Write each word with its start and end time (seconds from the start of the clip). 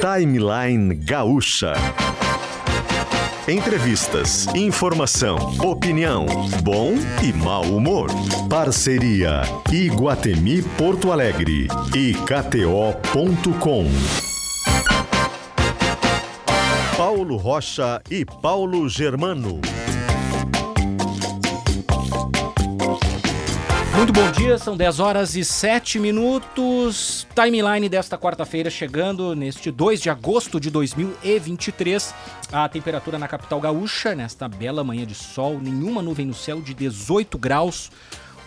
Timeline 0.00 0.94
Gaúcha. 0.94 1.74
Entrevistas, 3.46 4.46
informação, 4.54 5.36
opinião, 5.62 6.24
bom 6.62 6.94
e 7.22 7.34
mau 7.34 7.64
humor. 7.64 8.08
Parceria 8.48 9.42
Iguatemi 9.70 10.62
Porto 10.62 11.12
Alegre 11.12 11.68
e 11.94 12.14
KTO.com. 12.14 13.84
Paulo 16.96 17.36
Rocha 17.36 18.00
e 18.10 18.24
Paulo 18.24 18.88
Germano. 18.88 19.60
Muito 24.00 24.14
bom 24.14 24.30
dia, 24.32 24.56
são 24.56 24.78
10 24.78 24.98
horas 24.98 25.36
e 25.36 25.44
7 25.44 25.98
minutos. 25.98 27.26
Timeline 27.34 27.86
desta 27.86 28.16
quarta-feira 28.16 28.70
chegando 28.70 29.36
neste 29.36 29.70
2 29.70 30.00
de 30.00 30.08
agosto 30.08 30.58
de 30.58 30.70
2023. 30.70 32.14
A 32.50 32.66
temperatura 32.66 33.18
na 33.18 33.28
capital 33.28 33.60
gaúcha, 33.60 34.14
nesta 34.14 34.48
bela 34.48 34.82
manhã 34.82 35.04
de 35.04 35.14
sol, 35.14 35.60
nenhuma 35.60 36.00
nuvem 36.00 36.24
no 36.24 36.32
céu 36.32 36.62
de 36.62 36.72
18 36.72 37.36
graus. 37.36 37.92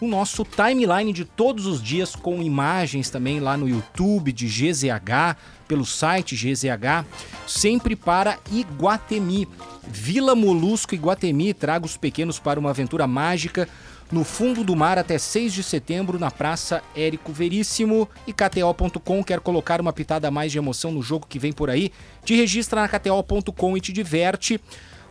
O 0.01 0.07
nosso 0.07 0.43
timeline 0.43 1.13
de 1.13 1.23
todos 1.23 1.67
os 1.67 1.83
dias 1.83 2.15
com 2.15 2.41
imagens 2.41 3.11
também 3.11 3.39
lá 3.39 3.55
no 3.55 3.69
YouTube 3.69 4.33
de 4.33 4.47
GZH, 4.47 5.37
pelo 5.67 5.85
site 5.85 6.35
GZH, 6.35 7.05
sempre 7.45 7.95
para 7.95 8.39
Iguatemi. 8.51 9.47
Vila 9.87 10.33
Molusco 10.33 10.95
Iguatemi, 10.95 11.53
traga 11.53 11.85
os 11.85 11.95
pequenos 11.95 12.39
para 12.39 12.59
uma 12.59 12.71
aventura 12.71 13.05
mágica 13.05 13.69
no 14.13 14.23
fundo 14.23 14.63
do 14.63 14.75
mar 14.75 14.99
até 14.99 15.17
6 15.17 15.51
de 15.51 15.63
setembro 15.63 16.19
na 16.19 16.29
Praça 16.29 16.83
Érico 16.95 17.33
Veríssimo 17.33 18.07
e 18.27 18.31
KTO.com 18.31 19.23
quer 19.23 19.39
colocar 19.39 19.81
uma 19.81 19.91
pitada 19.91 20.27
a 20.27 20.31
mais 20.31 20.51
de 20.51 20.59
emoção 20.59 20.91
no 20.91 21.01
jogo 21.01 21.25
que 21.27 21.39
vem 21.39 21.51
por 21.51 21.67
aí? 21.67 21.91
Te 22.23 22.35
registra 22.35 22.79
na 22.79 22.87
KTO.com 22.87 23.75
e 23.75 23.81
te 23.81 23.91
diverte. 23.91 24.61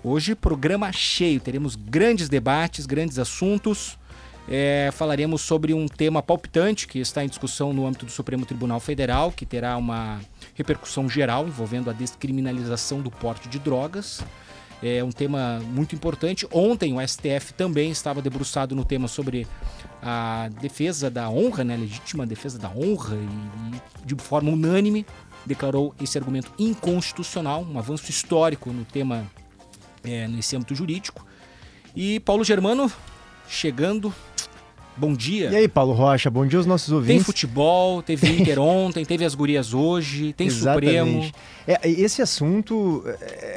Hoje, 0.05 0.37
programa 0.37 0.93
cheio, 0.93 1.41
teremos 1.41 1.75
grandes 1.75 2.29
debates, 2.29 2.87
grandes 2.87 3.19
assuntos. 3.19 3.99
É, 4.49 4.91
falaremos 4.93 5.43
sobre 5.43 5.75
um 5.75 5.89
tema 5.89 6.23
palpitante 6.23 6.87
que 6.87 7.01
está 7.01 7.25
em 7.25 7.29
discussão 7.29 7.73
no 7.73 7.85
âmbito 7.85 8.07
do 8.07 8.13
Supremo 8.13 8.47
Tribunal 8.47 8.79
Federal, 8.79 9.33
que 9.33 9.45
terá 9.45 9.77
uma 9.77 10.21
repercussão 10.55 11.09
geral 11.09 11.49
envolvendo 11.49 11.91
a 11.91 11.93
descriminalização 11.93 13.01
do 13.01 13.11
porte 13.11 13.49
de 13.49 13.59
drogas. 13.59 14.23
É 14.83 15.03
um 15.05 15.13
tema 15.13 15.61
muito 15.61 15.95
importante. 15.95 16.47
Ontem 16.51 16.93
o 16.93 17.07
STF 17.07 17.53
também 17.57 17.91
estava 17.91 18.21
debruçado 18.21 18.75
no 18.75 18.85
tema 18.85 19.07
sobre 19.07 19.47
a 20.03 20.51
defesa 20.61 21.09
da 21.09 21.31
honra, 21.31 21.63
né, 21.63 21.77
legítima 21.77 22.27
defesa 22.27 22.59
da 22.59 22.69
honra, 22.69 23.15
e, 23.15 23.77
e 23.77 24.07
de 24.07 24.17
forma 24.17 24.51
unânime 24.51 25.07
declarou 25.47 25.95
esse 26.01 26.19
argumento 26.19 26.53
inconstitucional, 26.59 27.63
um 27.63 27.79
avanço 27.79 28.11
histórico 28.11 28.73
no 28.73 28.85
tema, 28.85 29.25
é, 30.03 30.27
nesse 30.27 30.57
âmbito 30.57 30.75
jurídico. 30.75 31.25
E 31.95 32.19
Paulo 32.21 32.43
Germano 32.43 32.91
chegando 33.49 34.13
Bom 34.97 35.15
dia. 35.15 35.51
E 35.51 35.57
aí, 35.57 35.69
Paulo 35.69 35.93
Rocha, 35.93 36.31
bom 36.31 36.47
dia 36.47 36.59
aos 36.59 36.67
nossos 36.67 36.93
ouvintes. 36.93 37.17
Tem 37.17 37.25
futebol, 37.25 38.03
teve 38.03 38.29
Inter 38.41 38.59
ontem, 38.59 39.05
teve 39.05 39.25
as 39.25 39.35
gurias 39.35 39.73
hoje, 39.73 40.33
tem 40.33 40.47
Exatamente. 40.47 41.27
Supremo. 41.27 41.33
É, 41.67 41.89
esse 41.89 42.21
assunto 42.21 43.05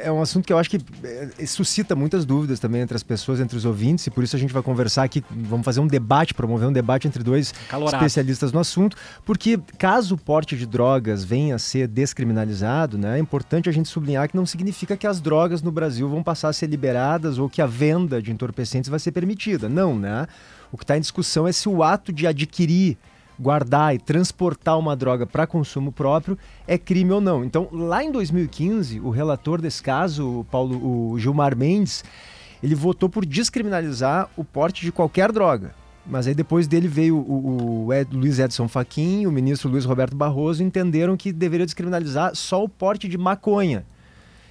é 0.02 0.10
um 0.10 0.22
assunto 0.22 0.46
que 0.46 0.52
eu 0.52 0.58
acho 0.58 0.70
que 0.70 0.78
é, 1.04 1.46
suscita 1.46 1.94
muitas 1.94 2.24
dúvidas 2.24 2.60
também 2.60 2.80
entre 2.80 2.96
as 2.96 3.02
pessoas, 3.02 3.40
entre 3.40 3.56
os 3.56 3.64
ouvintes, 3.64 4.06
e 4.06 4.10
por 4.10 4.22
isso 4.22 4.36
a 4.36 4.38
gente 4.38 4.52
vai 4.52 4.62
conversar 4.62 5.02
aqui, 5.02 5.22
vamos 5.30 5.64
fazer 5.64 5.80
um 5.80 5.86
debate, 5.86 6.32
promover 6.32 6.68
um 6.68 6.72
debate 6.72 7.08
entre 7.08 7.22
dois 7.22 7.52
Calorado. 7.68 7.96
especialistas 7.96 8.52
no 8.52 8.60
assunto, 8.60 8.96
porque 9.24 9.58
caso 9.76 10.14
o 10.14 10.18
porte 10.18 10.56
de 10.56 10.66
drogas 10.66 11.24
venha 11.24 11.56
a 11.56 11.58
ser 11.58 11.88
descriminalizado, 11.88 12.96
né, 12.96 13.16
é 13.16 13.20
importante 13.20 13.68
a 13.68 13.72
gente 13.72 13.88
sublinhar 13.88 14.28
que 14.28 14.36
não 14.36 14.46
significa 14.46 14.96
que 14.96 15.06
as 15.06 15.20
drogas 15.20 15.60
no 15.60 15.72
Brasil 15.72 16.08
vão 16.08 16.22
passar 16.22 16.48
a 16.48 16.52
ser 16.52 16.68
liberadas 16.68 17.38
ou 17.38 17.48
que 17.48 17.60
a 17.60 17.66
venda 17.66 18.22
de 18.22 18.30
entorpecentes 18.30 18.88
vai 18.88 19.00
ser 19.00 19.10
permitida. 19.10 19.68
Não, 19.68 19.98
né? 19.98 20.26
O 20.76 20.78
que 20.78 20.84
está 20.84 20.94
em 20.94 21.00
discussão 21.00 21.48
é 21.48 21.52
se 21.52 21.70
o 21.70 21.82
ato 21.82 22.12
de 22.12 22.26
adquirir, 22.26 22.98
guardar 23.40 23.94
e 23.94 23.98
transportar 23.98 24.78
uma 24.78 24.94
droga 24.94 25.26
para 25.26 25.46
consumo 25.46 25.90
próprio 25.90 26.36
é 26.68 26.76
crime 26.76 27.12
ou 27.12 27.20
não. 27.20 27.42
Então, 27.42 27.66
lá 27.72 28.04
em 28.04 28.12
2015, 28.12 29.00
o 29.00 29.08
relator 29.08 29.58
desse 29.58 29.82
caso, 29.82 30.40
o, 30.40 30.44
Paulo, 30.44 31.12
o 31.12 31.18
Gilmar 31.18 31.56
Mendes, 31.56 32.04
ele 32.62 32.74
votou 32.74 33.08
por 33.08 33.24
descriminalizar 33.24 34.28
o 34.36 34.44
porte 34.44 34.84
de 34.84 34.92
qualquer 34.92 35.32
droga. 35.32 35.74
Mas 36.04 36.26
aí 36.26 36.34
depois 36.34 36.68
dele 36.68 36.88
veio 36.88 37.16
o, 37.16 37.86
o 37.86 37.94
Ed, 37.94 38.14
Luiz 38.14 38.38
Edson 38.38 38.68
Fachin, 38.68 39.24
o 39.24 39.32
ministro 39.32 39.70
Luiz 39.70 39.86
Roberto 39.86 40.14
Barroso, 40.14 40.62
entenderam 40.62 41.16
que 41.16 41.32
deveria 41.32 41.64
descriminalizar 41.64 42.36
só 42.36 42.62
o 42.62 42.68
porte 42.68 43.08
de 43.08 43.16
maconha. 43.16 43.86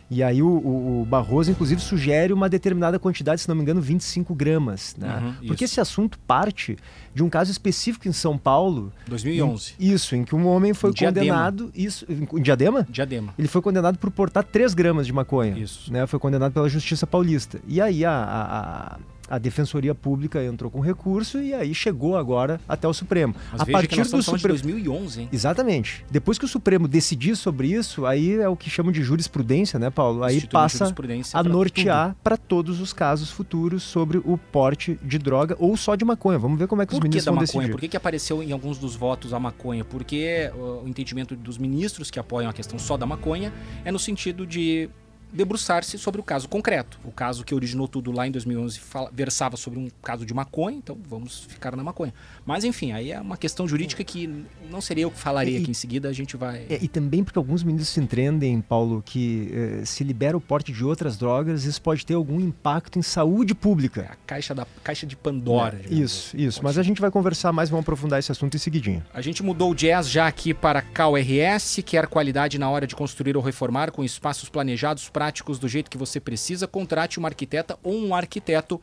E 0.10 0.22
aí 0.22 0.42
o, 0.42 0.48
o, 0.48 1.06
Barroso, 1.06 1.50
inclusive, 1.50 1.82
sugere 1.82 2.32
uma 2.32 2.48
determinada 2.48 3.00
quantidade, 3.00 3.42
se 3.42 3.48
não 3.48 3.56
me 3.56 3.62
engano, 3.62 3.82
25 3.82 4.36
gramas. 4.36 4.96
Né? 4.98 5.18
Uhum, 5.42 5.48
Porque 5.48 5.64
esse 5.64 5.82
assunto 5.82 6.20
parte 6.20 6.78
de 7.14 7.24
um 7.24 7.30
caso 7.30 7.52
específico 7.52 8.08
em 8.08 8.12
São 8.12 8.38
Paulo. 8.38 8.94
2011. 9.08 9.74
Em, 9.80 9.94
isso, 9.94 10.16
em 10.16 10.24
que 10.24 10.36
um 10.36 10.48
homem 10.48 10.74
foi 10.74 10.92
em 10.92 10.94
condenado. 10.94 11.72
Diadema. 11.72 11.88
Isso, 11.88 12.06
em 12.10 12.42
Diadema? 12.42 12.86
Diadema. 12.90 13.34
Ele 13.38 13.48
foi 13.48 13.62
condenado 13.62 13.98
por 13.98 14.12
portar 14.12 14.44
3 14.44 14.74
gramas 14.74 15.08
de 15.08 15.14
maconha. 15.14 15.58
Isso. 15.58 15.92
Né? 15.92 16.06
Foi 16.06 16.20
condenado 16.20 16.54
pela 16.54 16.70
Justiça 16.70 17.08
Paulista. 17.08 17.60
E 17.68 17.82
aí 17.82 18.06
a, 18.06 18.12
a, 18.12 18.96
a 18.96 18.98
a 19.30 19.38
Defensoria 19.38 19.96
Pública 19.96 20.44
entrou 20.44 20.70
com 20.70 20.80
recurso 20.80 21.42
e 21.42 21.54
aí 21.54 21.74
chegou 21.74 22.18
agora 22.18 22.60
até 22.68 22.88
o 22.88 22.94
Supremo. 22.94 23.36
Mas 23.52 23.62
a 23.62 23.66
partir 23.66 24.04
do 24.04 24.22
Supremo 24.22 24.58
de 24.58 24.64
2011, 24.64 25.22
hein? 25.22 25.30
Exatamente. 25.32 26.06
Depois 26.10 26.38
que 26.38 26.46
o 26.46 26.48
Supremo 26.48 26.88
decidir 26.88 27.36
sobre 27.36 27.68
isso, 27.68 28.06
aí 28.06 28.36
é 28.36 28.48
o 28.48 28.56
que 28.56 28.70
chamam 28.70 28.92
de 28.92 29.02
jurisprudência, 29.02 29.80
né, 29.80 29.90
Paulo? 29.90 30.24
Aí 30.24 30.46
passa 30.48 30.94
a 31.34 31.44
nortear 31.44 32.16
para 32.24 32.38
todos 32.38 32.80
os 32.80 32.94
casos 32.94 33.30
futuros 33.30 33.84
sobre 33.84 34.18
o 34.20 34.38
porte 34.38 35.00
de 35.04 35.18
droga 35.18 35.56
ou 35.60 35.76
só 35.76 35.96
de 35.96 36.06
maconha. 36.06 36.38
Vamos 36.38 36.58
ver 36.60 36.68
como 36.68 36.82
é 36.82 36.86
que 36.86 36.92
Por 36.92 36.98
os 36.98 37.04
ministros 37.04 37.24
que 37.24 37.30
vão 37.30 37.36
maconha? 37.36 37.48
decidir. 37.48 37.72
Por 37.72 37.80
que, 37.82 37.88
que 37.88 37.98
apareceu 37.98 38.44
em 38.44 38.52
alguns 38.52 38.78
dos 38.78 38.96
votos 38.96 39.34
a 39.34 39.40
maconha? 39.40 39.84
Porque 39.84 40.52
o 40.56 40.88
entendimento 40.88 41.36
dos 41.36 41.58
ministros 41.58 42.12
que 42.12 42.20
apoiam 42.20 42.50
a 42.50 42.54
questão 42.54 42.78
só 42.78 42.98
da 42.98 43.06
maconha 43.06 43.52
é 43.84 43.92
no 43.92 44.00
sentido 44.00 44.46
de 44.46 44.90
debruçar-se 45.32 45.98
sobre 45.98 46.22
o 46.22 46.24
caso 46.24 46.48
concreto. 46.48 47.00
O 47.04 47.12
caso 47.12 47.44
que 47.44 47.54
originou 47.54 47.88
tudo 47.88 48.12
lá 48.12 48.28
em 48.28 48.32
2011 48.32 48.80
fala, 48.80 49.10
versava 49.14 49.58
sobre 49.58 49.80
um 49.80 49.90
caso 50.02 50.26
de 50.26 50.34
maconha, 50.34 50.78
então 50.78 50.98
vamos 51.08 51.40
ficar 51.40 51.76
na 51.76 51.84
maconha. 51.84 52.14
Mas 52.46 52.64
enfim, 52.64 52.92
aí 52.92 53.12
é 53.12 53.20
uma 53.20 53.38
questão 53.38 53.68
jurídica 53.68 54.04
que 54.04 54.46
não 54.70 54.82
seria 54.82 55.04
eu 55.04 55.12
que 55.12 55.20
falaria 55.20 55.60
e, 55.60 55.62
aqui 55.62 55.72
em 55.72 55.76
seguida, 55.76 56.10
a 56.10 56.14
gente 56.14 56.38
vai. 56.38 56.66
É, 56.70 56.80
e 56.82 56.88
também 56.88 57.24
porque 57.24 57.38
alguns 57.38 57.64
ministros 57.64 57.90
se 57.90 58.00
entendem, 58.00 58.62
Paulo, 58.62 59.02
que 59.06 59.52
eh, 59.54 59.86
se 59.86 60.04
libera 60.04 60.38
o 60.38 60.42
porte 60.42 60.72
de 60.72 60.84
outras 60.84 61.18
drogas, 61.18 61.66
isso 61.66 61.82
pode 61.82 62.06
ter 62.06 62.14
algum 62.14 62.40
impacto 62.40 62.98
em 63.00 63.02
saúde 63.02 63.54
pública. 63.54 64.02
É 64.02 64.14
a 64.14 64.18
caixa, 64.26 64.54
da, 64.54 64.66
caixa 64.84 65.06
de 65.06 65.16
Pandora. 65.16 65.82
É, 65.90 65.94
isso, 65.94 66.36
assim. 66.36 66.46
isso. 66.46 66.60
Mas 66.64 66.78
a 66.78 66.84
gente 66.84 67.02
vai 67.02 67.12
conversar 67.12 67.52
mais, 67.52 67.70
vamos 67.70 67.84
aprofundar 67.84 68.20
esse 68.20 68.32
assunto 68.32 68.56
em 68.56 68.60
seguidinho. 68.60 69.04
A 69.14 69.22
gente 69.22 69.44
mudou 69.44 69.72
o 69.72 69.76
jazz 69.76 70.10
já 70.10 70.28
aqui 70.28 70.54
para 70.54 70.82
KRS, 70.82 71.82
quer 71.84 72.08
qualidade 72.08 72.58
na 72.58 72.70
hora 72.70 72.88
de 72.88 72.96
construir 72.96 73.36
ou 73.36 73.44
reformar 73.44 73.92
com 73.92 74.04
espaços 74.04 74.50
planejados 74.50 75.10
práticos 75.16 75.58
do 75.58 75.70
jeito 75.70 75.90
que 75.90 75.98
você 75.98 76.20
precisa, 76.20 76.68
contrate 76.68 77.20
uma 77.20 77.30
arquiteta 77.30 77.80
ou 77.82 77.96
um 77.96 78.14
arquiteto 78.14 78.82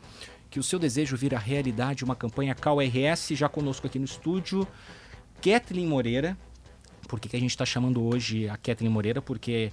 que 0.49 0.59
o 0.59 0.63
seu 0.63 0.79
desejo 0.79 1.15
vira 1.15 1.39
realidade. 1.39 2.07
Uma 2.07 2.17
campanha 2.17 2.55
CalRS, 2.55 3.37
já 3.37 3.51
conosco 3.51 3.87
aqui 3.87 3.99
no 3.99 4.07
estúdio, 4.07 4.67
Kathleen 5.43 5.87
Moreira. 5.87 6.35
Por 7.07 7.21
que, 7.21 7.29
que 7.29 7.37
a 7.37 7.39
gente 7.39 7.51
está 7.51 7.67
chamando 7.67 8.03
hoje 8.03 8.49
a 8.49 8.57
Kathleen 8.57 8.91
Moreira? 8.91 9.21
Porque 9.21 9.71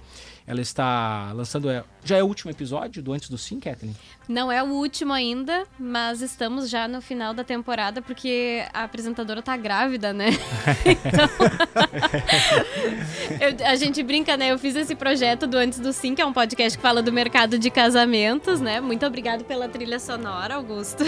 ela 0.50 0.60
está 0.60 1.30
lançando. 1.32 1.70
É, 1.70 1.84
já 2.04 2.16
é 2.16 2.22
o 2.24 2.26
último 2.26 2.50
episódio 2.50 3.00
do 3.00 3.12
Antes 3.12 3.30
do 3.30 3.38
Sim, 3.38 3.60
Kathleen? 3.60 3.94
Não 4.28 4.50
é 4.50 4.60
o 4.62 4.66
último 4.66 5.12
ainda, 5.12 5.64
mas 5.78 6.22
estamos 6.22 6.68
já 6.68 6.88
no 6.88 7.00
final 7.00 7.32
da 7.32 7.44
temporada 7.44 8.02
porque 8.02 8.64
a 8.72 8.82
apresentadora 8.82 9.42
tá 9.42 9.56
grávida, 9.56 10.12
né? 10.12 10.30
então. 10.84 11.28
eu, 13.60 13.66
a 13.66 13.76
gente 13.76 14.02
brinca, 14.02 14.36
né? 14.36 14.50
Eu 14.50 14.58
fiz 14.58 14.74
esse 14.74 14.96
projeto 14.96 15.46
do 15.46 15.56
Antes 15.56 15.78
do 15.78 15.92
Sim, 15.92 16.16
que 16.16 16.22
é 16.22 16.26
um 16.26 16.32
podcast 16.32 16.76
que 16.76 16.82
fala 16.82 17.00
do 17.00 17.12
mercado 17.12 17.56
de 17.56 17.70
casamentos, 17.70 18.60
né? 18.60 18.80
Muito 18.80 19.06
obrigado 19.06 19.44
pela 19.44 19.68
trilha 19.68 20.00
sonora, 20.00 20.56
Augusto. 20.56 21.04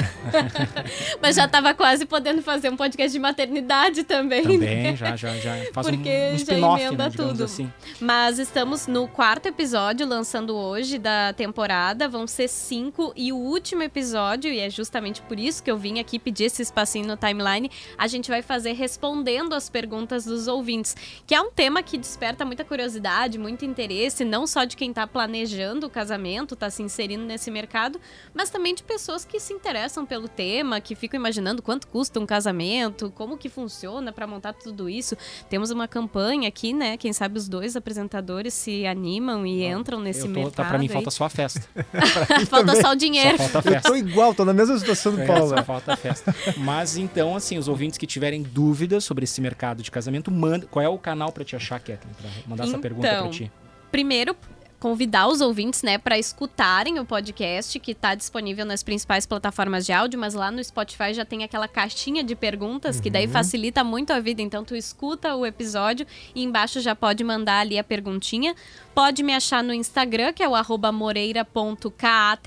mas 1.21 1.35
já 1.35 1.47
estava 1.47 1.75
quase 1.75 2.07
podendo 2.07 2.43
fazer 2.43 2.71
um 2.71 2.77
podcast 2.77 3.13
de 3.13 3.19
maternidade 3.19 4.05
também. 4.05 4.43
Também, 4.43 4.59
né? 4.61 4.97
já, 4.97 5.17
já, 5.17 5.35
já. 5.37 5.57
Faz 5.73 5.89
porque 5.89 6.31
um, 6.31 6.35
um 6.35 6.39
já 6.39 6.55
emenda 6.55 7.05
né, 7.05 7.11
tudo. 7.15 7.45
Assim. 7.45 7.73
Mas 8.01 8.39
estamos 8.39 8.87
no 8.87 9.09
quarto 9.09 9.32
quarto 9.33 9.47
episódio 9.47 10.07
lançando 10.07 10.55
hoje 10.55 10.99
da 10.99 11.33
temporada. 11.33 12.07
Vão 12.07 12.27
ser 12.27 12.49
cinco 12.49 13.15
e 13.17 13.33
o 13.33 13.37
último 13.37 13.83
episódio, 13.83 14.53
e 14.53 14.59
é 14.59 14.69
justamente 14.69 15.23
por 15.23 15.39
isso 15.39 15.63
que 15.63 15.71
eu 15.71 15.79
vim 15.79 15.99
aqui 15.99 16.19
pedir 16.19 16.45
esse 16.45 16.61
espacinho 16.61 17.07
no 17.07 17.17
timeline, 17.17 17.71
a 17.97 18.07
gente 18.07 18.29
vai 18.29 18.43
fazer 18.43 18.73
respondendo 18.73 19.55
as 19.55 19.71
perguntas 19.71 20.27
dos 20.27 20.49
ouvintes, 20.49 20.95
que 21.27 21.35
é 21.35 21.41
um 21.41 21.51
tema 21.51 21.83
que 21.83 21.97
desperta 21.97 22.45
muita 22.45 22.63
curiosidade, 22.63 23.39
muito 23.39 23.65
interesse, 23.65 24.23
não 24.23 24.47
só 24.47 24.65
de 24.65 24.77
quem 24.77 24.91
está 24.91 25.07
planejando 25.07 25.87
o 25.87 25.91
casamento, 25.91 26.53
está 26.53 26.69
se 26.69 26.83
inserindo 26.83 27.25
nesse 27.25 27.51
mercado, 27.51 27.99
mas 28.35 28.51
também 28.51 28.75
de 28.75 28.83
pessoas 28.83 29.25
que 29.25 29.41
se 29.41 29.55
interessam 29.55 30.05
pelo 30.05 30.29
tema, 30.29 30.79
que 30.79 30.95
ficam 30.95 31.19
imaginando 31.19 31.63
quanto 31.63 31.89
custa 31.89 32.21
um 32.21 32.27
casamento, 32.27 33.11
como 33.13 33.39
que 33.39 33.49
funciona 33.49 34.13
para 34.13 34.27
montar 34.27 34.53
tudo 34.53 34.91
isso. 34.91 35.17
Temos 35.49 35.71
uma 35.71 35.89
campanha 35.89 36.49
aqui, 36.49 36.75
né? 36.75 36.99
Quem 36.99 37.15
sabe 37.15 37.39
os 37.39 37.49
dois 37.49 37.77
apresentadores 37.77 38.53
se 38.53 38.85
animam 38.85 39.12
e 39.47 39.65
entram 39.65 40.01
nesse 40.01 40.23
tô, 40.23 40.29
mercado. 40.29 40.53
Tá, 40.53 40.65
pra 40.65 40.79
mim 40.79 40.87
aí. 40.87 40.93
falta 40.93 41.11
só 41.11 41.25
a 41.25 41.29
festa. 41.29 41.61
falta 42.49 42.67
também. 42.67 42.83
só 42.83 42.93
o 42.93 42.97
dinheiro. 42.97 43.39
Só 43.39 43.45
falta 43.45 43.59
a 43.59 43.63
festa. 43.63 43.89
Eu 43.89 43.93
tô 43.93 43.97
igual, 43.97 44.35
tô 44.35 44.45
na 44.45 44.53
mesma 44.53 44.79
situação 44.79 45.15
do 45.15 45.23
é, 45.23 45.27
Paulo. 45.27 45.49
Só 45.49 45.65
falta 45.65 45.93
a 45.93 45.97
festa. 45.97 46.35
Mas 46.57 46.97
então, 46.97 47.37
assim, 47.37 47.59
os 47.59 47.69
ouvintes 47.69 47.99
que 47.99 48.07
tiverem 48.07 48.43
dúvidas 48.43 49.05
sobre 49.05 49.25
esse 49.25 49.41
mercado 49.41 49.83
de 49.83 49.91
casamento, 49.91 50.31
manda. 50.31 50.67
Qual 50.67 50.83
é 50.83 50.89
o 50.89 50.99
canal 50.99 51.33
para 51.33 51.45
te 51.45 51.57
achar, 51.57 51.79
Kathleen? 51.81 52.15
Pra 52.15 52.31
mandar 52.47 52.65
então, 52.65 52.75
essa 52.75 52.79
pergunta 52.79 53.09
pra 53.09 53.29
ti. 53.29 53.51
Primeiro, 53.91 54.37
convidar 54.83 55.29
os 55.29 55.41
ouvintes, 55.41 55.85
né, 55.85 55.97
para 55.97 56.19
escutarem 56.19 56.99
o 56.99 57.05
podcast 57.05 57.79
que 57.79 57.93
está 57.93 58.17
disponível 58.17 58.67
nas 58.67 58.83
principais 58.83 59.25
plataformas 59.25 59.87
de 59.87 59.93
áudio, 59.93 60.19
mas 60.19 60.35
lá 60.35 60.51
no 60.51 60.63
Spotify 60.63 61.15
já 61.15 61.25
tem 61.25 61.45
aquela 61.45 61.69
caixinha 61.69 62.25
de 62.25 62.35
perguntas 62.35 62.97
uhum. 62.97 63.03
que 63.03 63.09
daí 63.09 63.27
uhum. 63.27 63.33
facilita 63.33 63.85
muito 63.85 64.13
a 64.13 64.19
vida. 64.19 64.43
Então 64.43 64.65
tu 64.65 64.75
escuta 64.75 65.37
o 65.37 65.47
episódio 65.47 66.05
e 66.35 66.43
embaixo 66.43 66.81
já 66.81 66.97
pode 66.97 67.23
mandar 67.23 67.61
ali 67.61 67.79
a 67.79 67.85
perguntinha. 67.85 68.57
Pode 68.95 69.23
me 69.23 69.33
achar 69.33 69.65
no 69.65 69.73
Instagram, 69.73 70.35
que 70.35 70.43
é 70.43 70.49
o 70.49 70.55
arroba 70.55 70.93
moreira.kath, 70.93 72.47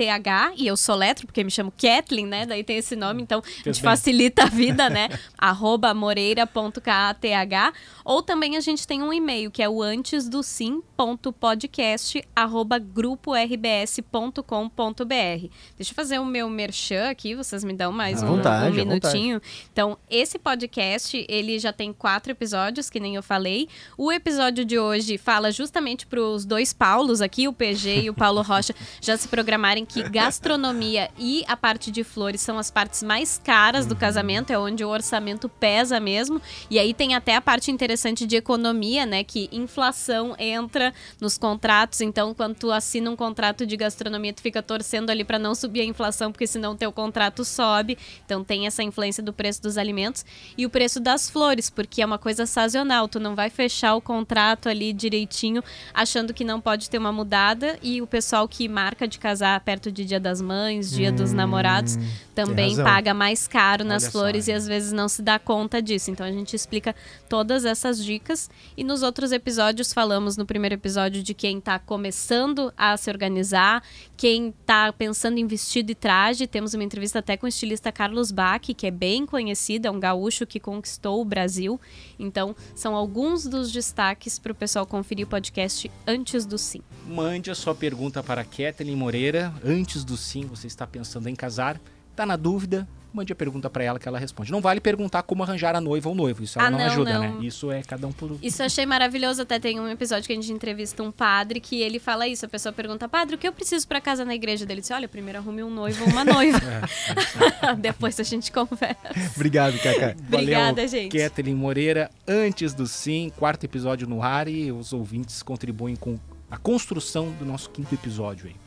e 0.56 0.68
eu 0.68 0.78
sou 0.78 0.96
letro, 0.96 1.26
porque 1.26 1.44
me 1.44 1.50
chamo 1.50 1.72
Kathleen, 1.72 2.28
né? 2.28 2.46
Daí 2.46 2.64
tem 2.64 2.78
esse 2.78 2.96
nome, 2.96 3.24
então 3.24 3.42
a 3.44 3.70
gente 3.70 3.82
facilita 3.82 4.44
a 4.44 4.46
vida, 4.46 4.88
né? 4.88 5.10
arroba 5.38 5.92
moreira.kath, 5.94 7.74
ou 8.04 8.22
também 8.22 8.58
a 8.58 8.60
gente 8.60 8.86
tem 8.86 9.02
um 9.02 9.12
e-mail, 9.12 9.50
que 9.50 9.64
é 9.64 9.68
o 9.68 9.82
antes 9.82 10.30
do 10.30 10.44
sim.podcast, 10.44 12.24
arroba 12.36 12.78
gruporbs.com.br. 12.78 15.50
Deixa 15.78 15.92
eu 15.92 15.96
fazer 15.96 16.20
o 16.20 16.26
meu 16.26 16.48
merchan 16.48 17.10
aqui, 17.10 17.34
vocês 17.34 17.64
me 17.64 17.74
dão 17.74 17.92
mais 17.92 18.22
um, 18.22 18.28
vontade, 18.28 18.80
um 18.80 18.86
minutinho. 18.86 19.42
Então, 19.74 19.98
esse 20.08 20.38
podcast, 20.38 21.26
ele 21.28 21.58
já 21.58 21.74
tem 21.74 21.92
quatro 21.92 22.32
episódios, 22.32 22.88
que 22.88 23.00
nem 23.00 23.16
eu 23.16 23.24
falei. 23.24 23.68
O 23.98 24.12
episódio 24.12 24.64
de 24.64 24.78
hoje 24.78 25.18
fala 25.18 25.52
justamente 25.52 26.06
pro 26.06 26.35
os 26.36 26.46
dois 26.46 26.74
Paulos 26.74 27.22
aqui, 27.22 27.48
o 27.48 27.54
PG 27.54 28.02
e 28.04 28.10
o 28.10 28.14
Paulo 28.14 28.42
Rocha, 28.42 28.76
já 29.02 29.18
se 29.18 29.28
programarem 29.28 29.86
que 29.86 30.04
gastronomia 30.10 31.10
e 31.18 31.44
a 31.48 31.58
parte 31.58 31.90
de 31.90 32.04
flores 32.04 32.42
são 32.42 32.60
as 32.60 32.70
partes 32.70 33.02
mais 33.02 33.40
caras 33.44 33.86
do 33.86 33.94
uhum. 33.94 34.00
casamento, 34.00 34.52
é 34.52 34.60
onde 34.60 34.84
o 34.84 34.90
orçamento 34.90 35.48
pesa 35.48 36.00
mesmo. 36.00 36.42
E 36.70 36.78
aí 36.78 36.94
tem 36.94 37.16
até 37.16 37.36
a 37.36 37.42
parte 37.42 37.72
interessante 37.72 38.26
de 38.26 38.36
economia, 38.36 39.06
né? 39.06 39.24
Que 39.24 39.50
inflação 39.52 40.36
entra 40.38 40.94
nos 41.20 41.38
contratos. 41.38 42.02
Então, 42.02 42.34
quando 42.34 42.56
tu 42.56 42.72
assina 42.72 43.10
um 43.10 43.16
contrato 43.16 43.66
de 43.66 43.78
gastronomia, 43.78 44.34
tu 44.34 44.42
fica 44.42 44.62
torcendo 44.62 45.10
ali 45.10 45.24
para 45.24 45.40
não 45.40 45.56
subir 45.56 45.82
a 45.82 45.86
inflação, 45.86 46.32
porque 46.32 46.46
senão 46.46 46.76
teu 46.76 46.92
contrato 46.92 47.46
sobe. 47.46 47.98
Então 48.26 48.44
tem 48.44 48.68
essa 48.68 48.84
influência 48.84 49.24
do 49.24 49.34
preço 49.34 49.62
dos 49.62 49.78
alimentos 49.78 50.26
e 50.58 50.66
o 50.66 50.70
preço 50.70 51.00
das 51.00 51.30
flores, 51.30 51.70
porque 51.70 52.02
é 52.02 52.06
uma 52.06 52.18
coisa 52.18 52.46
sazonal. 52.46 53.08
Tu 53.08 53.20
não 53.20 53.36
vai 53.36 53.50
fechar 53.50 53.96
o 53.96 54.02
contrato 54.02 54.68
ali 54.68 54.94
direitinho 54.94 55.64
achando 55.94 56.25
que 56.34 56.44
não 56.44 56.62
pode 56.62 56.90
ter 56.90 56.98
uma 56.98 57.12
mudada 57.12 57.78
e 57.82 58.02
o 58.02 58.08
pessoal 58.08 58.48
que 58.48 58.68
marca 58.68 59.08
de 59.08 59.20
casar 59.20 59.60
perto 59.62 59.92
de 59.92 60.06
Dia 60.06 60.20
das 60.20 60.42
Mães, 60.42 60.92
Dia 60.92 61.12
hum, 61.12 61.16
dos 61.16 61.34
Namorados, 61.34 61.98
também 62.36 62.76
paga 62.76 63.14
mais 63.14 63.48
caro 63.48 63.86
nas 63.86 64.04
Olha 64.04 64.12
flores 64.12 64.46
só, 64.46 64.52
e 64.52 64.54
às 64.54 64.68
vezes 64.68 64.92
não 64.92 65.08
se 65.08 65.22
dá 65.22 65.40
conta 65.40 65.82
disso. 65.82 66.12
Então 66.12 66.26
a 66.26 66.32
gente 66.32 66.54
explica 66.56 66.94
todas 67.30 67.64
essas 67.64 68.04
dicas 68.04 68.50
e 68.76 68.84
nos 68.84 69.02
outros 69.02 69.32
episódios 69.32 69.94
falamos 69.94 70.36
no 70.36 70.46
primeiro 70.46 70.76
episódio 70.76 71.24
de 71.24 71.34
quem 71.34 71.60
está 71.60 71.80
começando 71.80 72.74
a 72.78 72.98
se 72.98 73.10
organizar, 73.10 73.82
quem 74.18 74.50
está 74.50 74.92
pensando 74.92 75.38
em 75.38 75.48
vestido 75.48 75.92
e 75.92 75.96
traje. 75.96 76.46
Temos 76.46 76.74
uma 76.74 76.84
entrevista 76.84 77.20
até 77.20 77.38
com 77.38 77.46
o 77.46 77.50
estilista 77.50 77.92
Carlos 77.92 78.32
Bach, 78.32 78.60
que 78.60 78.86
é 78.86 78.92
bem 78.92 79.26
conhecido, 79.26 79.88
é 79.88 79.92
um 79.92 80.00
gaúcho 80.00 80.46
que 80.46 80.60
conquistou 80.60 81.22
o 81.22 81.26
Brasil. 81.26 81.80
Então, 82.20 82.56
são 82.76 82.96
alguns 82.96 83.46
dos 83.48 83.72
destaques 83.72 84.38
para 84.38 84.52
o 84.52 84.56
pessoal 84.56 84.86
conferir 84.86 85.26
o 85.26 85.30
podcast 85.30 85.90
antes 86.06 86.46
do 86.46 86.58
sim. 86.58 86.82
Mande 87.08 87.50
a 87.50 87.56
sua 87.56 87.74
pergunta 87.74 88.22
para 88.22 88.44
Kathleen 88.44 88.96
Moreira. 88.96 89.54
Antes 89.64 90.04
do 90.04 90.18
sim, 90.18 90.46
você 90.46 90.68
está 90.68 90.86
pensando 90.86 91.30
em 91.30 91.36
casar? 91.36 91.80
Está 92.16 92.26
na 92.26 92.38
dúvida? 92.38 92.88
mande 93.16 93.32
a 93.32 93.36
pergunta 93.36 93.70
para 93.70 93.84
ela 93.84 93.98
que 93.98 94.08
ela 94.08 94.20
responde. 94.20 94.52
Não 94.52 94.60
vale 94.60 94.82
perguntar 94.82 95.24
como 95.24 95.42
arranjar 95.42 95.74
a 95.76 95.82
noiva 95.82 96.10
ou 96.10 96.14
noivo, 96.14 96.44
isso 96.44 96.60
ela 96.60 96.68
ah, 96.68 96.72
não, 96.72 96.80
não, 96.80 96.86
ajuda, 96.86 97.20
né? 97.20 97.28
não. 97.28 97.40
né? 97.40 97.46
Isso 97.46 97.72
é 97.72 97.82
cada 97.82 98.06
um 98.06 98.12
por. 98.12 98.38
Isso 98.42 98.62
eu 98.62 98.66
achei 98.66 98.86
maravilhoso. 98.86 99.42
Até 99.42 99.58
tem 99.58 99.80
um 99.80 99.88
episódio 99.88 100.28
que 100.28 100.34
a 100.34 100.36
gente 100.36 100.52
entrevista 100.52 101.02
um 101.02 101.12
padre 101.12 101.62
que 101.62 101.82
ele 101.82 101.98
fala 101.98 102.28
isso. 102.28 102.46
A 102.46 102.50
pessoa 102.50 102.74
pergunta, 102.74 103.08
padre, 103.08 103.36
o 103.36 103.38
que 103.38 103.48
eu 103.48 103.54
preciso 103.54 103.88
para 103.88 104.02
casa 104.02 104.26
na 104.26 104.36
igreja 104.36 104.66
dele? 104.66 104.76
Ele 104.76 104.82
diz, 104.82 104.92
olha, 104.92 105.08
primeiro 105.08 105.40
arrume 105.40 105.64
um 105.64 105.70
noivo 105.70 106.04
ou 106.04 106.10
uma 106.10 106.26
noiva. 106.26 106.60
é. 107.64 107.76
Depois 107.80 108.20
a 108.20 108.24
gente 108.24 108.52
conversa. 108.52 109.00
Obrigado, 109.34 109.80
Cacá. 109.80 110.16
Obrigada, 110.28 110.74
Valeu, 110.74 110.88
gente. 110.90 111.18
Kathleen 111.18 111.56
Moreira, 111.56 112.10
antes 112.28 112.74
do 112.74 112.86
sim, 112.86 113.32
quarto 113.38 113.64
episódio 113.64 114.06
no 114.06 114.22
ar 114.22 114.50
e 114.50 114.72
os 114.72 114.92
ouvintes 114.92 115.42
contribuem 115.42 115.96
com 115.96 116.20
a 116.52 116.58
construção 116.58 117.32
do 117.32 117.46
nosso 117.46 117.70
quinto 117.70 117.96
episódio 117.96 118.48
aí. 118.48 118.65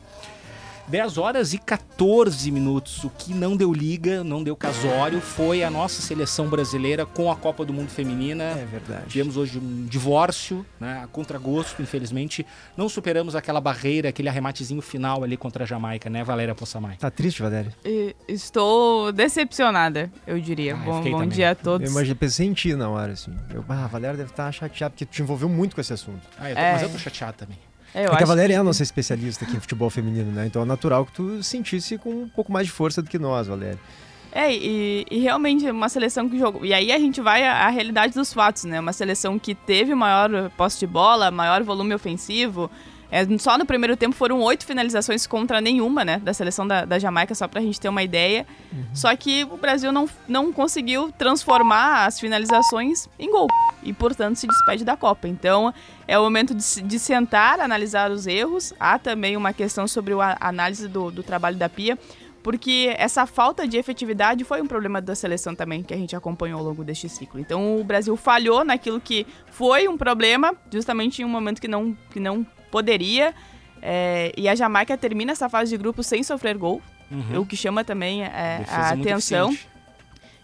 10 0.89 1.17
horas 1.17 1.53
e 1.53 1.57
14 1.57 2.51
minutos. 2.51 3.03
O 3.03 3.09
que 3.09 3.33
não 3.33 3.55
deu 3.55 3.71
liga, 3.71 4.23
não 4.23 4.43
deu 4.43 4.55
casório, 4.55 5.21
foi 5.21 5.63
a 5.63 5.69
nossa 5.69 6.01
seleção 6.01 6.47
brasileira 6.47 7.05
com 7.05 7.31
a 7.31 7.35
Copa 7.35 7.63
do 7.63 7.71
Mundo 7.71 7.89
Feminina. 7.89 8.43
É 8.43 8.65
verdade. 8.65 9.05
Tivemos 9.07 9.37
hoje 9.37 9.59
um 9.59 9.85
divórcio, 9.85 10.65
né? 10.79 11.01
A 11.03 11.07
contragosto, 11.07 11.81
infelizmente. 11.81 12.45
Não 12.75 12.89
superamos 12.89 13.35
aquela 13.35 13.61
barreira, 13.61 14.09
aquele 14.09 14.29
arrematezinho 14.29 14.81
final 14.81 15.23
ali 15.23 15.37
contra 15.37 15.63
a 15.63 15.67
Jamaica, 15.67 16.09
né, 16.09 16.23
Valéria 16.23 16.55
Possamay? 16.55 16.97
Tá 16.97 17.11
triste, 17.11 17.41
Valéria? 17.41 17.73
estou 18.27 19.11
decepcionada, 19.11 20.11
eu 20.25 20.39
diria. 20.39 20.73
Ah, 20.73 20.77
bom 20.77 21.01
bom 21.01 21.25
dia 21.25 21.51
a 21.51 21.55
todos. 21.55 21.87
Eu 21.87 21.91
imagine, 21.91 22.15
pensei 22.15 22.47
em 22.47 22.53
ti 22.53 22.73
na 22.73 22.89
hora, 22.89 23.13
assim. 23.13 23.31
Eu, 23.53 23.63
ah, 23.69 23.85
a 23.85 23.87
Valéria 23.87 24.17
deve 24.17 24.31
estar 24.31 24.51
chateada, 24.51 24.91
porque 24.91 25.05
tu 25.05 25.11
te 25.11 25.21
envolveu 25.21 25.49
muito 25.49 25.75
com 25.75 25.81
esse 25.81 25.93
assunto. 25.93 26.21
Ah, 26.39 26.49
eu 26.49 26.55
tô, 26.55 26.61
é. 26.61 26.71
mas 26.73 26.81
eu 26.81 26.89
tô 26.89 26.97
chateado 26.97 27.37
também. 27.37 27.57
É, 27.93 28.05
eu 28.05 28.13
é 28.13 28.17
que 28.17 28.23
a 28.23 28.27
Valéria 28.27 28.53
que... 28.53 28.57
é 28.57 28.59
a 28.59 28.63
nossa 28.63 28.83
especialista 28.83 29.45
aqui 29.45 29.55
em 29.55 29.59
futebol 29.59 29.89
feminino, 29.89 30.31
né? 30.31 30.45
Então 30.45 30.61
é 30.61 30.65
natural 30.65 31.05
que 31.05 31.11
tu 31.11 31.43
sentisse 31.43 31.97
com 31.97 32.23
um 32.23 32.29
pouco 32.29 32.51
mais 32.51 32.67
de 32.67 32.73
força 32.73 33.01
do 33.01 33.09
que 33.09 33.17
nós, 33.17 33.47
Valéria. 33.47 33.79
É, 34.31 34.53
e, 34.53 35.05
e 35.09 35.19
realmente 35.19 35.69
uma 35.69 35.89
seleção 35.89 36.29
que 36.29 36.37
jogou. 36.37 36.63
E 36.63 36.73
aí 36.73 36.91
a 36.91 36.99
gente 36.99 37.19
vai 37.19 37.43
à, 37.43 37.65
à 37.65 37.69
realidade 37.69 38.13
dos 38.13 38.31
fatos, 38.31 38.63
né? 38.63 38.79
Uma 38.79 38.93
seleção 38.93 39.39
que 39.39 39.55
teve 39.55 39.95
maior 39.95 40.51
posse 40.51 40.79
de 40.79 40.87
bola, 40.87 41.31
maior 41.31 41.63
volume 41.63 41.95
ofensivo, 41.95 42.69
é, 43.11 43.25
só 43.39 43.57
no 43.57 43.65
primeiro 43.65 43.97
tempo 43.97 44.15
foram 44.15 44.39
oito 44.41 44.65
finalizações 44.65 45.25
contra 45.25 45.59
nenhuma, 45.59 46.05
né? 46.05 46.19
Da 46.19 46.33
seleção 46.33 46.67
da, 46.67 46.85
da 46.85 46.99
Jamaica, 46.99 47.33
só 47.33 47.47
pra 47.47 47.59
gente 47.59 47.79
ter 47.79 47.89
uma 47.89 48.03
ideia. 48.03 48.45
Uhum. 48.71 48.83
Só 48.93 49.15
que 49.15 49.43
o 49.45 49.57
Brasil 49.57 49.91
não, 49.91 50.07
não 50.27 50.53
conseguiu 50.53 51.11
transformar 51.11 52.05
as 52.05 52.19
finalizações 52.19 53.07
em 53.17 53.31
gol. 53.31 53.47
E, 53.81 53.91
portanto, 53.93 54.35
se 54.35 54.45
despede 54.45 54.83
da 54.83 54.95
Copa. 54.95 55.27
Então, 55.27 55.73
é 56.07 56.19
o 56.19 56.23
momento 56.23 56.53
de, 56.53 56.81
de 56.81 56.99
sentar, 56.99 57.59
analisar 57.59 58.11
os 58.11 58.27
erros. 58.27 58.73
Há 58.79 58.99
também 58.99 59.35
uma 59.35 59.53
questão 59.53 59.87
sobre 59.87 60.13
a 60.13 60.37
análise 60.39 60.87
do, 60.87 61.09
do 61.09 61.23
trabalho 61.23 61.57
da 61.57 61.67
Pia 61.67 61.97
porque 62.41 62.95
essa 62.97 63.25
falta 63.25 63.67
de 63.67 63.77
efetividade 63.77 64.45
foi 64.45 64.61
um 64.61 64.65
problema 64.65 65.01
da 65.01 65.13
seleção 65.13 65.53
também 65.53 65.83
que 65.83 65.93
a 65.93 65.97
gente 65.97 66.15
acompanhou 66.15 66.59
ao 66.59 66.65
longo 66.65 66.85
deste 66.85 67.09
ciclo. 67.09 67.37
Então 67.37 67.77
o 67.77 67.83
Brasil 67.83 68.15
falhou 68.15 68.63
naquilo 68.63 68.99
que 68.99 69.27
foi 69.51 69.89
um 69.89 69.97
problema, 69.97 70.55
justamente 70.71 71.21
em 71.21 71.25
um 71.25 71.29
momento 71.29 71.59
que 71.59 71.67
não, 71.67 71.95
que 72.09 72.19
não 72.19 72.47
poderia. 72.71 73.33
É, 73.81 74.33
e 74.35 74.49
a 74.49 74.55
Jamaica 74.55 74.97
termina 74.97 75.31
essa 75.31 75.47
fase 75.47 75.71
de 75.71 75.77
grupo 75.77 76.03
sem 76.03 76.21
sofrer 76.23 76.57
gol, 76.57 76.81
uhum. 77.09 77.41
o 77.41 77.45
que 77.45 77.55
chama 77.55 77.83
também 77.83 78.23
é, 78.23 78.65
a 78.67 78.89
atenção. 78.89 79.55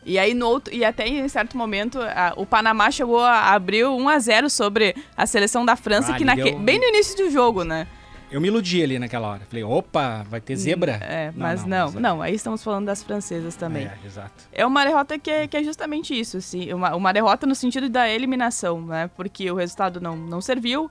E 0.06 0.20
aí 0.20 0.36
no 0.36 0.48
outro, 0.48 0.74
e 0.74 0.86
até 0.86 1.08
em 1.08 1.28
certo 1.28 1.58
momento 1.58 2.00
a, 2.00 2.34
o 2.38 2.46
Panamá 2.46 2.92
chegou 2.92 3.22
a 3.22 3.54
abrir 3.54 3.86
1 3.86 4.08
a 4.08 4.20
0 4.20 4.50
sobre 4.52 4.96
a 5.18 5.26
seleção 5.26 5.66
da 5.66 5.76
França 5.76 6.14
ah, 6.14 6.18
que 6.18 6.24
naque, 6.24 6.44
deu... 6.44 6.60
bem 6.60 6.78
no 6.78 6.86
início 6.86 7.18
do 7.18 7.32
jogo, 7.32 7.64
né? 7.64 7.88
Eu 8.30 8.42
me 8.42 8.48
iludi 8.48 8.84
ali 8.84 9.00
naquela 9.00 9.30
hora. 9.30 9.42
Falei, 9.48 9.64
opa, 9.64 10.24
vai 10.30 10.42
ter 10.42 10.56
zebra? 10.56 11.00
É, 11.02 11.32
mas 11.36 11.64
não, 11.64 11.86
não, 11.86 11.92
não, 11.94 12.02
não, 12.02 12.22
aí 12.22 12.36
estamos 12.36 12.64
falando 12.64 12.86
das 12.86 13.02
francesas 13.02 13.56
também. 13.56 13.86
É, 13.86 13.98
exato. 14.06 14.44
É 14.52 14.66
uma 14.66 14.84
derrota 14.84 15.18
que 15.18 15.32
é, 15.32 15.48
que 15.48 15.56
é 15.58 15.64
justamente 15.64 16.20
isso, 16.20 16.38
assim, 16.38 16.72
uma, 16.74 16.96
uma 16.96 17.14
derrota 17.14 17.48
no 17.48 17.56
sentido 17.56 17.88
da 17.88 18.10
eliminação, 18.10 18.82
né? 18.82 19.10
Porque 19.16 19.50
o 19.50 19.56
resultado 19.56 20.02
não, 20.02 20.16
não 20.16 20.42
serviu, 20.42 20.90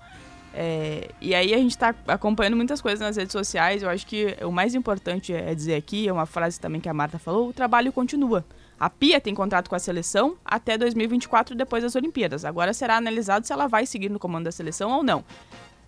é, 0.57 1.09
e 1.21 1.35
aí 1.35 1.53
a 1.53 1.59
gente 1.59 1.73
está 1.73 1.93
acompanhando 2.07 2.57
muitas 2.57 2.81
coisas 2.81 3.01
nas 3.01 3.17
redes 3.17 3.33
sociais. 3.33 3.83
Eu 3.83 3.91
acho 3.91 4.07
que 4.07 4.37
o 4.43 4.53
mais 4.53 4.75
importante 4.75 5.33
é 5.33 5.53
dizer 5.53 5.75
aqui, 5.75 6.07
é 6.07 6.13
uma 6.13 6.27
frase 6.27 6.61
também 6.61 6.81
que 6.81 6.89
a 6.89 6.95
Marta 6.95 7.19
falou, 7.19 7.49
o 7.49 7.53
trabalho 7.53 7.93
continua. 7.93 8.45
A 8.79 8.89
Pia 8.89 9.21
tem 9.21 9.35
contrato 9.35 9.69
com 9.69 9.75
a 9.75 9.79
seleção 9.79 10.37
até 10.45 10.79
2024, 10.79 11.57
depois 11.57 11.83
das 11.83 11.97
Olimpíadas. 11.97 12.45
Agora 12.45 12.73
será 12.73 12.97
analisado 12.97 13.47
se 13.47 13.53
ela 13.53 13.67
vai 13.67 13.85
seguir 13.85 14.09
no 14.09 14.19
comando 14.19 14.45
da 14.45 14.53
seleção 14.53 14.91
ou 14.93 15.03
não. 15.03 15.25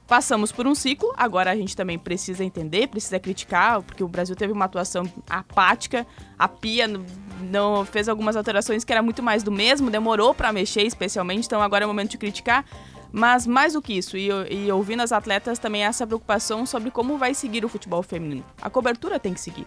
Passamos 0.09 0.53
por 0.53 0.69
um 0.69 0.75
ciclo, 0.75 1.13
agora 1.17 1.51
a 1.51 1.57
gente 1.57 1.77
também 1.77 1.99
precisa 1.99 2.45
entender, 2.45 2.87
precisa 2.87 3.19
criticar, 3.19 3.83
porque 3.83 4.05
o 4.05 4.09
Brasil 4.09 4.37
teve 4.37 4.53
uma 4.53 4.65
atuação 4.65 5.05
apática. 5.29 6.07
A 6.39 6.47
Pia 6.47 6.89
não 7.41 7.85
fez 7.85 8.09
algumas 8.09 8.37
alterações 8.37 8.85
que 8.85 8.93
era 8.93 9.03
muito 9.03 9.21
mais 9.21 9.43
do 9.43 9.51
mesmo, 9.51 9.91
demorou 9.91 10.33
para 10.33 10.53
mexer 10.53 10.83
especialmente, 10.83 11.47
então 11.47 11.61
agora 11.61 11.85
é 11.85 11.87
o 11.87 11.89
momento 11.89 12.13
de 12.13 12.19
criticar. 12.19 12.65
Mas 13.13 13.47
mais 13.47 13.73
do 13.73 13.83
que 13.83 13.95
isso, 13.95 14.17
e, 14.17 14.29
e 14.51 14.71
ouvindo 14.71 15.03
as 15.03 15.13
atletas 15.13 15.59
também 15.59 15.85
essa 15.85 16.07
preocupação 16.07 16.67
sobre 16.67 16.91
como 16.91 17.17
vai 17.17 17.35
seguir 17.35 17.65
o 17.65 17.69
futebol 17.69 18.03
feminino. 18.03 18.45
A 18.61 18.69
cobertura 18.69 19.19
tem 19.19 19.33
que 19.33 19.41
seguir. 19.41 19.67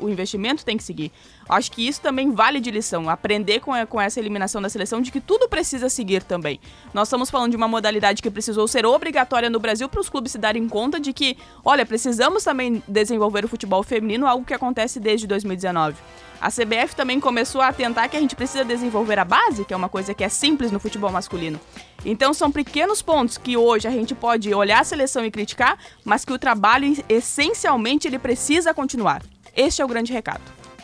o 0.00 0.08
investimento 0.08 0.64
tem 0.64 0.76
que 0.76 0.82
seguir. 0.82 1.12
Acho 1.48 1.70
que 1.70 1.86
isso 1.86 2.00
também 2.00 2.32
vale 2.32 2.60
de 2.60 2.70
lição, 2.70 3.08
aprender 3.08 3.60
com, 3.60 3.72
com 3.86 4.00
essa 4.00 4.18
eliminação 4.18 4.60
da 4.60 4.68
seleção 4.68 5.00
de 5.00 5.10
que 5.10 5.20
tudo 5.20 5.48
precisa 5.48 5.88
seguir 5.88 6.22
também. 6.22 6.60
Nós 6.92 7.08
estamos 7.08 7.30
falando 7.30 7.50
de 7.50 7.56
uma 7.56 7.68
modalidade 7.68 8.22
que 8.22 8.30
precisou 8.30 8.66
ser 8.66 8.86
obrigatória 8.86 9.50
no 9.50 9.60
Brasil 9.60 9.88
para 9.88 10.00
os 10.00 10.08
clubes 10.08 10.32
se 10.32 10.38
darem 10.38 10.68
conta 10.68 10.98
de 10.98 11.12
que, 11.12 11.36
olha, 11.64 11.86
precisamos 11.86 12.44
também 12.44 12.82
desenvolver 12.88 13.44
o 13.44 13.48
futebol 13.48 13.82
feminino, 13.82 14.26
algo 14.26 14.44
que 14.44 14.54
acontece 14.54 14.98
desde 14.98 15.26
2019. 15.26 15.96
A 16.40 16.50
CBF 16.50 16.94
também 16.94 17.18
começou 17.18 17.60
a 17.60 17.68
atentar 17.68 18.08
que 18.08 18.16
a 18.16 18.20
gente 18.20 18.36
precisa 18.36 18.64
desenvolver 18.64 19.18
a 19.18 19.24
base, 19.24 19.64
que 19.64 19.74
é 19.74 19.76
uma 19.76 19.88
coisa 19.88 20.14
que 20.14 20.22
é 20.22 20.28
simples 20.28 20.70
no 20.70 20.78
futebol 20.78 21.10
masculino. 21.10 21.60
Então 22.04 22.32
são 22.32 22.50
pequenos 22.50 23.02
pontos 23.02 23.36
que 23.36 23.56
hoje 23.56 23.88
a 23.88 23.90
gente 23.90 24.14
pode 24.14 24.52
olhar 24.54 24.80
a 24.80 24.84
seleção 24.84 25.24
e 25.24 25.30
criticar, 25.30 25.76
mas 26.04 26.24
que 26.24 26.32
o 26.32 26.38
trabalho 26.38 26.96
essencialmente 27.08 28.06
ele 28.06 28.18
precisa 28.18 28.72
continuar. 28.72 29.22
Este 29.56 29.82
é 29.82 29.84
o 29.84 29.88
grande 29.88 30.12
recado. 30.12 30.42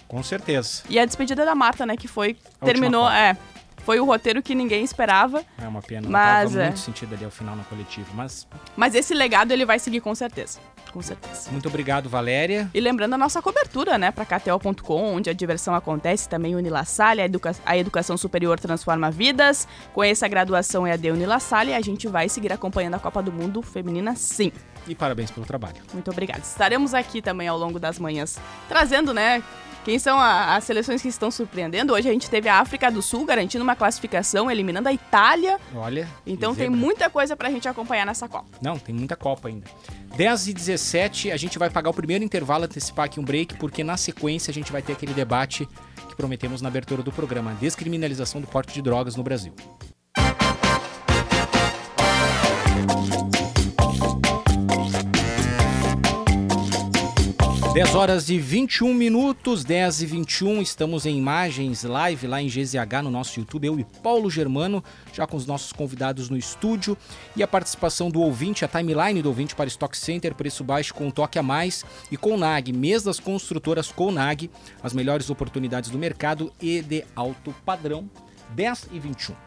Com 0.08 0.23
certeza. 0.23 0.82
E 0.88 0.99
a 0.99 1.04
despedida 1.04 1.44
da 1.44 1.54
Marta, 1.54 1.87
né, 1.87 1.96
que 1.96 2.08
foi 2.08 2.37
a 2.61 2.64
terminou, 2.64 3.08
é, 3.08 3.37
foi 3.84 4.00
o 4.00 4.04
roteiro 4.04 4.42
que 4.42 4.54
ninguém 4.54 4.82
esperava. 4.82 5.44
É 5.61 5.68
uma 5.68 5.82
pena, 5.82 6.08
mas 6.08 6.54
não 6.54 6.61
é. 6.62 6.64
muito 6.66 6.80
sentido 6.80 7.14
ali 7.14 7.25
ao 7.25 7.30
final 7.30 7.54
no 7.54 7.64
coletivo, 7.64 8.08
mas 8.14 8.46
Mas 8.76 8.94
esse 8.94 9.14
legado 9.14 9.52
ele 9.52 9.64
vai 9.64 9.78
seguir 9.78 10.00
com 10.00 10.14
certeza. 10.14 10.58
Com 10.94 11.02
certeza. 11.02 11.50
Muito 11.50 11.66
obrigado, 11.66 12.08
Valéria. 12.08 12.70
E 12.72 12.78
lembrando 12.78 13.14
a 13.14 13.18
nossa 13.18 13.42
cobertura, 13.42 13.98
né, 13.98 14.12
para 14.12 14.24
KTO.com, 14.24 15.16
onde 15.16 15.28
a 15.28 15.32
diversão 15.32 15.74
acontece, 15.74 16.28
também 16.28 16.54
Unilassalle, 16.54 17.20
a, 17.20 17.24
educa 17.24 17.52
a 17.66 17.76
educação 17.76 18.16
superior 18.16 18.60
transforma 18.60 19.10
vidas. 19.10 19.66
Conheça 19.92 20.26
a 20.26 20.28
graduação 20.28 20.86
EAD 20.86 21.10
Unilassalle 21.10 21.72
e 21.72 21.74
a 21.74 21.80
gente 21.80 22.06
vai 22.06 22.28
seguir 22.28 22.52
acompanhando 22.52 22.94
a 22.94 23.00
Copa 23.00 23.20
do 23.20 23.32
Mundo 23.32 23.60
feminina 23.60 24.14
sim. 24.14 24.52
E 24.86 24.94
parabéns 24.94 25.32
pelo 25.32 25.44
trabalho. 25.44 25.82
Muito 25.92 26.12
obrigado. 26.12 26.44
Estaremos 26.44 26.94
aqui 26.94 27.20
também 27.20 27.48
ao 27.48 27.58
longo 27.58 27.80
das 27.80 27.98
manhãs, 27.98 28.38
trazendo, 28.68 29.12
né, 29.12 29.42
quem 29.84 29.98
são 29.98 30.18
a, 30.18 30.56
as 30.56 30.64
seleções 30.64 31.02
que 31.02 31.08
estão 31.08 31.30
surpreendendo? 31.30 31.92
Hoje 31.92 32.08
a 32.08 32.12
gente 32.12 32.30
teve 32.30 32.48
a 32.48 32.58
África 32.58 32.90
do 32.90 33.02
Sul 33.02 33.24
garantindo 33.26 33.62
uma 33.62 33.76
classificação, 33.76 34.50
eliminando 34.50 34.88
a 34.88 34.92
Itália. 34.92 35.60
Olha. 35.74 36.08
Então 36.26 36.54
tem 36.54 36.70
muita 36.70 37.10
coisa 37.10 37.36
pra 37.36 37.50
gente 37.50 37.68
acompanhar 37.68 38.06
nessa 38.06 38.26
Copa. 38.26 38.46
Não, 38.62 38.78
tem 38.78 38.94
muita 38.94 39.14
Copa 39.14 39.48
ainda. 39.48 39.66
10 40.16 40.48
e 40.48 40.54
17, 40.54 41.30
a 41.30 41.36
gente 41.36 41.58
vai 41.58 41.68
pagar 41.68 41.90
o 41.90 41.94
primeiro 41.94 42.24
intervalo, 42.24 42.64
antecipar 42.64 43.06
aqui 43.06 43.20
um 43.20 43.24
break, 43.24 43.56
porque 43.56 43.84
na 43.84 43.96
sequência 43.96 44.50
a 44.50 44.54
gente 44.54 44.72
vai 44.72 44.80
ter 44.80 44.94
aquele 44.94 45.12
debate 45.12 45.68
que 46.08 46.16
prometemos 46.16 46.62
na 46.62 46.68
abertura 46.68 47.02
do 47.02 47.12
programa: 47.12 47.54
descriminalização 47.60 48.40
do 48.40 48.46
porte 48.46 48.72
de 48.72 48.80
drogas 48.80 49.16
no 49.16 49.22
Brasil. 49.22 49.52
10 57.75 57.95
horas 57.97 58.31
e 58.31 58.38
21 58.38 58.95
minutos, 58.95 59.64
10 59.64 60.02
e 60.02 60.07
21, 60.07 60.62
estamos 60.62 61.07
em 61.07 61.19
imagens 61.19 61.83
live 61.83 62.28
lá 62.28 62.40
em 62.40 62.47
GZH 62.47 63.02
no 63.02 63.11
nosso 63.11 63.40
YouTube, 63.40 63.66
eu 63.66 63.81
e 63.81 63.85
Paulo 64.00 64.31
Germano, 64.31 64.83
já 65.12 65.26
com 65.26 65.37
os 65.37 65.45
nossos 65.45 65.73
convidados 65.73 66.31
no 66.31 66.37
estúdio. 66.37 66.97
E 67.35 67.43
a 67.43 67.49
participação 67.49 68.12
do 68.12 68.21
ouvinte, 68.21 68.64
a 68.64 68.69
timeline 68.69 69.21
do 69.21 69.28
ouvinte 69.28 69.57
para 69.57 69.66
Stock 69.66 69.99
Center, 69.99 70.37
preço 70.37 70.62
baixo 70.62 70.95
com 70.95 71.09
um 71.09 71.11
toque 71.11 71.37
a 71.37 71.43
mais. 71.43 71.85
E 72.12 72.16
com 72.16 72.37
NAG, 72.37 72.73
mês 72.73 73.02
das 73.02 73.19
construtoras 73.19 73.90
com 73.90 74.12
NAG, 74.12 74.49
as 74.81 74.93
melhores 74.93 75.28
oportunidades 75.28 75.90
do 75.90 75.99
mercado 75.99 76.52
e 76.62 76.81
de 76.81 77.04
alto 77.16 77.52
padrão, 77.66 78.09
10 78.54 78.90
e 78.93 79.00
21. 79.00 79.43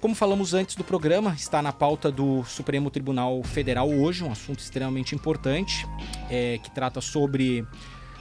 Como 0.00 0.14
falamos 0.14 0.54
antes 0.54 0.76
do 0.76 0.82
programa, 0.82 1.34
está 1.34 1.60
na 1.60 1.74
pauta 1.74 2.10
do 2.10 2.42
Supremo 2.44 2.90
Tribunal 2.90 3.42
Federal 3.42 3.86
hoje, 3.86 4.24
um 4.24 4.32
assunto 4.32 4.60
extremamente 4.60 5.14
importante, 5.14 5.86
é, 6.30 6.56
que 6.56 6.70
trata 6.70 7.02
sobre 7.02 7.66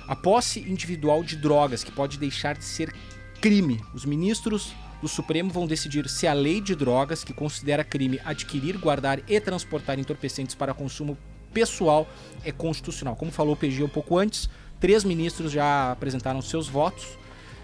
a 0.05 0.13
posse 0.13 0.59
individual 0.59 1.23
de 1.23 1.37
drogas, 1.37 1.81
que 1.81 1.89
pode 1.89 2.19
deixar 2.19 2.57
de 2.57 2.65
ser 2.65 2.93
crime. 3.39 3.79
Os 3.93 4.03
ministros 4.03 4.73
do 5.01 5.07
Supremo 5.07 5.51
vão 5.51 5.65
decidir 5.65 6.09
se 6.09 6.27
a 6.27 6.33
lei 6.33 6.59
de 6.59 6.75
drogas, 6.75 7.23
que 7.23 7.31
considera 7.31 7.81
crime 7.81 8.19
adquirir, 8.25 8.77
guardar 8.77 9.21
e 9.25 9.39
transportar 9.39 9.97
entorpecentes 9.97 10.55
para 10.55 10.73
consumo 10.73 11.17
pessoal, 11.53 12.09
é 12.43 12.51
constitucional. 12.51 13.15
Como 13.15 13.31
falou 13.31 13.53
o 13.53 13.57
PG 13.57 13.85
um 13.85 13.89
pouco 13.89 14.17
antes, 14.17 14.49
três 14.81 15.05
ministros 15.05 15.49
já 15.49 15.93
apresentaram 15.93 16.41
seus 16.41 16.67
votos 16.67 17.17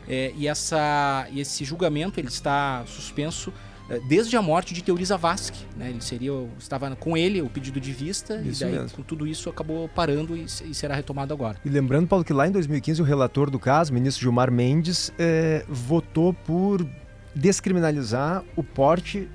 é, 0.08 0.32
e, 0.36 0.48
essa, 0.48 1.28
e 1.32 1.40
esse 1.40 1.64
julgamento 1.64 2.20
ele 2.20 2.28
está 2.28 2.84
suspenso 2.86 3.52
eh, 3.90 4.00
desde 4.08 4.36
a 4.36 4.42
morte 4.42 4.74
de 4.74 4.84
Teori 4.84 5.06
Zavascki, 5.06 5.66
né? 5.78 5.90
Ele 5.90 6.02
seria, 6.02 6.32
estava 6.58 6.96
com 6.96 7.16
ele 7.16 7.42
o 7.42 7.50
pedido 7.50 7.80
de 7.80 7.92
vista 7.92 8.42
isso 8.42 8.64
e 8.64 8.66
daí 8.66 8.80
mesmo. 8.80 8.98
com 8.98 9.04
tudo 9.04 9.28
isso 9.28 9.50
acabou 9.50 9.88
parando 9.90 10.36
e, 10.36 10.46
e, 10.46 10.74
será 10.74 10.96
retomado 10.96 11.34
agora. 11.34 11.58
E 11.64 11.70
lembrando, 11.70 12.08
Paulo, 12.08 12.26
que 12.26 12.34
lá 12.34 12.48
em 12.48 12.52
2015 12.52 13.02
o 13.02 13.06
relator 13.06 13.50
do 13.50 13.60
caso, 13.60 13.92
o 13.92 13.94
ministro 13.94 14.22
Gilmar 14.22 14.52
Mendes, 14.52 15.12
é, 15.20 15.64
votou 15.68 16.34
por 16.34 16.86
descriminalizar 17.36 18.44
o 18.56 18.64
porte 18.64 19.30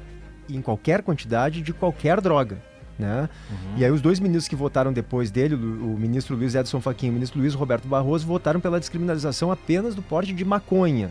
em 0.49 0.61
qualquer 0.61 1.03
quantidade 1.03 1.63
de 1.63 1.73
qualquer 1.73 2.21
droga. 2.21 2.61
Né? 3.01 3.29
Uhum. 3.51 3.79
E 3.79 3.85
aí 3.85 3.91
os 3.91 4.01
dois 4.01 4.21
ministros 4.21 4.49
que 4.49 4.57
votaram 4.57 4.93
depois 4.93 5.31
dele, 5.31 5.55
o, 5.55 5.95
o 5.95 5.99
ministro 5.99 6.37
Luiz 6.37 6.55
Edson 6.55 6.81
Fachin 6.81 7.07
e 7.07 7.11
o 7.11 7.13
ministro 7.15 7.41
Luiz 7.41 7.55
Roberto 7.55 7.89
Barroso, 7.89 8.27
votaram 8.27 8.61
pela 8.61 8.79
descriminalização 8.79 9.51
apenas 9.51 9.95
do 9.95 10.03
porte 10.03 10.33
de 10.33 10.45
maconha. 10.45 11.11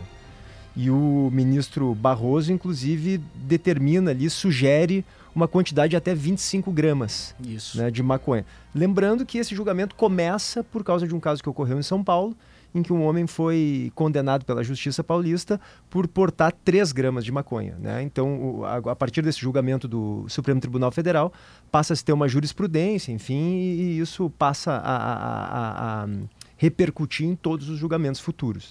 E 0.76 0.88
o 0.90 1.30
ministro 1.32 1.94
Barroso, 1.94 2.52
inclusive, 2.52 3.20
determina 3.34 4.12
ali, 4.12 4.30
sugere 4.30 5.04
uma 5.34 5.48
quantidade 5.48 5.90
de 5.90 5.96
até 5.96 6.14
25 6.14 6.70
gramas 6.72 7.34
né, 7.74 7.90
de 7.90 8.02
maconha. 8.02 8.44
Lembrando 8.74 9.26
que 9.26 9.38
esse 9.38 9.54
julgamento 9.54 9.94
começa 9.94 10.62
por 10.62 10.84
causa 10.84 11.06
de 11.06 11.14
um 11.14 11.20
caso 11.20 11.42
que 11.42 11.48
ocorreu 11.48 11.78
em 11.78 11.82
São 11.82 12.02
Paulo, 12.02 12.36
em 12.74 12.82
que 12.82 12.92
um 12.92 13.02
homem 13.02 13.26
foi 13.26 13.90
condenado 13.94 14.44
pela 14.44 14.62
Justiça 14.62 15.02
Paulista 15.02 15.60
por 15.88 16.06
portar 16.06 16.52
3 16.64 16.92
gramas 16.92 17.24
de 17.24 17.32
maconha. 17.32 17.76
Né? 17.78 18.02
Então, 18.02 18.62
a, 18.64 18.96
partir 18.96 19.22
desse 19.22 19.40
julgamento 19.40 19.88
do 19.88 20.24
Supremo 20.28 20.60
Tribunal 20.60 20.90
Federal, 20.90 21.32
passa 21.70 21.92
a 21.92 21.96
se 21.96 22.04
ter 22.04 22.12
uma 22.12 22.28
jurisprudência, 22.28 23.12
enfim, 23.12 23.56
e 23.56 23.98
isso 23.98 24.30
passa 24.30 24.72
a, 24.72 24.96
a, 24.96 26.04
a 26.04 26.08
repercutir 26.56 27.26
em 27.26 27.34
todos 27.34 27.68
os 27.68 27.78
julgamentos 27.78 28.20
futuros. 28.20 28.70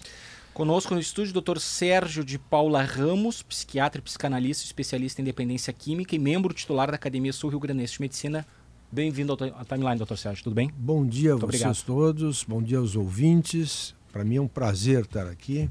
Conosco 0.54 0.94
no 0.94 1.00
estúdio, 1.00 1.42
Dr. 1.42 1.58
Sérgio 1.58 2.24
de 2.24 2.38
Paula 2.38 2.84
Ramos, 2.84 3.42
psiquiatra 3.42 4.00
e 4.00 4.04
psicanalista, 4.04 4.66
especialista 4.66 5.22
em 5.22 5.24
dependência 5.24 5.72
química 5.72 6.16
e 6.16 6.20
membro 6.20 6.54
titular 6.54 6.90
da 6.90 6.96
Academia 6.96 7.32
Sul 7.32 7.52
Rio 7.52 7.60
Grande 7.60 7.86
de 7.86 8.02
Medicina. 8.02 8.46
Bem-vindo 8.92 9.32
ao 9.32 9.66
Timeline, 9.66 10.04
Dr. 10.04 10.16
Sérgio, 10.16 10.44
tudo 10.44 10.56
bem? 10.56 10.72
Bom 10.76 11.06
dia 11.06 11.34
a 11.34 11.36
vocês 11.36 11.44
obrigado. 11.44 11.84
todos, 11.86 12.44
bom 12.44 12.60
dia 12.60 12.80
aos 12.80 12.96
ouvintes. 12.96 13.94
Para 14.12 14.24
mim 14.24 14.38
é 14.38 14.42
um 14.42 14.48
prazer 14.48 15.02
estar 15.02 15.28
aqui. 15.28 15.70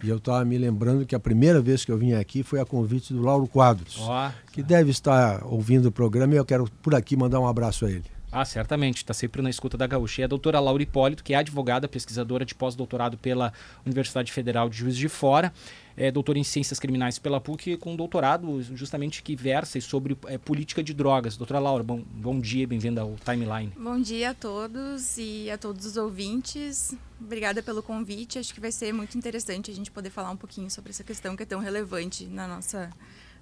E 0.00 0.08
eu 0.08 0.18
estava 0.18 0.44
me 0.44 0.56
lembrando 0.56 1.04
que 1.04 1.16
a 1.16 1.18
primeira 1.18 1.60
vez 1.60 1.84
que 1.84 1.90
eu 1.90 1.98
vim 1.98 2.12
aqui 2.12 2.44
foi 2.44 2.60
a 2.60 2.64
convite 2.64 3.12
do 3.12 3.22
Lauro 3.22 3.48
Quadros, 3.48 3.98
oh, 4.00 4.30
que 4.52 4.62
deve 4.62 4.92
estar 4.92 5.44
ouvindo 5.44 5.86
o 5.86 5.92
programa 5.92 6.34
e 6.34 6.36
eu 6.36 6.44
quero 6.44 6.70
por 6.80 6.94
aqui 6.94 7.16
mandar 7.16 7.40
um 7.40 7.46
abraço 7.48 7.86
a 7.86 7.90
ele. 7.90 8.04
Ah, 8.30 8.44
certamente, 8.44 8.98
está 8.98 9.12
sempre 9.12 9.42
na 9.42 9.50
escuta 9.50 9.76
da 9.76 9.86
Gaúcha. 9.86 10.20
E 10.20 10.24
a 10.24 10.28
doutora 10.28 10.60
Laura 10.60 10.82
Hipólito, 10.82 11.24
que 11.24 11.34
é 11.34 11.36
advogada, 11.36 11.88
pesquisadora 11.88 12.44
de 12.44 12.54
pós-doutorado 12.54 13.18
pela 13.18 13.52
Universidade 13.84 14.30
Federal 14.30 14.68
de 14.68 14.76
Juiz 14.76 14.96
de 14.96 15.08
Fora, 15.08 15.52
é 15.96 16.10
doutora 16.10 16.38
em 16.38 16.44
Ciências 16.44 16.78
Criminais 16.78 17.18
pela 17.18 17.40
PUC, 17.40 17.76
com 17.76 17.94
doutorado 17.94 18.60
justamente 18.74 19.22
que 19.22 19.36
versa 19.36 19.80
sobre 19.80 20.16
é, 20.26 20.36
política 20.36 20.82
de 20.82 20.92
drogas. 20.92 21.36
Doutora 21.36 21.60
Laura, 21.60 21.84
bom, 21.84 22.02
bom 22.14 22.40
dia, 22.40 22.66
bem-vinda 22.66 23.02
ao 23.02 23.14
Timeline. 23.24 23.72
Bom 23.76 24.00
dia 24.00 24.30
a 24.30 24.34
todos 24.34 25.16
e 25.18 25.50
a 25.50 25.56
todos 25.56 25.86
os 25.86 25.96
ouvintes. 25.96 26.94
Obrigada 27.20 27.62
pelo 27.62 27.82
convite. 27.82 28.38
Acho 28.38 28.52
que 28.52 28.60
vai 28.60 28.72
ser 28.72 28.92
muito 28.92 29.16
interessante 29.16 29.70
a 29.70 29.74
gente 29.74 29.90
poder 29.90 30.10
falar 30.10 30.30
um 30.30 30.36
pouquinho 30.36 30.70
sobre 30.70 30.90
essa 30.90 31.04
questão 31.04 31.36
que 31.36 31.44
é 31.44 31.46
tão 31.46 31.60
relevante 31.60 32.26
na 32.26 32.48
nossa 32.48 32.90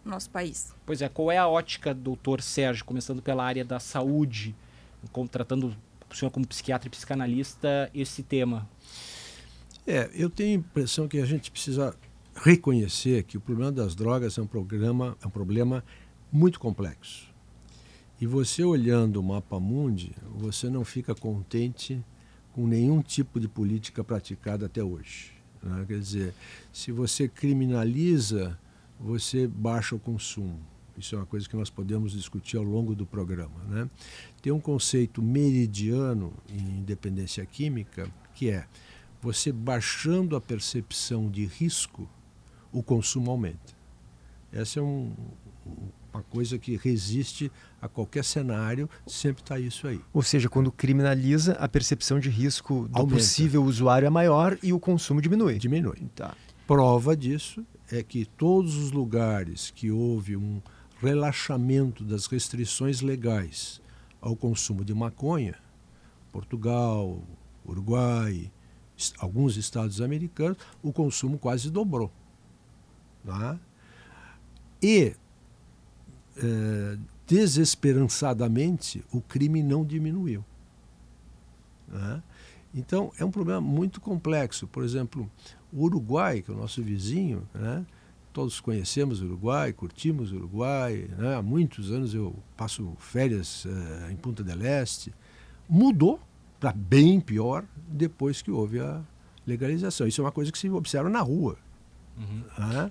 no 0.04 0.10
nosso 0.10 0.30
país. 0.30 0.74
Pois 0.84 1.00
é, 1.00 1.08
qual 1.08 1.30
é 1.30 1.38
a 1.38 1.46
ótica, 1.46 1.94
doutor 1.94 2.42
Sérgio, 2.42 2.84
começando 2.84 3.22
pela 3.22 3.44
área 3.44 3.64
da 3.64 3.78
saúde, 3.78 4.54
tratando 5.30 5.76
o 6.10 6.14
senhor 6.14 6.30
como 6.30 6.46
psiquiatra 6.46 6.88
e 6.88 6.90
psicanalista 6.90 7.88
esse 7.94 8.22
tema? 8.22 8.68
É, 9.86 10.10
eu 10.12 10.28
tenho 10.28 10.50
a 10.50 10.54
impressão 10.54 11.08
que 11.08 11.18
a 11.18 11.24
gente 11.24 11.50
precisa 11.50 11.94
reconhecer 12.34 13.24
que 13.24 13.36
o 13.36 13.40
problema 13.40 13.72
das 13.72 13.94
drogas 13.94 14.38
é 14.38 14.42
um, 14.42 14.46
programa, 14.46 15.16
é 15.22 15.26
um 15.26 15.30
problema 15.30 15.84
muito 16.30 16.58
complexo. 16.58 17.30
E 18.20 18.26
você 18.26 18.62
olhando 18.62 19.16
o 19.18 19.22
mapa 19.22 19.58
mundi, 19.58 20.12
você 20.34 20.70
não 20.70 20.84
fica 20.84 21.14
contente 21.14 22.02
com 22.52 22.66
nenhum 22.66 23.02
tipo 23.02 23.40
de 23.40 23.48
política 23.48 24.04
praticada 24.04 24.66
até 24.66 24.82
hoje. 24.82 25.32
Né? 25.62 25.84
Quer 25.88 25.98
dizer, 25.98 26.34
se 26.72 26.92
você 26.92 27.28
criminaliza, 27.28 28.58
você 28.98 29.46
baixa 29.46 29.94
o 29.94 29.98
consumo. 29.98 30.60
Isso 30.96 31.14
é 31.14 31.18
uma 31.18 31.26
coisa 31.26 31.48
que 31.48 31.56
nós 31.56 31.70
podemos 31.70 32.12
discutir 32.12 32.56
ao 32.56 32.62
longo 32.62 32.94
do 32.94 33.06
programa. 33.06 33.64
Né? 33.64 33.90
Tem 34.40 34.52
um 34.52 34.60
conceito 34.60 35.22
meridiano 35.22 36.32
em 36.48 36.82
dependência 36.82 37.44
química 37.46 38.08
que 38.34 38.50
é 38.50 38.66
você 39.20 39.52
baixando 39.52 40.36
a 40.36 40.40
percepção 40.40 41.30
de 41.30 41.44
risco, 41.46 42.08
o 42.72 42.82
consumo 42.82 43.30
aumenta. 43.30 43.82
Esse 44.52 44.78
é 44.78 44.82
um, 44.82 45.12
uma 46.12 46.22
coisa 46.22 46.58
que 46.58 46.76
resiste 46.76 47.50
a 47.80 47.88
qualquer 47.88 48.24
cenário, 48.24 48.88
sempre 49.06 49.42
está 49.42 49.58
isso 49.58 49.86
aí. 49.86 50.00
Ou 50.12 50.22
seja, 50.22 50.48
quando 50.48 50.70
criminaliza, 50.70 51.52
a 51.54 51.68
percepção 51.68 52.20
de 52.20 52.28
risco 52.28 52.88
do 52.88 52.98
Aumenta. 52.98 53.16
possível 53.16 53.64
usuário 53.64 54.06
é 54.06 54.10
maior 54.10 54.58
e 54.62 54.72
o 54.72 54.78
consumo 54.78 55.20
diminui. 55.20 55.58
Diminui. 55.58 56.08
Tá. 56.14 56.36
Prova 56.66 57.16
disso 57.16 57.64
é 57.90 58.02
que 58.02 58.24
todos 58.24 58.76
os 58.76 58.92
lugares 58.92 59.70
que 59.70 59.90
houve 59.90 60.36
um 60.36 60.60
relaxamento 61.00 62.04
das 62.04 62.26
restrições 62.26 63.00
legais 63.00 63.80
ao 64.20 64.36
consumo 64.36 64.84
de 64.84 64.94
maconha, 64.94 65.56
Portugal, 66.30 67.22
Uruguai, 67.66 68.50
alguns 69.18 69.56
estados 69.56 70.00
americanos, 70.00 70.58
o 70.82 70.92
consumo 70.92 71.38
quase 71.38 71.70
dobrou. 71.70 72.10
Tá? 73.24 73.58
E, 74.82 75.14
é, 76.36 76.98
desesperançadamente, 77.26 79.04
o 79.12 79.20
crime 79.20 79.62
não 79.62 79.84
diminuiu. 79.84 80.44
Tá? 81.90 82.22
Então, 82.74 83.12
é 83.18 83.24
um 83.24 83.30
problema 83.30 83.60
muito 83.60 84.00
complexo. 84.00 84.66
Por 84.66 84.82
exemplo, 84.82 85.30
o 85.72 85.84
Uruguai, 85.84 86.42
que 86.42 86.50
é 86.50 86.54
o 86.54 86.56
nosso 86.56 86.82
vizinho, 86.82 87.46
né? 87.54 87.84
todos 88.32 88.60
conhecemos 88.60 89.20
o 89.20 89.26
Uruguai, 89.26 89.72
curtimos 89.72 90.32
o 90.32 90.36
Uruguai. 90.36 91.08
Né? 91.16 91.36
Há 91.36 91.42
muitos 91.42 91.90
anos 91.90 92.14
eu 92.14 92.34
passo 92.56 92.94
férias 92.98 93.64
uh, 93.66 94.10
em 94.10 94.16
Punta 94.16 94.42
del 94.42 94.62
Este. 94.62 95.12
Mudou 95.68 96.18
para 96.58 96.72
bem 96.72 97.20
pior 97.20 97.64
depois 97.88 98.40
que 98.40 98.50
houve 98.50 98.80
a 98.80 99.02
legalização. 99.46 100.06
Isso 100.06 100.20
é 100.20 100.24
uma 100.24 100.32
coisa 100.32 100.50
que 100.50 100.58
se 100.58 100.70
observa 100.70 101.08
na 101.08 101.20
rua. 101.20 101.58
Uhum. 102.16 102.90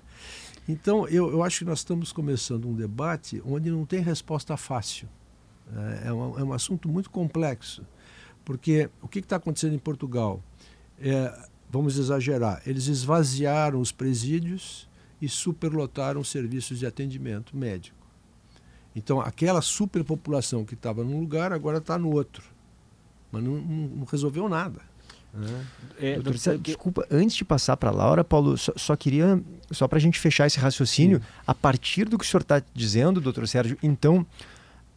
Então, 0.68 1.08
eu, 1.08 1.30
eu 1.30 1.42
acho 1.42 1.60
que 1.60 1.64
nós 1.64 1.80
estamos 1.80 2.12
começando 2.12 2.68
um 2.68 2.74
debate 2.74 3.42
onde 3.44 3.70
não 3.70 3.84
tem 3.84 4.00
resposta 4.00 4.56
fácil. 4.56 5.08
É, 5.74 6.08
é, 6.08 6.12
um, 6.12 6.38
é 6.38 6.44
um 6.44 6.52
assunto 6.52 6.88
muito 6.88 7.10
complexo. 7.10 7.84
Porque 8.44 8.90
o 9.00 9.08
que 9.08 9.20
está 9.20 9.36
acontecendo 9.36 9.74
em 9.74 9.78
Portugal? 9.78 10.42
É, 11.00 11.48
vamos 11.70 11.98
exagerar, 11.98 12.62
eles 12.66 12.86
esvaziaram 12.86 13.80
os 13.80 13.90
presídios 13.90 14.88
e 15.20 15.28
superlotaram 15.28 16.20
os 16.20 16.28
serviços 16.28 16.78
de 16.78 16.86
atendimento 16.86 17.56
médico. 17.56 17.96
Então, 18.94 19.20
aquela 19.20 19.62
superpopulação 19.62 20.64
que 20.64 20.74
estava 20.74 21.02
num 21.02 21.18
lugar 21.18 21.52
agora 21.52 21.78
está 21.78 21.96
no 21.96 22.12
outro. 22.12 22.44
Mas 23.30 23.42
não, 23.42 23.56
não 23.56 24.04
resolveu 24.04 24.48
nada. 24.48 24.82
É, 25.98 26.18
doutor, 26.18 26.58
desculpa, 26.58 27.06
antes 27.10 27.36
de 27.36 27.44
passar 27.44 27.76
para 27.76 27.88
a 27.90 27.92
Laura, 27.92 28.22
Paulo, 28.22 28.56
só, 28.58 28.72
só 28.76 28.96
queria, 28.96 29.42
só 29.70 29.88
para 29.88 29.98
a 29.98 30.00
gente 30.00 30.18
fechar 30.18 30.46
esse 30.46 30.58
raciocínio, 30.58 31.18
Sim. 31.18 31.24
a 31.46 31.54
partir 31.54 32.08
do 32.08 32.18
que 32.18 32.24
o 32.24 32.28
senhor 32.28 32.42
está 32.42 32.62
dizendo, 32.74 33.20
doutor 33.20 33.48
Sérgio, 33.48 33.78
então, 33.82 34.26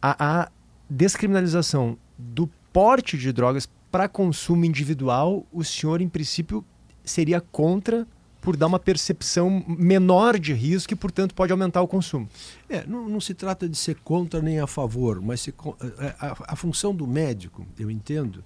a, 0.00 0.42
a 0.42 0.48
descriminalização 0.90 1.96
do 2.18 2.48
porte 2.72 3.16
de 3.16 3.32
drogas 3.32 3.68
para 3.90 4.08
consumo 4.08 4.64
individual, 4.66 5.46
o 5.50 5.64
senhor, 5.64 6.02
em 6.02 6.08
princípio, 6.08 6.62
seria 7.02 7.40
contra 7.40 8.06
por 8.46 8.56
dar 8.56 8.68
uma 8.68 8.78
percepção 8.78 9.64
menor 9.66 10.38
de 10.38 10.52
risco 10.52 10.92
e, 10.92 10.96
portanto, 10.96 11.34
pode 11.34 11.50
aumentar 11.50 11.82
o 11.82 11.88
consumo. 11.88 12.28
É, 12.68 12.86
não, 12.86 13.08
não 13.08 13.20
se 13.20 13.34
trata 13.34 13.68
de 13.68 13.76
ser 13.76 13.96
contra 14.04 14.40
nem 14.40 14.60
a 14.60 14.68
favor, 14.68 15.20
mas 15.20 15.40
se, 15.40 15.54
a, 15.98 16.26
a, 16.26 16.36
a, 16.52 16.56
função 16.56 16.94
do 16.94 17.08
médico, 17.08 17.66
eu 17.76 17.90
entendo, 17.90 18.44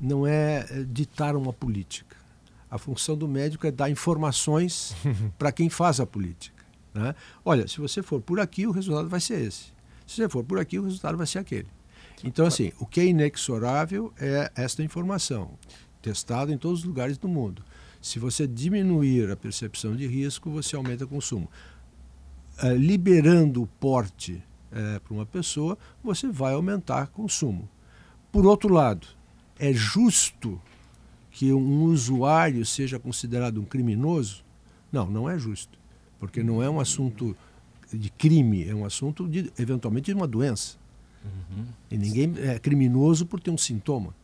não 0.00 0.26
é, 0.26 0.66
é 0.70 0.84
ditar 0.84 1.36
uma 1.36 1.52
política. 1.52 2.16
A 2.70 2.78
função 2.78 3.16
do 3.16 3.26
médico 3.26 3.66
é 3.66 3.70
dar 3.70 3.90
informações 3.90 4.94
para 5.38 5.50
quem 5.50 5.68
faz 5.68 6.00
a 6.00 6.06
política. 6.06 6.64
Né? 6.94 7.14
Olha, 7.44 7.66
se 7.66 7.80
você 7.80 8.02
for 8.02 8.20
por 8.20 8.40
aqui, 8.40 8.66
o 8.66 8.70
resultado 8.70 9.08
vai 9.08 9.20
ser 9.20 9.40
esse. 9.40 9.72
Se 10.06 10.16
você 10.16 10.28
for 10.28 10.44
por 10.44 10.58
aqui, 10.58 10.78
o 10.78 10.84
resultado 10.84 11.16
vai 11.16 11.26
ser 11.26 11.38
aquele. 11.38 11.68
Então, 12.24 12.46
assim, 12.46 12.72
o 12.78 12.86
que 12.86 13.00
é 13.00 13.06
inexorável 13.06 14.12
é 14.18 14.50
esta 14.56 14.82
informação, 14.82 15.50
testada 16.02 16.52
em 16.52 16.58
todos 16.58 16.80
os 16.80 16.84
lugares 16.84 17.16
do 17.16 17.28
mundo. 17.28 17.62
Se 18.00 18.18
você 18.18 18.46
diminuir 18.46 19.30
a 19.30 19.36
percepção 19.36 19.94
de 19.94 20.06
risco, 20.06 20.50
você 20.50 20.76
aumenta 20.76 21.04
o 21.04 21.08
consumo. 21.08 21.48
É, 22.60 22.74
liberando 22.74 23.62
o 23.62 23.66
porte 23.66 24.42
é, 24.72 24.98
para 24.98 25.14
uma 25.14 25.26
pessoa, 25.26 25.78
você 26.02 26.28
vai 26.28 26.54
aumentar 26.54 27.04
o 27.04 27.10
consumo. 27.10 27.68
Por 28.32 28.46
outro 28.46 28.72
lado, 28.72 29.06
é 29.58 29.72
justo 29.72 30.60
que 31.30 31.52
um 31.52 31.84
usuário 31.84 32.64
seja 32.64 32.98
considerado 32.98 33.60
um 33.60 33.64
criminoso? 33.64 34.44
Não, 34.90 35.06
não 35.10 35.28
é 35.28 35.38
justo. 35.38 35.78
Porque 36.18 36.42
não 36.42 36.62
é 36.62 36.68
um 36.68 36.80
assunto 36.80 37.36
de 37.92 38.10
crime, 38.10 38.68
é 38.68 38.74
um 38.74 38.84
assunto, 38.84 39.28
de, 39.28 39.52
eventualmente, 39.58 40.06
de 40.06 40.14
uma 40.14 40.26
doença. 40.26 40.76
Uhum. 41.24 41.66
E 41.90 41.96
ninguém 41.96 42.34
é 42.38 42.58
criminoso 42.58 43.26
por 43.26 43.40
ter 43.40 43.50
um 43.50 43.58
sintoma. 43.58 44.14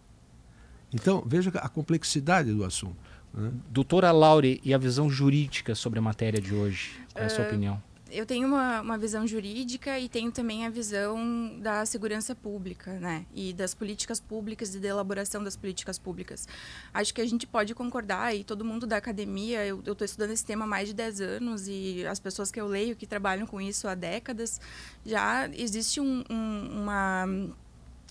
Então, 0.92 1.22
veja 1.26 1.50
a 1.50 1.68
complexidade 1.68 2.52
do 2.52 2.64
assunto. 2.64 2.96
Né? 3.32 3.50
Doutora 3.70 4.12
Laure, 4.12 4.60
e 4.64 4.72
a 4.72 4.78
visão 4.78 5.10
jurídica 5.10 5.74
sobre 5.74 5.98
a 5.98 6.02
matéria 6.02 6.40
de 6.40 6.54
hoje? 6.54 6.92
Qual 7.12 7.22
é 7.22 7.26
a 7.26 7.30
sua 7.30 7.44
uh, 7.44 7.48
opinião? 7.48 7.82
Eu 8.14 8.24
tenho 8.24 8.46
uma, 8.46 8.80
uma 8.80 8.96
visão 8.96 9.26
jurídica 9.26 9.98
e 9.98 10.08
tenho 10.08 10.30
também 10.30 10.64
a 10.64 10.70
visão 10.70 11.58
da 11.58 11.84
segurança 11.84 12.32
pública, 12.32 12.92
né? 13.00 13.26
E 13.34 13.52
das 13.52 13.74
políticas 13.74 14.20
públicas 14.20 14.72
e 14.72 14.78
da 14.78 14.86
elaboração 14.86 15.42
das 15.42 15.56
políticas 15.56 15.98
públicas. 15.98 16.46
Acho 16.92 17.12
que 17.12 17.20
a 17.20 17.26
gente 17.26 17.44
pode 17.44 17.74
concordar, 17.74 18.32
e 18.32 18.44
todo 18.44 18.64
mundo 18.64 18.86
da 18.86 18.96
academia, 18.98 19.66
eu 19.66 19.80
estou 19.80 20.04
estudando 20.04 20.30
esse 20.30 20.44
tema 20.44 20.64
há 20.64 20.68
mais 20.68 20.86
de 20.86 20.94
10 20.94 21.20
anos, 21.20 21.66
e 21.66 22.06
as 22.06 22.20
pessoas 22.20 22.52
que 22.52 22.60
eu 22.60 22.68
leio 22.68 22.94
que 22.94 23.04
trabalham 23.04 23.48
com 23.48 23.60
isso 23.60 23.88
há 23.88 23.96
décadas, 23.96 24.60
já 25.04 25.48
existe 25.48 26.00
um, 26.00 26.22
um 26.30 26.82
uma. 26.82 27.26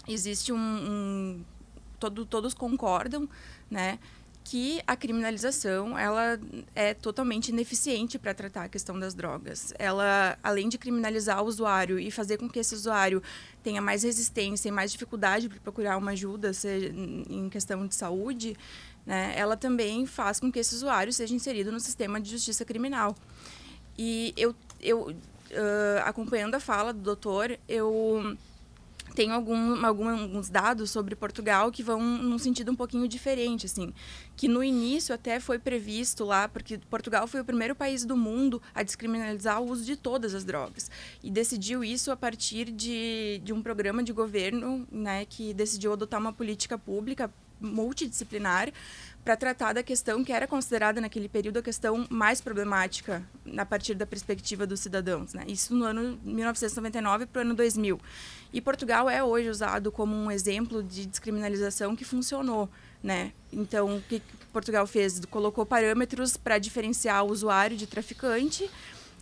Existe 0.06 0.52
um, 0.52 0.58
um 0.58 1.46
todo, 1.98 2.26
todos 2.26 2.54
concordam, 2.54 3.30
né? 3.72 4.00
Que 4.44 4.82
a 4.86 4.96
criminalização 4.96 5.98
ela 5.98 6.40
é 6.76 6.94
totalmente 6.94 7.50
ineficiente 7.50 8.20
para 8.20 8.34
tratar 8.34 8.64
a 8.64 8.70
questão 8.70 9.00
das 9.00 9.14
drogas. 9.14 9.74
Ela, 9.80 10.38
além 10.44 10.68
de 10.68 10.78
criminalizar 10.78 11.42
o 11.42 11.48
usuário 11.48 11.98
e 11.98 12.12
fazer 12.12 12.38
com 12.38 12.50
que 12.50 12.60
esse 12.60 12.76
usuário 12.76 13.24
tenha 13.64 13.82
mais 13.82 14.04
resistência 14.04 14.68
e 14.68 14.72
mais 14.72 14.92
dificuldade 14.92 15.48
para 15.48 15.60
procurar 15.60 15.98
uma 15.98 16.12
ajuda 16.12 16.54
seja 16.54 16.90
em 16.90 17.50
questão 17.50 17.88
de 17.88 17.96
saúde, 17.96 18.58
né, 19.06 19.34
ela 19.36 19.56
também 19.56 20.06
faz 20.06 20.40
com 20.40 20.52
que 20.52 20.60
esse 20.60 20.76
usuário 20.76 21.14
seja 21.14 21.34
inserido 21.34 21.72
no 21.72 21.80
sistema 21.80 22.20
de 22.20 22.30
justiça 22.30 22.66
criminal. 22.66 23.16
E 23.98 24.34
eu, 24.36 24.56
eu 24.82 25.10
uh, 25.10 25.16
acompanhando 26.04 26.56
a 26.56 26.60
fala 26.60 26.92
do 26.92 27.00
doutor, 27.00 27.58
eu 27.68 28.36
tem 29.14 29.32
algum, 29.32 29.86
alguns 29.86 30.50
dados 30.50 30.92
sobre 30.92 31.16
Portugal 31.16 31.72
que 31.72 31.84
vão 31.84 32.02
num 32.02 32.38
sentido 32.38 32.72
um 32.72 32.76
pouquinho 32.76 33.08
diferente, 33.08 33.66
assim, 33.66 33.94
que 34.36 34.48
no 34.48 34.64
início 34.64 35.14
até 35.14 35.40
foi 35.40 35.60
previsto 35.60 36.26
lá, 36.26 36.48
porque 36.48 36.78
Portugal 36.90 37.28
foi 37.28 37.42
o 37.42 37.46
primeiro 37.46 37.76
país 37.76 38.04
do 38.04 38.18
mundo 38.18 38.62
a 38.74 38.84
descriminalizar 38.84 39.62
o 39.62 39.70
uso 39.70 39.86
de 39.86 39.96
todas 39.96 40.34
as 40.34 40.44
drogas. 40.44 40.90
E 41.24 41.30
decidiu 41.30 41.84
isso 41.84 42.12
a 42.12 42.16
partir 42.16 42.72
de, 42.72 43.40
de 43.44 43.54
um 43.54 43.62
programa 43.62 44.04
de 44.04 44.12
governo, 44.12 44.88
né, 44.92 45.26
que 45.26 45.54
decidiu 45.54 45.94
adotar 45.94 46.20
uma 46.20 46.34
política 46.34 46.78
pública 46.78 47.32
multidisciplinar 47.64 48.72
para 49.24 49.38
tratar 49.38 49.74
da 49.74 49.82
questão 49.82 50.24
que 50.24 50.34
era 50.34 50.46
considerada 50.46 51.00
naquele 51.00 51.30
período 51.30 51.60
a 51.60 51.64
questão 51.64 52.06
mais 52.10 52.42
problemática 52.42 53.24
a 53.58 53.66
partir 53.66 53.96
da 53.96 54.06
perspectiva 54.06 54.68
dos 54.68 54.82
cidadãos. 54.82 55.34
Né? 55.34 55.46
Isso 55.48 55.74
no 55.74 55.86
ano 55.86 56.20
1999 56.24 57.26
para 57.28 57.40
o 57.40 57.42
ano 57.42 57.54
2000. 57.54 58.00
E 58.52 58.62
Portugal 58.62 59.10
é 59.10 59.24
hoje 59.24 59.50
usado 59.50 59.92
como 59.92 60.16
um 60.16 60.30
exemplo 60.30 60.84
de 60.84 61.06
descriminalização 61.06 61.96
que 61.96 62.04
funcionou. 62.04 62.70
Né? 63.02 63.32
Então, 63.52 63.98
o 63.98 64.02
que 64.02 64.22
Portugal 64.52 64.86
fez? 64.86 65.24
Colocou 65.26 65.66
parâmetros 65.66 66.38
para 66.38 66.58
diferenciar 66.58 67.24
o 67.26 67.32
usuário 67.32 67.76
de 67.76 67.88
traficante 67.88 68.70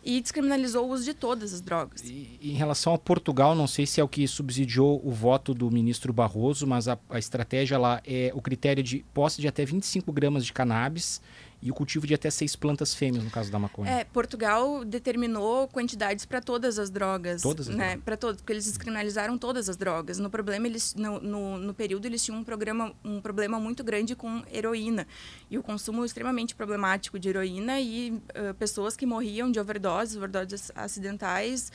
e 0.04 0.20
descriminalizou 0.20 0.88
o 0.88 0.92
uso 0.92 1.06
de 1.06 1.14
todas 1.14 1.54
as 1.54 1.62
drogas. 1.62 2.02
E, 2.02 2.40
em 2.42 2.54
relação 2.54 2.94
a 2.94 2.98
Portugal, 2.98 3.54
não 3.56 3.68
sei 3.68 3.86
se 3.86 4.02
é 4.02 4.04
o 4.04 4.08
que 4.08 4.28
subsidiou 4.28 5.02
o 5.04 5.12
voto 5.12 5.54
do 5.54 5.70
ministro 5.70 6.12
Barroso, 6.12 6.66
mas 6.66 6.88
a, 6.88 6.98
a 7.10 7.20
estratégia 7.20 7.78
lá 7.78 8.02
é 8.06 8.32
o 8.34 8.42
critério 8.42 8.84
de 8.84 9.06
posse 9.14 9.42
de 9.42 9.48
até 9.48 9.64
25 9.66 10.12
gramas 10.12 10.46
de 10.46 10.54
cannabis 10.54 11.22
e 11.62 11.70
o 11.70 11.74
cultivo 11.74 12.08
de 12.08 12.14
até 12.14 12.30
seis 12.30 12.56
plantas 12.56 12.94
fêmeas, 12.94 13.24
no 13.24 13.30
caso 13.30 13.52
da 13.52 13.60
maconha. 13.60 13.92
É, 13.92 14.04
Portugal 14.04 14.84
determinou 14.84 15.68
quantidades 15.68 16.26
para 16.26 16.42
todas 16.42 16.80
as 16.80 16.90
drogas. 16.90 17.42
Todas 17.42 17.70
as 17.70 17.76
né? 17.76 17.98
Para 18.04 18.18
todos, 18.18 18.42
porque 18.42 18.54
eles 18.54 18.66
descriminalizaram 18.66 19.38
todas 19.38 19.70
as 19.70 19.78
drogas. 19.78 20.18
No 20.18 20.30
problema, 20.30 20.66
eles, 20.66 20.96
no, 20.96 21.20
no, 21.20 21.58
no, 21.58 21.74
período, 21.74 22.06
eles 22.06 22.24
tinham 22.24 22.40
um, 22.40 22.44
programa, 22.44 22.94
um 23.04 23.22
problema 23.22 23.60
muito 23.60 23.84
grande 23.84 24.16
com 24.16 24.42
heroína. 24.52 25.08
E 25.50 25.58
o 25.58 25.64
consumo 25.64 26.04
extremamente 26.04 26.56
problemático 26.56 27.20
de 27.20 27.30
heroína 27.30 27.80
e 27.80 28.12
uh, 28.12 28.54
pessoas 28.58 28.98
que 28.98 29.06
morriam 29.06 29.52
de 29.52 29.60
overdoses, 29.60 30.16
overdoses 30.16 30.72
acidentais, 30.74 31.72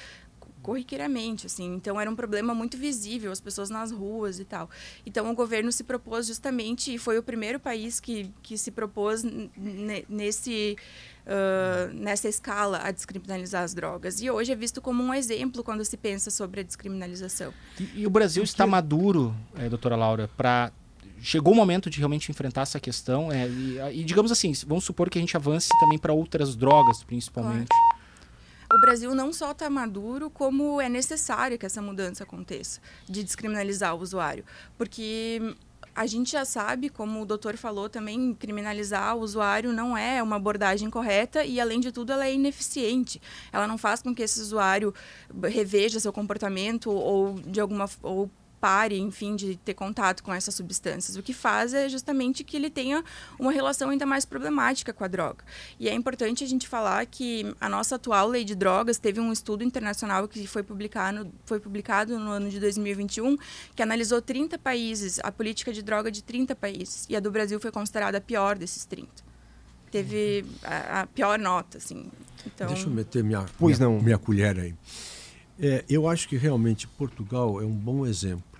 corriqueiramente, 0.67 1.47
assim. 1.47 1.77
Então 1.77 2.01
era 2.01 2.11
um 2.11 2.17
problema 2.17 2.53
muito 2.53 2.77
visível, 2.77 3.31
as 3.31 3.41
pessoas 3.41 3.71
nas 3.71 3.93
ruas 3.93 4.41
e 4.41 4.45
tal. 4.45 4.69
Então 5.07 5.31
o 5.31 5.35
governo 5.35 5.71
se 5.71 5.85
propôs 5.85 6.27
justamente 6.27 6.93
e 6.93 6.99
foi 6.99 7.17
o 7.17 7.23
primeiro 7.23 7.61
país 7.61 8.01
que, 8.01 8.33
que 8.43 8.59
se 8.59 8.73
propôs 8.73 9.23
nesse 10.09 10.77
uh, 11.25 11.95
nessa 11.95 12.29
escala 12.29 12.81
a 12.83 12.91
descriminalizar 12.91 13.63
as 13.63 13.75
drogas. 13.75 14.21
E 14.21 14.29
hoje 14.29 14.51
é 14.51 14.57
visto 14.57 14.83
como 14.83 15.05
um 15.05 15.15
exemplo 15.15 15.63
quando 15.63 15.85
se 15.85 15.97
pensa 15.97 16.33
sobre 16.33 16.63
a 16.63 16.65
descriminalização. 16.65 17.55
E, 17.79 18.01
e 18.01 18.07
o 18.07 18.11
Brasil 18.11 18.43
Porque... 18.43 18.51
está 18.51 18.67
maduro, 18.67 19.33
é, 19.57 19.69
doutora 19.69 19.95
Laura, 19.95 20.29
para 20.37 20.73
chegou 21.23 21.53
o 21.53 21.57
momento 21.57 21.89
de 21.89 21.99
realmente 21.99 22.29
enfrentar 22.31 22.63
essa 22.63 22.81
questão 22.81 23.33
é, 23.33 23.49
e, 23.49 24.01
e, 24.01 24.05
digamos 24.05 24.31
assim 24.31 24.53
vamos 24.67 24.85
supor 24.85 25.09
que 25.09 25.17
a 25.17 25.21
gente 25.21 25.35
avance 25.35 25.71
também 25.81 25.99
para 25.99 26.13
outras 26.13 26.55
drogas 26.55 27.03
principalmente 27.03 27.69
claro. 27.69 27.96
Brasil 28.87 29.13
não 29.17 29.33
só 29.33 29.51
está 29.51 29.69
maduro 29.69 30.31
como 30.31 30.81
é 30.81 30.89
necessário 30.89 31.59
que 31.59 31.67
essa 31.67 31.83
mudança 31.83 32.23
aconteça 32.23 32.81
de 33.09 33.25
descriminalizar 33.25 33.97
o 33.97 34.01
usuário 34.01 34.45
porque 34.79 35.57
a 35.93 36.07
gente 36.07 36.31
já 36.31 36.45
sabe, 36.45 36.89
como 36.89 37.21
o 37.21 37.27
doutor 37.27 37.57
falou 37.57 37.89
também, 37.89 38.33
criminalizar 38.33 39.17
o 39.17 39.21
usuário 39.23 39.73
não 39.73 39.99
é 39.99 40.23
uma 40.23 40.37
abordagem 40.37 40.89
correta 40.89 41.43
e, 41.43 41.59
além 41.59 41.81
de 41.81 41.91
tudo, 41.91 42.13
ela 42.13 42.27
é 42.27 42.35
ineficiente. 42.35 43.21
Ela 43.51 43.67
não 43.67 43.79
faz 43.79 44.03
com 44.03 44.15
que 44.15 44.23
esse 44.23 44.39
usuário 44.39 44.93
reveja 45.43 45.99
seu 45.99 46.13
comportamento 46.13 46.91
ou, 46.91 47.41
de 47.41 47.61
alguma 47.61 47.89
ou 48.03 48.31
pare, 48.67 48.99
enfim, 48.99 49.37
de 49.37 49.55
ter 49.55 49.75
contato 49.75 50.25
com 50.25 50.35
essas 50.35 50.53
substâncias. 50.53 51.15
O 51.15 51.23
que 51.23 51.33
faz 51.33 51.73
é 51.73 51.89
justamente 51.89 52.43
que 52.43 52.57
ele 52.57 52.69
tenha 52.69 53.05
uma 53.39 53.53
relação 53.53 53.91
ainda 53.91 54.05
mais 54.05 54.25
problemática 54.25 54.93
com 54.93 55.05
a 55.05 55.07
droga. 55.07 55.45
E 55.79 55.89
é 55.89 55.95
importante 55.95 56.43
a 56.43 56.47
gente 56.49 56.67
falar 56.67 57.07
que 57.07 57.55
a 57.61 57.69
nossa 57.69 57.95
atual 57.95 58.27
lei 58.27 58.43
de 58.43 58.57
drogas 58.57 58.99
teve 58.99 59.21
um 59.21 59.31
estudo 59.31 59.63
internacional 59.63 60.27
que 60.27 60.49
foi 60.49 60.65
publicado, 60.65 61.31
foi 61.45 61.61
publicado 61.61 62.19
no 62.19 62.29
ano 62.29 62.51
de 62.51 62.59
2021, 62.59 63.37
que 63.77 63.85
analisou 63.85 64.21
30 64.21 64.59
países, 64.59 65.21
a 65.23 65.31
política 65.31 65.73
de 65.73 65.81
droga 65.81 66.11
de 66.11 66.25
30 66.25 66.57
países. 66.57 67.07
E 67.09 67.15
a 67.15 67.21
do 67.21 67.31
Brasil 67.31 67.61
foi 67.61 67.71
considerada 67.71 68.19
a 68.19 68.21
pior 68.21 68.59
desses 68.59 68.85
30. 68.85 69.09
Teve 69.93 70.45
a, 70.65 71.03
a 71.03 71.07
pior 71.07 71.39
nota, 71.39 71.79
assim. 71.79 72.11
Então... 72.45 72.67
Deixa 72.67 72.89
eu 72.89 72.91
meter 72.91 73.23
minha, 73.23 73.47
pois 73.61 73.79
minha, 73.79 73.89
não. 73.89 74.03
minha 74.03 74.19
colher 74.19 74.59
aí. 74.59 74.75
É, 75.57 75.85
eu 75.89 76.09
acho 76.09 76.29
que 76.29 76.37
realmente 76.37 76.89
Portugal 76.89 77.63
é 77.63 77.65
um 77.65 77.71
bom 77.71 78.05
exemplo. 78.05 78.56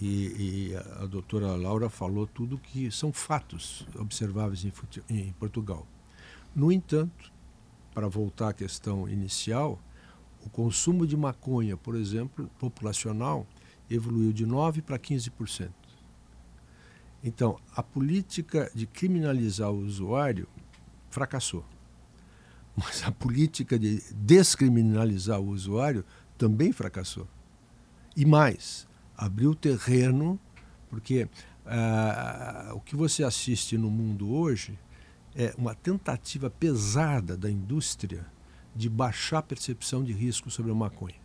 E, 0.00 0.70
e 0.70 0.76
a, 0.76 1.06
doutora 1.06 1.56
Laura 1.56 1.88
falou 1.90 2.26
tudo 2.26 2.58
que 2.58 2.90
são 2.90 3.12
fatos 3.12 3.86
observáveis 3.96 4.64
em, 4.64 4.72
em 5.08 5.32
Portugal. 5.32 5.86
No 6.54 6.70
entanto, 6.70 7.32
para 7.92 8.08
voltar 8.08 8.50
à 8.50 8.52
questão 8.52 9.08
inicial, 9.08 9.80
o 10.44 10.50
consumo 10.50 11.06
de 11.06 11.16
maconha, 11.16 11.76
por 11.76 11.96
exemplo, 11.96 12.48
populacional, 12.58 13.46
evoluiu 13.90 14.32
de 14.32 14.46
9% 14.46 14.82
para 14.82 14.98
15%. 14.98 15.70
Então, 17.22 17.58
a 17.74 17.82
política 17.82 18.70
de 18.74 18.86
criminalizar 18.86 19.70
o 19.70 19.78
usuário 19.78 20.46
fracassou. 21.10 21.64
Mas 22.76 23.02
a 23.02 23.10
política 23.10 23.78
de 23.78 24.00
descriminalizar 24.14 25.40
o 25.40 25.48
usuário 25.48 26.04
também 26.36 26.72
fracassou. 26.72 27.26
E 28.16 28.24
mais, 28.24 28.87
abriu 29.18 29.52
terreno, 29.52 30.38
porque 30.88 31.28
ah, 31.66 32.70
o 32.72 32.80
que 32.80 32.94
você 32.94 33.24
assiste 33.24 33.76
no 33.76 33.90
mundo 33.90 34.32
hoje 34.32 34.78
é 35.34 35.52
uma 35.58 35.74
tentativa 35.74 36.48
pesada 36.48 37.36
da 37.36 37.50
indústria 37.50 38.24
de 38.74 38.88
baixar 38.88 39.38
a 39.38 39.42
percepção 39.42 40.04
de 40.04 40.12
risco 40.12 40.50
sobre 40.50 40.70
a 40.70 40.74
maconha. 40.74 41.20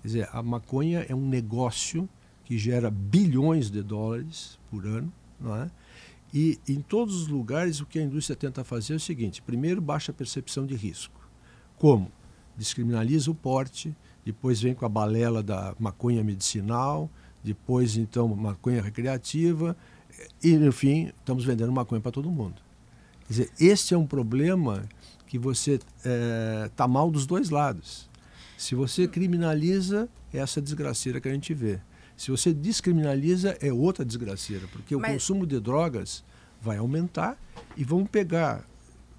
Quer 0.00 0.06
dizer, 0.06 0.28
a 0.32 0.40
maconha 0.40 1.04
é 1.08 1.14
um 1.14 1.28
negócio 1.28 2.08
que 2.44 2.56
gera 2.56 2.90
bilhões 2.90 3.70
de 3.70 3.82
dólares 3.82 4.58
por 4.70 4.86
ano, 4.86 5.12
não 5.40 5.56
é? 5.56 5.70
E 6.32 6.60
em 6.68 6.80
todos 6.80 7.22
os 7.22 7.28
lugares 7.28 7.80
o 7.80 7.86
que 7.86 7.98
a 7.98 8.02
indústria 8.02 8.36
tenta 8.36 8.62
fazer 8.62 8.92
é 8.92 8.96
o 8.96 9.00
seguinte: 9.00 9.42
primeiro 9.42 9.80
baixa 9.80 10.12
a 10.12 10.14
percepção 10.14 10.64
de 10.64 10.76
risco. 10.76 11.18
Como? 11.76 12.10
Descriminaliza 12.56 13.30
o 13.30 13.34
porte, 13.34 13.94
depois 14.28 14.60
vem 14.60 14.74
com 14.74 14.84
a 14.84 14.90
balela 14.90 15.42
da 15.42 15.74
maconha 15.78 16.22
medicinal, 16.22 17.10
depois 17.42 17.96
então 17.96 18.28
maconha 18.28 18.82
recreativa, 18.82 19.74
e 20.44 20.54
no 20.58 20.70
fim 20.70 21.10
estamos 21.18 21.46
vendendo 21.46 21.72
maconha 21.72 21.98
para 21.98 22.12
todo 22.12 22.30
mundo. 22.30 22.60
Quer 23.26 23.32
dizer, 23.32 23.50
este 23.58 23.94
é 23.94 23.96
um 23.96 24.06
problema 24.06 24.86
que 25.26 25.38
você 25.38 25.76
está 25.76 25.86
é, 26.04 26.70
tá 26.76 26.86
mal 26.86 27.10
dos 27.10 27.24
dois 27.24 27.48
lados. 27.48 28.06
Se 28.58 28.74
você 28.74 29.08
criminaliza, 29.08 30.10
é 30.30 30.36
essa 30.36 30.60
desgraceira 30.60 31.22
que 31.22 31.28
a 31.28 31.32
gente 31.32 31.54
vê. 31.54 31.80
Se 32.14 32.30
você 32.30 32.52
descriminaliza, 32.52 33.56
é 33.62 33.72
outra 33.72 34.04
desgraceira, 34.04 34.68
porque 34.70 34.94
Mas... 34.94 35.08
o 35.08 35.12
consumo 35.14 35.46
de 35.46 35.58
drogas 35.58 36.22
vai 36.60 36.76
aumentar 36.76 37.38
e 37.78 37.82
vamos 37.82 38.10
pegar, 38.10 38.62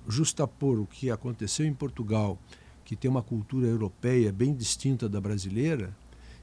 justapor 0.07 0.77
o 0.77 0.85
que 0.85 1.09
aconteceu 1.09 1.65
em 1.65 1.73
Portugal, 1.73 2.37
que 2.89 2.95
tem 2.95 3.07
uma 3.07 3.21
cultura 3.21 3.67
europeia 3.67 4.33
bem 4.33 4.51
distinta 4.51 5.07
da 5.07 5.21
brasileira, 5.21 5.95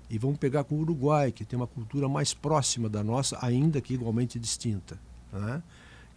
e 0.09 0.17
vamos 0.17 0.39
pegar 0.39 0.63
com 0.63 0.77
o 0.77 0.79
Uruguai, 0.79 1.33
que 1.33 1.45
tem 1.45 1.57
uma 1.57 1.67
cultura 1.67 2.09
mais 2.09 2.33
próxima 2.33 2.89
da 2.89 3.03
nossa, 3.03 3.37
ainda 3.45 3.81
que 3.81 3.95
igualmente 3.95 4.39
distinta. 4.39 4.97
Né? 5.33 5.61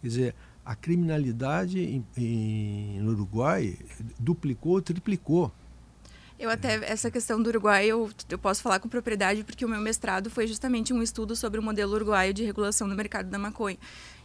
Quer 0.00 0.06
dizer, 0.06 0.34
a 0.64 0.76
criminalidade 0.76 1.80
em, 2.16 3.00
no 3.00 3.10
Uruguai 3.10 3.76
duplicou, 4.20 4.80
triplicou. 4.80 5.50
Eu 6.38 6.48
até, 6.48 6.76
essa 6.88 7.10
questão 7.10 7.42
do 7.42 7.48
Uruguai, 7.48 7.86
eu, 7.86 8.08
eu 8.28 8.38
posso 8.38 8.62
falar 8.62 8.78
com 8.78 8.88
propriedade, 8.88 9.42
porque 9.42 9.64
o 9.64 9.68
meu 9.68 9.80
mestrado 9.80 10.30
foi 10.30 10.46
justamente 10.46 10.92
um 10.92 11.02
estudo 11.02 11.34
sobre 11.34 11.58
o 11.58 11.62
modelo 11.62 11.92
uruguaio 11.92 12.32
de 12.32 12.44
regulação 12.44 12.88
do 12.88 12.94
mercado 12.94 13.28
da 13.28 13.38
maconha. 13.38 13.76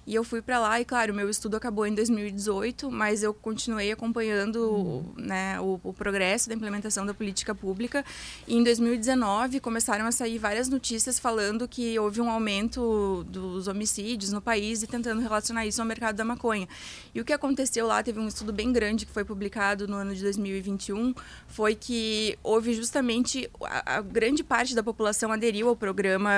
E 0.07 0.13
eu 0.13 0.23
fui 0.23 0.39
para 0.39 0.59
lá 0.59 0.79
e, 0.79 0.85
claro, 0.85 1.15
meu 1.15 1.27
estudo 1.29 1.57
acabou 1.57 1.87
em 1.87 1.95
2018, 1.95 2.91
mas 2.91 3.23
eu 3.23 3.33
continuei 3.33 3.91
acompanhando 3.91 4.69
uhum. 4.69 5.13
né, 5.17 5.59
o, 5.59 5.79
o, 5.83 5.91
progresso 5.91 6.47
da 6.47 6.53
implementação 6.53 7.05
da 7.07 7.13
política 7.13 7.55
pública. 7.55 8.05
E 8.47 8.55
em 8.55 8.63
2019 8.63 9.59
começaram 9.59 10.05
a 10.05 10.11
sair 10.11 10.37
várias 10.37 10.69
notícias 10.69 11.17
falando 11.17 11.67
que 11.67 11.97
houve 11.97 12.21
um 12.21 12.29
aumento 12.29 13.25
dos 13.29 13.67
homicídios 13.67 14.31
no 14.31 14.41
país 14.41 14.83
e 14.83 14.87
tentando 14.87 15.21
relacionar 15.21 15.65
isso 15.65 15.81
ao 15.81 15.87
mercado 15.87 16.15
da 16.15 16.23
maconha. 16.23 16.67
E 17.13 17.19
o 17.19 17.25
que 17.25 17.33
aconteceu 17.33 17.87
lá, 17.87 18.03
teve 18.03 18.19
um 18.19 18.27
estudo 18.27 18.53
bem 18.53 18.71
grande 18.71 19.07
que 19.07 19.11
foi 19.11 19.25
publicado 19.25 19.87
no 19.87 19.95
ano 19.95 20.13
de 20.13 20.21
2021, 20.21 21.15
foi 21.47 21.73
que 21.73 22.37
houve 22.43 22.75
justamente 22.75 23.49
a, 23.63 23.95
a 23.97 24.01
grande 24.01 24.43
parte 24.43 24.75
da 24.75 24.83
população 24.83 25.31
aderiu 25.31 25.67
ao 25.67 25.75
programa 25.75 26.31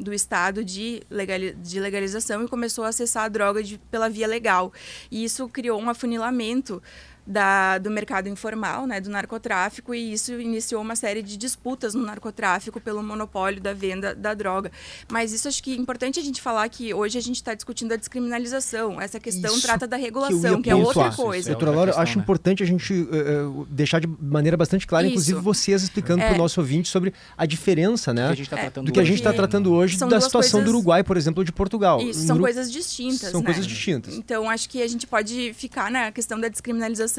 do 0.00 0.12
Estado 0.12 0.64
de, 0.64 1.02
legal, 1.08 1.38
de 1.38 1.78
legalização 1.78 2.44
e 2.44 2.48
começou 2.48 2.84
a 2.84 2.88
acessar 2.88 3.11
acessar 3.12 3.24
a 3.24 3.28
droga 3.28 3.62
de, 3.62 3.78
pela 3.90 4.08
via 4.08 4.26
legal. 4.26 4.72
E 5.10 5.24
isso 5.24 5.48
criou 5.48 5.80
um 5.80 5.90
afunilamento 5.90 6.82
da, 7.26 7.78
do 7.78 7.90
mercado 7.90 8.28
informal, 8.28 8.86
né, 8.86 9.00
do 9.00 9.08
narcotráfico, 9.08 9.94
e 9.94 10.12
isso 10.12 10.32
iniciou 10.40 10.82
uma 10.82 10.96
série 10.96 11.22
de 11.22 11.36
disputas 11.36 11.94
no 11.94 12.04
narcotráfico 12.04 12.80
pelo 12.80 13.02
monopólio 13.02 13.60
da 13.60 13.72
venda 13.72 14.14
da 14.14 14.34
droga. 14.34 14.72
Mas 15.10 15.32
isso 15.32 15.46
acho 15.46 15.62
que 15.62 15.72
é 15.72 15.76
importante 15.76 16.18
a 16.18 16.22
gente 16.22 16.40
falar 16.40 16.68
que 16.68 16.92
hoje 16.92 17.18
a 17.18 17.20
gente 17.20 17.36
está 17.36 17.54
discutindo 17.54 17.92
a 17.92 17.96
descriminalização. 17.96 19.00
Essa 19.00 19.20
questão 19.20 19.52
isso 19.52 19.62
trata 19.62 19.86
da 19.86 19.96
regulação, 19.96 20.56
que, 20.56 20.64
que 20.64 20.70
é 20.70 20.74
outra 20.74 21.12
coisa. 21.12 21.50
É 21.50 21.52
Doutora 21.52 21.70
Laura, 21.70 21.96
acho 21.96 22.16
né? 22.16 22.22
importante 22.22 22.62
a 22.62 22.66
gente 22.66 22.92
uh, 22.92 23.66
deixar 23.70 24.00
de 24.00 24.08
maneira 24.20 24.56
bastante 24.56 24.86
clara, 24.86 25.06
isso. 25.06 25.12
inclusive 25.12 25.40
vocês 25.40 25.82
explicando 25.82 26.22
é. 26.22 26.28
para 26.28 26.34
o 26.34 26.38
nosso 26.38 26.60
ouvinte 26.60 26.88
sobre 26.88 27.12
a 27.36 27.46
diferença 27.46 28.12
né, 28.12 28.30
do 28.30 28.34
que 28.34 28.38
a 28.38 28.42
gente 28.42 28.46
está 28.46 28.56
tratando, 28.56 28.88
é. 28.88 29.00
hoje, 29.00 29.22
tá 29.22 29.32
tratando 29.32 29.72
hoje 29.72 29.98
da 29.98 30.20
situação 30.20 30.60
coisas... 30.60 30.64
do 30.64 30.76
Uruguai, 30.76 31.04
por 31.04 31.16
exemplo, 31.16 31.40
ou 31.40 31.44
de 31.44 31.52
Portugal. 31.52 32.00
Isso, 32.00 32.26
são 32.26 32.38
coisas 32.38 32.70
distintas. 32.70 33.30
São 33.30 33.40
né? 33.40 33.46
coisas 33.46 33.66
distintas. 33.66 34.14
Então, 34.14 34.50
acho 34.50 34.68
que 34.68 34.82
a 34.82 34.88
gente 34.88 35.06
pode 35.06 35.54
ficar 35.54 35.90
na 35.90 36.10
questão 36.10 36.40
da 36.40 36.48
descriminalização 36.48 37.11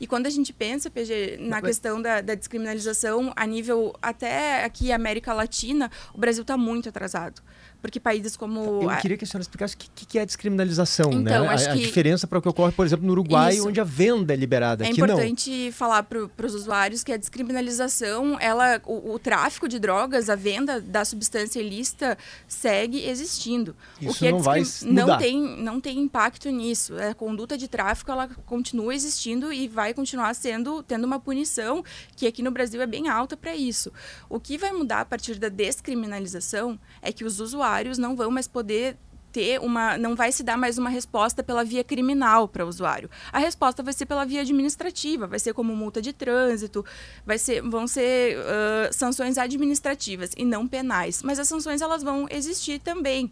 e 0.00 0.06
quando 0.06 0.26
a 0.26 0.30
gente 0.30 0.52
pensa, 0.52 0.90
PG, 0.90 1.38
na 1.40 1.60
questão 1.62 2.00
da, 2.00 2.20
da 2.20 2.34
descriminalização 2.34 3.32
a 3.36 3.46
nível 3.46 3.94
até 4.02 4.64
aqui 4.64 4.92
América 4.92 5.32
Latina, 5.32 5.90
o 6.12 6.18
Brasil 6.18 6.42
está 6.42 6.56
muito 6.56 6.88
atrasado 6.88 7.42
porque 7.80 7.98
países 7.98 8.36
como. 8.36 8.82
Eu 8.82 8.96
queria 9.00 9.16
que 9.16 9.24
a 9.24 9.26
senhora 9.26 9.42
explicasse 9.42 9.74
o 9.74 9.78
que, 9.78 10.06
que 10.06 10.18
é 10.18 10.22
a 10.22 10.24
descriminalização, 10.24 11.10
então, 11.12 11.44
né? 11.44 11.48
A, 11.48 11.52
a 11.52 11.74
diferença 11.74 12.26
para 12.26 12.38
o 12.38 12.42
que 12.42 12.48
ocorre, 12.48 12.72
por 12.72 12.84
exemplo, 12.84 13.06
no 13.06 13.12
Uruguai, 13.12 13.54
Isso. 13.54 13.66
onde 13.66 13.80
a 13.80 13.84
venda 13.84 14.32
é 14.34 14.36
liberada. 14.36 14.84
É 14.84 14.90
importante 14.90 15.66
não. 15.66 15.72
falar 15.72 16.02
para 16.02 16.46
os 16.46 16.54
usuários 16.54 17.02
que 17.02 17.12
a 17.12 17.16
descriminalização, 17.16 18.38
ela, 18.38 18.80
o, 18.84 19.14
o, 19.14 19.18
tráfico 19.18 19.68
de 19.68 19.78
drogas, 19.78 20.28
a 20.28 20.36
venda 20.36 20.80
da 20.80 21.04
substância 21.04 21.60
ilícita 21.60 22.18
segue 22.46 23.08
existindo. 23.08 23.74
Isso 24.00 24.10
o 24.10 24.14
que 24.14 24.30
não 24.30 24.38
é 24.38 24.42
vai 24.42 24.60
mudar. 24.60 25.06
não 25.06 25.18
tem 25.18 25.40
não 25.40 25.80
tem 25.80 25.98
impacto 25.98 26.50
nisso. 26.50 26.94
A 26.96 27.14
conduta 27.14 27.56
de 27.56 27.68
tráfico 27.68 28.10
ela 28.10 28.28
continua 28.46 28.94
existindo 28.94 29.52
e 29.52 29.68
vai 29.68 29.94
continuar 29.94 30.34
sendo 30.34 30.82
tendo 30.82 31.04
uma 31.04 31.18
punição 31.18 31.82
que 32.14 32.26
aqui 32.26 32.42
no 32.42 32.50
Brasil 32.50 32.80
é 32.82 32.86
bem 32.86 33.08
alta 33.08 33.36
para 33.36 33.54
isso. 33.56 33.92
O 34.28 34.38
que 34.38 34.58
vai 34.58 34.72
mudar 34.72 35.00
a 35.00 35.04
partir 35.04 35.38
da 35.38 35.48
descriminalização 35.48 36.78
é 37.00 37.12
que 37.12 37.24
os 37.24 37.40
usuários 37.40 37.69
usuários 37.70 37.98
não 37.98 38.16
vão 38.16 38.30
mais 38.30 38.48
poder 38.48 38.96
ter 39.32 39.60
uma, 39.60 39.96
não 39.96 40.16
vai 40.16 40.32
se 40.32 40.42
dar 40.42 40.56
mais 40.56 40.76
uma 40.76 40.90
resposta 40.90 41.40
pela 41.40 41.62
via 41.62 41.84
criminal 41.84 42.48
para 42.48 42.64
o 42.64 42.68
usuário. 42.68 43.08
A 43.32 43.38
resposta 43.38 43.80
vai 43.80 43.92
ser 43.92 44.06
pela 44.06 44.24
via 44.24 44.40
administrativa, 44.40 45.28
vai 45.28 45.38
ser 45.38 45.54
como 45.54 45.74
multa 45.74 46.02
de 46.02 46.12
trânsito, 46.12 46.84
vai 47.24 47.38
ser, 47.38 47.62
vão 47.62 47.86
ser 47.86 48.38
uh, 48.38 48.92
sanções 48.92 49.38
administrativas 49.38 50.32
e 50.36 50.44
não 50.44 50.66
penais. 50.66 51.22
Mas 51.22 51.38
as 51.38 51.46
sanções 51.46 51.80
elas 51.80 52.02
vão 52.02 52.26
existir 52.28 52.80
também. 52.80 53.30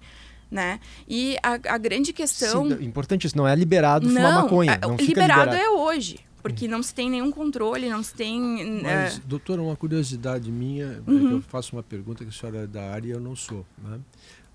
Né? 0.51 0.81
E 1.07 1.37
a, 1.43 1.75
a 1.75 1.77
grande 1.77 2.11
questão. 2.13 2.71
Sim, 2.71 2.83
importante 2.83 3.27
isso, 3.27 3.37
não 3.37 3.47
é 3.47 3.55
liberado 3.55 4.07
não, 4.07 4.15
fumar 4.15 4.43
maconha. 4.45 4.79
Não 4.81 4.97
liberado, 4.97 5.51
liberado 5.51 5.55
é 5.57 5.69
hoje 5.69 6.28
porque 6.49 6.69
não 6.69 6.83
se 6.83 6.95
tem 6.95 7.11
nenhum 7.11 7.31
controle, 7.31 7.89
não 7.89 8.03
se 8.03 8.15
tem. 8.15 8.83
Mas, 8.83 9.19
uh... 9.19 9.23
doutora, 9.27 9.63
uma 9.63 9.77
curiosidade 9.77 10.51
minha, 10.51 11.03
uhum. 11.07 11.31
é 11.31 11.33
eu 11.35 11.43
faço 11.43 11.77
uma 11.77 11.83
pergunta 11.83 12.25
que 12.25 12.31
a 12.31 12.33
senhora 12.33 12.59
é 12.65 12.67
da 12.67 12.91
área 12.91 13.09
e 13.09 13.11
eu 13.11 13.21
não 13.21 13.37
sou. 13.37 13.65
Né? 13.83 14.01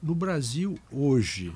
No 0.02 0.14
Brasil, 0.14 0.78
hoje, 0.92 1.54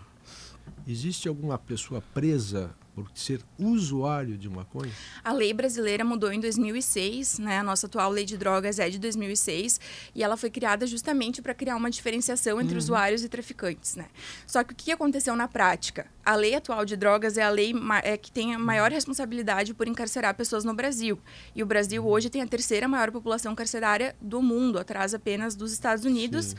existe 0.88 1.28
alguma 1.28 1.58
pessoa 1.58 2.02
presa 2.14 2.74
por 2.98 3.12
ser 3.14 3.44
usuário 3.60 4.36
de 4.36 4.50
maconha? 4.50 4.92
A 5.24 5.32
lei 5.32 5.54
brasileira 5.54 6.04
mudou 6.04 6.32
em 6.32 6.40
2006, 6.40 7.38
né? 7.38 7.60
A 7.60 7.64
nossa 7.64 7.86
atual 7.86 8.10
lei 8.10 8.26
de 8.26 8.36
drogas 8.36 8.80
é 8.80 8.90
de 8.90 8.98
2006 8.98 9.80
e 10.16 10.24
ela 10.24 10.36
foi 10.36 10.50
criada 10.50 10.88
justamente 10.88 11.40
para 11.40 11.54
criar 11.54 11.76
uma 11.76 11.92
diferenciação 11.92 12.60
entre 12.60 12.74
uhum. 12.74 12.80
usuários 12.80 13.24
e 13.24 13.30
traficantes, 13.30 13.96
né? 13.96 14.08
Só 14.48 14.64
que 14.64 14.74
o 14.74 14.76
que 14.76 14.92
aconteceu 14.92 15.36
na 15.36 15.48
prática? 15.48 16.08
A 16.26 16.34
lei 16.34 16.56
atual 16.56 16.86
de 16.86 16.98
drogas 16.98 17.38
é 17.38 17.44
a 17.44 17.50
lei 17.52 17.72
é, 18.02 18.18
que 18.18 18.32
tem 18.32 18.56
a 18.56 18.58
maior 18.58 18.92
responsabilidade 18.92 19.76
por 19.76 19.88
encarcerar 19.88 20.34
pessoas 20.34 20.64
no 20.64 20.74
Brasil. 20.74 21.20
E 21.56 21.62
o 21.62 21.68
Brasil 21.68 22.04
hoje 22.04 22.32
tem 22.32 22.42
a 22.42 22.48
terceira 22.48 22.88
maior 22.88 23.12
população 23.12 23.54
carcerária 23.54 24.16
do 24.20 24.42
mundo, 24.42 24.80
atrás 24.80 25.14
apenas 25.14 25.56
dos 25.56 25.72
Estados 25.72 26.04
Unidos. 26.04 26.46
Sim 26.46 26.56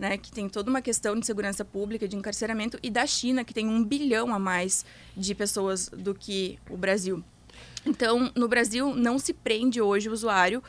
né, 0.00 0.16
que 0.16 0.32
tem 0.32 0.48
toda 0.48 0.70
uma 0.70 0.80
questão 0.80 1.14
de 1.14 1.26
segurança 1.26 1.62
pública, 1.62 2.08
de 2.08 2.16
encarceramento, 2.16 2.78
e 2.82 2.88
da 2.88 3.06
China, 3.06 3.44
que 3.44 3.52
tem 3.52 3.68
um 3.68 3.84
bilhão 3.84 4.32
a 4.34 4.38
mais 4.38 4.82
de 5.14 5.34
pessoas 5.34 5.90
do 5.90 6.14
que 6.14 6.58
o 6.70 6.76
Brasil. 6.76 7.22
Então, 7.84 8.32
no 8.34 8.48
Brasil, 8.48 8.94
não 8.94 9.18
se 9.18 9.34
prende 9.34 9.78
hoje 9.78 10.08
o 10.08 10.12
usuário. 10.12 10.62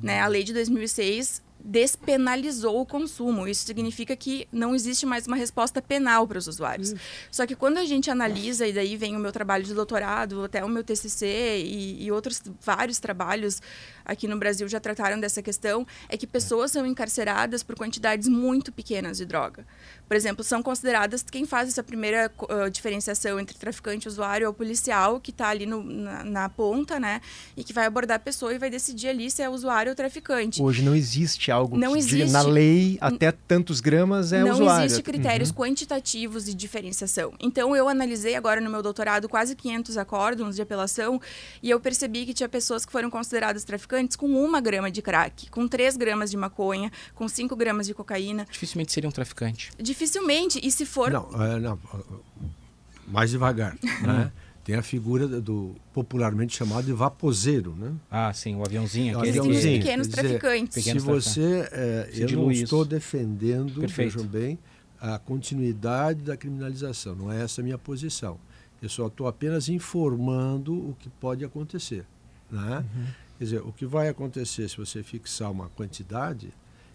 Né? 0.00 0.20
A 0.20 0.28
lei 0.28 0.44
de 0.44 0.52
2006 0.52 1.42
despenalizou 1.66 2.80
o 2.80 2.86
consumo. 2.86 3.48
Isso 3.48 3.66
significa 3.66 4.14
que 4.14 4.46
não 4.52 4.72
existe 4.72 5.04
mais 5.04 5.26
uma 5.26 5.36
resposta 5.36 5.82
penal 5.82 6.26
para 6.26 6.38
os 6.38 6.46
usuários. 6.46 6.92
Uhum. 6.92 6.98
Só 7.30 7.44
que 7.44 7.56
quando 7.56 7.78
a 7.78 7.84
gente 7.84 8.08
analisa, 8.08 8.68
e 8.68 8.72
daí 8.72 8.96
vem 8.96 9.16
o 9.16 9.18
meu 9.18 9.32
trabalho 9.32 9.64
de 9.64 9.74
doutorado, 9.74 10.44
até 10.44 10.64
o 10.64 10.68
meu 10.68 10.84
TCC 10.84 11.62
e, 11.64 12.04
e 12.04 12.12
outros 12.12 12.40
vários 12.60 13.00
trabalhos 13.00 13.60
aqui 14.06 14.28
no 14.28 14.38
Brasil 14.38 14.68
já 14.68 14.78
trataram 14.78 15.18
dessa 15.18 15.42
questão, 15.42 15.86
é 16.08 16.16
que 16.16 16.26
pessoas 16.26 16.70
são 16.70 16.86
encarceradas 16.86 17.62
por 17.62 17.76
quantidades 17.76 18.28
muito 18.28 18.72
pequenas 18.72 19.18
de 19.18 19.26
droga. 19.26 19.66
Por 20.08 20.16
exemplo, 20.16 20.44
são 20.44 20.62
consideradas 20.62 21.22
quem 21.22 21.44
faz 21.44 21.68
essa 21.68 21.82
primeira 21.82 22.30
uh, 22.38 22.70
diferenciação 22.70 23.40
entre 23.40 23.58
traficante, 23.58 24.06
usuário 24.06 24.44
é 24.44 24.48
o 24.48 24.54
policial 24.54 25.20
que 25.20 25.32
está 25.32 25.48
ali 25.48 25.66
no, 25.66 25.82
na, 25.82 26.22
na, 26.22 26.48
ponta, 26.48 27.00
né, 27.00 27.20
e 27.56 27.64
que 27.64 27.72
vai 27.72 27.86
abordar 27.86 28.16
a 28.16 28.20
pessoa 28.20 28.54
e 28.54 28.58
vai 28.58 28.70
decidir 28.70 29.08
ali 29.08 29.28
se 29.30 29.42
é 29.42 29.48
usuário 29.48 29.90
ou 29.90 29.96
traficante. 29.96 30.62
Hoje 30.62 30.82
não 30.82 30.94
existe 30.94 31.50
algo 31.50 31.76
não 31.76 31.92
que 31.92 31.98
existe, 31.98 32.18
diga 32.18 32.30
na 32.30 32.42
lei 32.42 32.96
até 33.00 33.32
tantos 33.32 33.80
gramas 33.80 34.32
é 34.32 34.44
não 34.44 34.52
usuário. 34.52 34.78
Não 34.78 34.84
existe 34.84 35.02
critérios 35.02 35.50
uhum. 35.50 35.56
quantitativos 35.56 36.44
de 36.44 36.54
diferenciação. 36.54 37.32
Então 37.40 37.74
eu 37.74 37.88
analisei 37.88 38.36
agora 38.36 38.60
no 38.60 38.70
meu 38.70 38.82
doutorado 38.82 39.28
quase 39.28 39.56
500 39.56 39.98
acórdons 39.98 40.54
de 40.54 40.62
apelação 40.62 41.20
e 41.60 41.68
eu 41.68 41.80
percebi 41.80 42.24
que 42.24 42.32
tinha 42.32 42.48
pessoas 42.48 42.86
que 42.86 42.92
foram 42.92 43.10
consideradas 43.10 43.64
traficantes 43.64 43.95
traficantes 43.96 44.16
com 44.16 44.26
uma 44.26 44.60
grama 44.60 44.90
de 44.90 45.00
crack, 45.00 45.50
com 45.50 45.66
três 45.66 45.96
gramas 45.96 46.30
de 46.30 46.36
maconha, 46.36 46.90
com 47.14 47.28
cinco 47.28 47.56
gramas 47.56 47.86
de 47.86 47.94
cocaína. 47.94 48.46
Dificilmente 48.50 48.92
seria 48.92 49.08
um 49.08 49.12
traficante. 49.12 49.70
Dificilmente. 49.78 50.60
E 50.62 50.70
se 50.70 50.84
for. 50.84 51.10
Não, 51.10 51.28
é, 51.42 51.58
não 51.58 51.78
mais 53.06 53.30
devagar. 53.30 53.76
né? 54.02 54.32
Tem 54.64 54.74
a 54.74 54.82
figura 54.82 55.28
do 55.28 55.76
popularmente 55.94 56.56
chamado 56.56 56.84
de 56.84 56.92
vaposeiro, 56.92 57.74
né? 57.76 57.92
Ah, 58.10 58.32
sim, 58.32 58.56
o 58.56 58.64
aviãozinho. 58.64 59.16
Aquele 59.16 59.38
aviãozinho. 59.38 59.80
pequenos 59.80 60.08
dizer, 60.08 60.22
traficantes. 60.22 60.74
Pequenos 60.74 61.02
se 61.02 61.08
você, 61.08 61.68
é, 61.70 62.10
eu 62.12 62.28
não 62.30 62.50
estou 62.50 62.84
defendendo, 62.84 63.80
Perfeito. 63.80 64.18
vejam 64.18 64.26
bem, 64.28 64.58
a 65.00 65.20
continuidade 65.20 66.22
da 66.22 66.36
criminalização. 66.36 67.14
Não 67.14 67.32
é 67.32 67.44
essa 67.44 67.60
a 67.60 67.64
minha 67.64 67.78
posição. 67.78 68.38
Eu 68.82 68.88
só 68.88 69.06
estou 69.06 69.28
apenas 69.28 69.68
informando 69.68 70.74
o 70.74 70.96
que 70.98 71.08
pode 71.08 71.44
acontecer, 71.44 72.04
né? 72.50 72.84
Uhum. 72.94 73.06
Quer 73.38 73.44
dizer, 73.44 73.60
o 73.60 73.72
que 73.72 73.84
vai 73.84 74.08
acontecer 74.08 74.68
se 74.68 74.76
você 74.76 75.02
fixar 75.02 75.50
uma 75.50 75.68
quantidade 75.68 76.52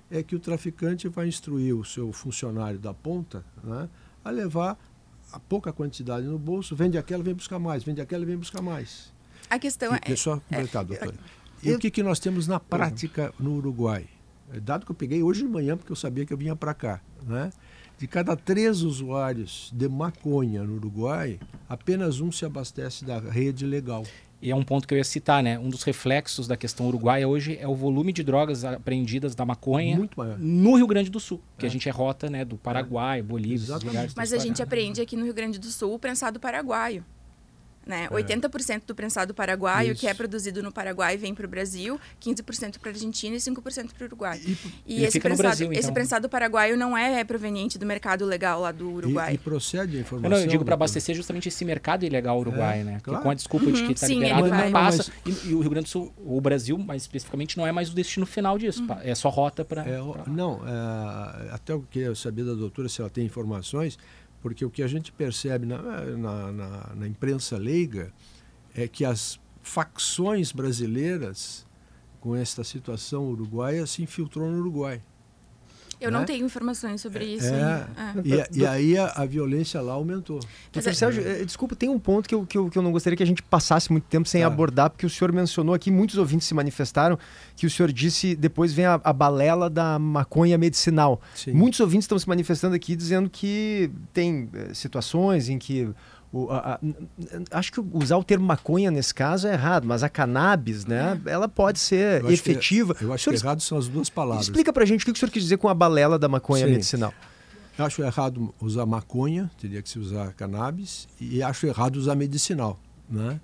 é 0.10 0.22
que 0.22 0.36
o 0.36 0.40
traficante 0.40 1.08
vai 1.08 1.28
instruir 1.28 1.76
o 1.76 1.86
seu 1.86 2.12
funcionário 2.12 2.80
da 2.80 2.94
ponta 2.94 3.46
né, 3.64 3.88
a 4.24 4.30
levar 4.30 4.78
a 5.32 5.40
pouca 5.40 5.72
quantidade 5.72 6.28
no 6.28 6.38
bolso, 6.38 6.76
vende 6.76 6.98
aquela, 6.98 7.24
vem 7.24 7.34
buscar 7.34 7.60
mais, 7.60 7.84
vende 7.84 8.02
aquela, 8.02 8.26
vem 8.26 8.38
buscar 8.38 8.62
mais. 8.62 9.14
A 9.50 9.58
questão 9.58 9.94
e, 9.94 10.12
é. 10.12 10.16
Só 10.16 10.40
completar, 10.40 10.84
é, 10.84 10.86
doutora. 10.86 11.16
É, 11.64 11.70
e 11.70 11.74
o 11.74 11.80
que, 11.80 11.90
que 11.90 12.04
nós 12.04 12.20
temos 12.20 12.48
na 12.48 12.60
prática 12.60 13.34
no 13.40 13.56
Uruguai? 13.56 14.08
É, 14.52 14.60
dado 14.60 14.86
que 14.86 14.92
eu 14.92 14.96
peguei 14.96 15.24
hoje 15.24 15.44
de 15.44 15.48
manhã, 15.48 15.78
porque 15.78 15.92
eu 15.92 15.96
sabia 15.96 16.26
que 16.26 16.34
eu 16.34 16.38
vinha 16.38 16.56
para 16.56 16.74
cá, 16.74 17.02
né? 17.26 17.52
De 17.98 18.08
cada 18.08 18.36
três 18.36 18.82
usuários 18.82 19.72
de 19.74 19.88
maconha 19.88 20.64
no 20.64 20.76
Uruguai, 20.76 21.40
apenas 21.70 22.20
um 22.20 22.32
se 22.32 22.44
abastece 22.44 23.06
da 23.06 23.20
rede 23.20 23.66
legal. 23.66 24.04
E 24.42 24.50
é 24.50 24.56
um 24.56 24.64
ponto 24.64 24.88
que 24.88 24.94
eu 24.94 24.98
ia 24.98 25.04
citar, 25.04 25.44
né? 25.44 25.60
Um 25.60 25.70
dos 25.70 25.84
reflexos 25.84 26.48
da 26.48 26.58
questão 26.58 26.88
uruguaia 26.88 27.28
hoje 27.28 27.58
é 27.60 27.68
o 27.68 27.76
volume 27.76 28.12
de 28.12 28.24
drogas 28.24 28.66
apreendidas 28.66 29.36
da 29.36 29.46
maconha 29.46 30.10
no 30.40 30.76
Rio 30.76 30.88
Grande 30.88 31.10
do 31.10 31.20
Sul, 31.20 31.40
que 31.58 31.66
é. 31.66 31.70
a 31.70 31.72
gente 31.72 31.88
é 31.88 31.92
rota 31.92 32.30
né, 32.30 32.44
do 32.44 32.58
Paraguai, 32.58 33.20
é. 33.20 33.24
Bolívia, 33.24 33.56
esses 33.56 33.84
lugares. 33.84 34.14
Mas 34.16 34.34
a 34.34 34.38
gente 34.38 34.62
apreende 34.62 35.00
aqui 35.00 35.16
no 35.16 35.26
Rio 35.26 35.34
Grande 35.34 35.60
do 35.60 35.68
Sul 35.68 35.94
o 35.94 36.00
prensado 36.00 36.40
paraguaio. 36.40 37.06
Né? 37.86 38.06
É. 38.06 38.14
80% 38.14 38.84
do 38.86 38.96
prensado 38.96 39.34
paraguaio, 39.34 39.94
Isso. 39.94 40.02
que 40.02 40.08
é 40.08 40.14
produzido 40.14 40.62
no 40.62 40.72
Paraguai, 40.72 41.18
vem 41.18 41.34
para 41.34 41.46
o 41.46 41.50
Brasil, 41.50 42.00
15% 42.22 42.78
para 42.80 42.92
a 42.92 42.94
Argentina 42.94 43.36
e 43.36 43.40
5% 43.40 43.90
para 43.98 44.04
o 44.04 44.08
Uruguai. 44.08 44.40
E, 44.86 45.02
e 45.02 45.06
esse, 45.06 45.20
prensado, 45.20 45.48
Brasil, 45.48 45.68
então. 45.68 45.80
esse 45.80 45.92
prensado 45.92 46.30
paraguaio 46.30 46.78
não 46.78 46.96
é, 46.96 47.20
é, 47.20 47.24
proveniente 47.24 47.80
do 47.80 47.86
mercado 47.86 48.24
legal 48.26 48.62
lá 48.62 48.72
do 48.72 48.90
Uruguai. 48.92 49.32
E, 49.32 49.36
e 49.36 49.38
procede 49.38 49.98
a 49.98 50.00
informação. 50.00 50.30
Não, 50.30 50.38
eu 50.38 50.48
digo 50.48 50.64
para 50.64 50.76
abastecer 50.76 51.16
justamente 51.16 51.48
esse 51.48 51.66
mercado 51.66 52.06
ilegal 52.06 52.40
uruguai, 52.40 52.82
é, 52.82 52.84
né? 52.84 53.00
Claro. 53.02 53.20
Que, 53.20 53.24
com 53.24 53.32
a 53.32 53.34
desculpa 53.34 53.66
uhum. 53.66 53.74
de 53.74 53.84
que 53.84 53.94
está 53.94 54.08
liberado, 54.08 54.42
não 54.42 54.50
vai. 54.50 54.72
passa. 54.72 55.12
Mas... 55.26 55.44
E, 55.44 55.50
e, 55.50 55.56
o 55.56 55.60
Rio 55.60 55.70
Grande 55.72 55.86
do 55.86 55.90
Sul, 55.90 56.14
o 56.18 56.40
Brasil, 56.40 56.78
mais 56.78 57.02
especificamente, 57.02 57.58
não 57.58 57.66
é 57.66 57.72
mais 57.72 57.90
o 57.90 57.96
destino 57.96 58.26
final 58.26 58.58
disso. 58.58 58.84
Uhum. 58.84 58.98
É 59.02 59.16
só 59.16 59.30
rota 59.30 59.66
para. 59.66 59.82
É, 59.88 60.00
não, 60.28 60.62
é, 60.68 61.52
até 61.52 61.74
eu 61.74 61.82
queria 61.90 62.14
saber 62.14 62.44
da 62.44 62.54
doutora 62.54 62.88
se 62.88 63.02
ela 63.02 63.10
tem 63.10 63.26
informações, 63.26 63.98
porque 64.42 64.66
o 64.66 64.70
que 64.70 64.84
a 64.84 64.88
gente 64.88 65.12
percebe 65.12 65.66
na, 65.66 65.82
na, 65.82 66.52
na, 66.52 66.96
na 66.96 67.08
imprensa 67.08 67.58
leiga 67.58 68.12
é 68.74 68.88
que 68.88 69.06
as 69.06 69.40
facções 69.62 70.52
brasileiras 70.52 71.66
com 72.20 72.36
esta 72.36 72.64
situação 72.64 73.30
uruguaia 73.30 73.86
se 73.86 74.04
infiltrou 74.04 74.50
no 74.50 74.60
Uruguai. 74.60 75.02
Eu 76.02 76.10
né? 76.10 76.18
não 76.18 76.26
tenho 76.26 76.44
informações 76.44 77.00
sobre 77.00 77.24
isso. 77.26 77.54
É, 77.54 77.88
é. 77.96 78.48
E, 78.56 78.60
e, 78.60 78.66
aí 78.66 78.98
a, 78.98 79.14
a, 79.18 79.26
violência 79.26 79.80
lá 79.80 79.94
aumentou. 79.94 80.40
Doutor 80.74 80.96
Sérgio, 80.96 81.26
é, 81.26 81.46
desculpa, 81.46 81.76
tem 81.76 81.88
um 81.90 82.00
ponto 82.00 82.28
que 82.28 82.34
eu, 82.34 82.44
que, 82.44 82.58
eu, 82.58 82.70
que 82.72 82.78
eu 82.78 82.82
não 82.82 82.92
gostaria 82.92 83.16
que 83.16 83.22
a 83.22 83.26
gente 83.26 83.44
passasse 83.44 83.92
muito 83.92 84.06
tempo 84.06 84.28
sem 84.28 84.42
tá. 84.42 84.48
abordar, 84.48 84.90
porque 84.90 85.06
o 85.06 85.10
senhor 85.10 85.32
mencionou 85.32 85.76
aqui, 85.76 85.92
muitos 85.92 86.18
ouvintes 86.18 86.48
se 86.48 86.56
manifestaram, 86.56 87.20
que 87.56 87.68
o 87.68 87.70
senhor 87.70 87.92
disse, 87.92 88.36
depois 88.36 88.74
vem 88.74 88.86
a, 88.86 89.00
a 89.04 89.14
balela 89.14 89.70
da 89.70 90.00
maconha 90.00 90.58
medicinal. 90.58 91.22
Sim. 91.36 91.52
Muitos 91.52 91.80
ouvintes 91.80 92.06
estão 92.06 92.18
se 92.18 92.28
manifestando 92.28 92.76
aqui 92.76 92.96
dizendo 92.96 93.30
que 93.30 93.92
tem 94.12 94.50
é, 94.54 94.74
situações 94.74 95.50
em 95.50 95.60
que 95.60 95.88
o, 96.34 96.50
a, 96.50 96.76
a, 96.76 96.80
acho 97.58 97.74
que 97.74 97.80
usar 97.94 98.18
o 98.18 98.24
termo 98.24 98.46
maconha 98.46 98.90
nesse 98.90 99.14
caso 99.14 99.48
é 99.48 99.54
errado, 99.54 99.86
mas 99.86 100.02
a 100.02 100.08
cannabis, 100.08 100.86
né, 100.86 101.20
é. 101.26 101.32
ela 101.32 101.50
pode 101.50 101.80
ser 101.80 102.22
eu 102.22 102.32
efetiva. 102.32 102.96
Que, 102.96 103.04
eu 103.04 103.12
acho 103.12 103.30
que 103.30 103.36
errado 103.36 103.62
são 103.62 103.78
as 103.78 103.88
duas 103.88 104.10
palavras. 104.10 104.46
Explica 104.46 104.72
pra 104.72 104.86
gente 104.86 105.02
o 105.02 105.06
que 105.06 105.12
o 105.12 105.16
senhor 105.16 105.32
quis 105.32 105.44
dizer 105.44 105.58
com 105.58 105.68
a 105.68 105.74
balela 105.74 106.18
da 106.18 106.30
maconha 106.30 106.66
Sim. 106.66 106.72
medicinal. 106.72 107.14
Eu 107.78 107.86
acho 107.86 108.02
errado 108.02 108.54
usar 108.62 108.86
maconha, 108.86 109.50
teria 109.60 109.82
que 109.82 109.90
se 109.90 110.00
usar 110.00 110.34
cannabis, 110.34 111.08
e 111.20 111.42
acho 111.44 111.66
errado 111.68 111.98
usar 111.98 112.16
medicinal. 112.16 112.80
Né? 113.10 113.40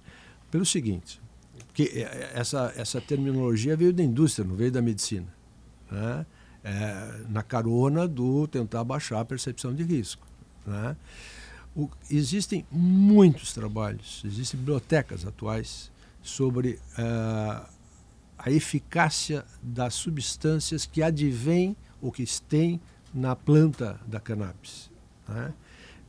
Pelo 0.50 0.66
seguinte, 0.66 1.20
porque 1.68 2.08
essa, 2.34 2.74
essa 2.78 3.02
terminologia 3.02 3.76
veio 3.76 3.92
da 3.92 4.02
indústria, 4.02 4.48
não 4.48 4.56
veio 4.56 4.72
da 4.72 4.82
medicina. 4.82 5.28
Né? 5.92 6.26
É, 6.64 7.22
na 7.30 7.44
carona 7.44 8.08
do 8.08 8.48
tentar 8.48 8.84
baixar 8.84 9.20
a 9.20 9.26
percepção 9.26 9.74
de 9.74 9.84
risco. 9.84 10.26
Né? 10.66 10.96
O, 11.78 11.88
existem 12.10 12.66
muitos 12.72 13.54
trabalhos, 13.54 14.24
existem 14.26 14.60
bibliotecas 14.60 15.26
atuais 15.26 15.92
sobre 16.24 16.80
uh, 16.98 17.66
a 18.38 18.52
eficácia 18.52 19.46
das 19.62 19.94
substâncias 19.94 20.88
que 20.88 21.04
advêm 21.04 21.76
ou 22.02 22.12
que 22.12 22.26
têm 22.42 22.82
na 23.14 23.36
planta 23.36 24.00
da 24.08 24.20
cannabis. 24.20 24.90
Né? 25.28 25.54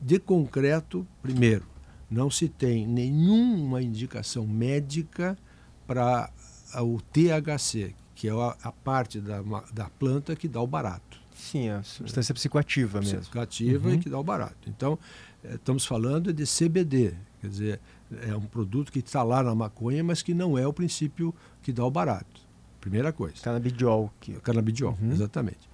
De 0.01 0.19
concreto, 0.19 1.05
primeiro, 1.21 1.65
não 2.09 2.31
se 2.31 2.49
tem 2.49 2.87
nenhuma 2.87 3.81
indicação 3.81 4.47
médica 4.47 5.37
para 5.85 6.31
o 6.77 6.99
THC, 6.99 7.93
que 8.15 8.27
é 8.27 8.31
a, 8.31 8.55
a 8.63 8.71
parte 8.71 9.19
da, 9.19 9.41
da 9.71 9.89
planta 9.89 10.35
que 10.35 10.47
dá 10.47 10.61
o 10.61 10.67
barato. 10.67 11.19
Sim, 11.39 11.69
a 11.69 11.81
substância 11.83 12.33
psicoativa 12.33 12.99
mesmo. 12.99 13.21
Psicoativa 13.21 13.87
uhum. 13.87 13.95
e 13.95 13.99
que 13.99 14.09
dá 14.09 14.19
o 14.19 14.23
barato. 14.23 14.57
Então, 14.67 14.99
é, 14.99 15.28
estamos 15.43 15.85
falando 15.85 16.33
de 16.33 16.43
CBD, 16.45 17.13
quer 17.41 17.47
dizer, 17.47 17.79
é 18.27 18.35
um 18.35 18.41
produto 18.41 18.91
que 18.91 18.99
está 18.99 19.23
lá 19.23 19.43
na 19.43 19.53
maconha, 19.53 20.03
mas 20.03 20.21
que 20.21 20.33
não 20.33 20.57
é 20.57 20.67
o 20.67 20.73
princípio 20.73 21.33
que 21.61 21.71
dá 21.71 21.85
o 21.85 21.91
barato. 21.91 22.41
Primeira 22.81 23.11
coisa. 23.11 23.35
Canabidiol. 23.41 24.11
Que... 24.19 24.33
Canabidiol, 24.39 24.97
uhum. 25.01 25.11
exatamente. 25.11 25.69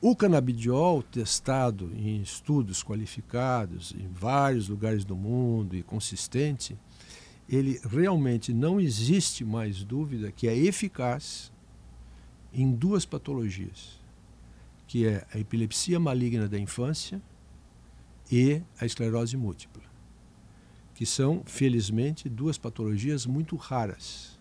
O 0.00 0.16
canabidiol, 0.16 1.02
testado 1.02 1.92
em 1.94 2.20
estudos 2.20 2.82
qualificados 2.82 3.94
em 3.96 4.08
vários 4.08 4.68
lugares 4.68 5.04
do 5.04 5.14
mundo 5.14 5.76
e 5.76 5.82
consistente, 5.82 6.76
ele 7.48 7.80
realmente 7.88 8.52
não 8.52 8.80
existe 8.80 9.44
mais 9.44 9.84
dúvida 9.84 10.32
que 10.32 10.48
é 10.48 10.56
eficaz 10.56 11.52
em 12.52 12.72
duas 12.72 13.06
patologias, 13.06 14.00
que 14.86 15.06
é 15.06 15.24
a 15.32 15.38
epilepsia 15.38 16.00
maligna 16.00 16.48
da 16.48 16.58
infância 16.58 17.22
e 18.32 18.62
a 18.80 18.86
esclerose 18.86 19.36
múltipla, 19.36 19.82
que 20.94 21.04
são, 21.04 21.42
felizmente, 21.44 22.30
duas 22.30 22.56
patologias 22.56 23.26
muito 23.26 23.56
raras. 23.56 24.40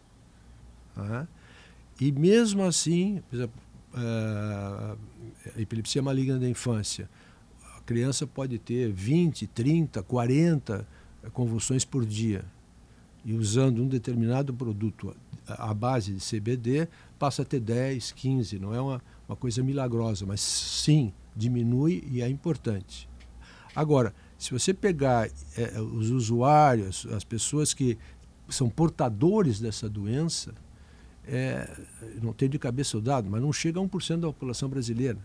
Tá? 0.95 1.27
E 1.99 2.09
mesmo 2.09 2.63
assim, 2.63 3.21
a 3.93 4.95
epilepsia 5.59 6.01
maligna 6.01 6.39
da 6.39 6.47
infância, 6.47 7.09
a 7.77 7.81
criança 7.81 8.25
pode 8.25 8.57
ter 8.57 8.93
20, 8.93 9.45
30, 9.47 10.01
40 10.03 10.87
convulsões 11.33 11.83
por 11.83 12.05
dia. 12.05 12.45
E 13.25 13.33
usando 13.33 13.83
um 13.83 13.87
determinado 13.87 14.53
produto 14.53 15.13
à 15.45 15.73
base 15.73 16.13
de 16.13 16.25
CBD, 16.25 16.87
passa 17.19 17.41
a 17.41 17.45
ter 17.45 17.59
10, 17.59 18.13
15. 18.13 18.57
Não 18.57 18.73
é 18.73 18.79
uma, 18.79 19.01
uma 19.27 19.35
coisa 19.35 19.61
milagrosa, 19.61 20.25
mas 20.25 20.39
sim, 20.39 21.11
diminui 21.35 22.03
e 22.09 22.21
é 22.21 22.29
importante. 22.29 23.10
Agora, 23.75 24.13
se 24.37 24.51
você 24.51 24.73
pegar 24.73 25.29
é, 25.55 25.79
os 25.79 26.09
usuários, 26.09 27.07
as 27.11 27.23
pessoas 27.23 27.73
que 27.73 27.97
são 28.49 28.69
portadores 28.69 29.59
dessa 29.59 29.87
doença, 29.89 30.53
é, 31.25 31.69
não 32.21 32.33
tenho 32.33 32.51
de 32.51 32.59
cabeça 32.59 32.97
o 32.97 33.01
dado, 33.01 33.29
mas 33.29 33.41
não 33.41 33.53
chega 33.53 33.79
a 33.79 33.83
1% 33.83 34.19
da 34.19 34.27
população 34.27 34.67
brasileira. 34.67 35.19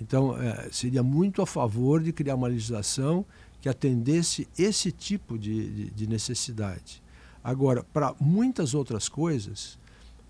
Então, 0.00 0.36
é, 0.40 0.68
seria 0.72 1.02
muito 1.02 1.40
a 1.40 1.46
favor 1.46 2.02
de 2.02 2.12
criar 2.12 2.34
uma 2.34 2.48
legislação 2.48 3.24
que 3.60 3.68
atendesse 3.68 4.48
esse 4.58 4.92
tipo 4.92 5.38
de, 5.38 5.70
de, 5.70 5.90
de 5.90 6.06
necessidade. 6.06 7.02
Agora, 7.42 7.84
para 7.84 8.14
muitas 8.20 8.74
outras 8.74 9.08
coisas, 9.08 9.78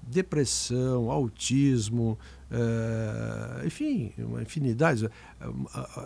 depressão, 0.02 1.10
autismo, 1.10 2.18
uh, 2.50 3.66
enfim, 3.66 4.12
uma 4.18 4.42
infinidade. 4.42 5.08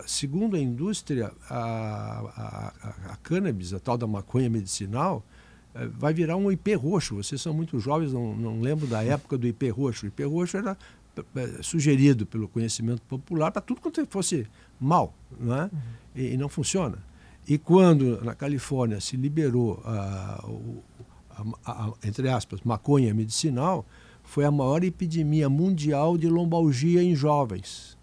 Segundo 0.05 0.55
a 0.55 0.59
indústria, 0.59 1.31
a, 1.49 2.73
a, 2.77 3.13
a 3.13 3.15
cannabis, 3.17 3.73
a 3.73 3.79
tal 3.79 3.97
da 3.97 4.07
maconha 4.07 4.49
medicinal, 4.49 5.23
uh, 5.75 5.89
vai 5.89 6.13
virar 6.13 6.37
um 6.37 6.51
IP 6.51 6.73
roxo. 6.75 7.15
Vocês 7.15 7.41
são 7.41 7.53
muito 7.53 7.79
jovens, 7.79 8.13
não, 8.13 8.35
não 8.35 8.61
lembro 8.61 8.87
da 8.87 9.03
época 9.03 9.37
do 9.37 9.47
IP 9.47 9.69
roxo. 9.69 10.05
O 10.05 10.07
IP 10.07 10.23
roxo 10.23 10.57
era 10.57 10.77
sugerido 11.61 12.25
pelo 12.25 12.47
conhecimento 12.47 13.01
popular 13.01 13.51
para 13.51 13.61
tudo 13.61 13.81
quanto 13.81 14.05
fosse 14.07 14.47
mal, 14.79 15.13
não 15.37 15.55
é? 15.55 15.63
Uhum. 15.63 15.69
E, 16.15 16.33
e, 16.33 16.37
não 16.37 16.47
funciona. 16.47 16.97
E 17.47 17.57
quando 17.57 18.23
na 18.23 18.33
Califórnia 18.33 19.01
se 19.01 19.17
liberou 19.17 19.81
a, 19.83 20.45
a, 21.65 21.71
a, 21.71 21.93
entre 22.03 22.29
aspas, 22.29 22.61
maconha 22.63 23.13
medicinal, 23.13 23.85
foi 24.31 24.45
a 24.45 24.51
maior 24.51 24.81
epidemia 24.81 25.49
mundial 25.49 26.17
de 26.17 26.29
lombalgia 26.29 27.03
em 27.03 27.13
jovens. 27.13 27.97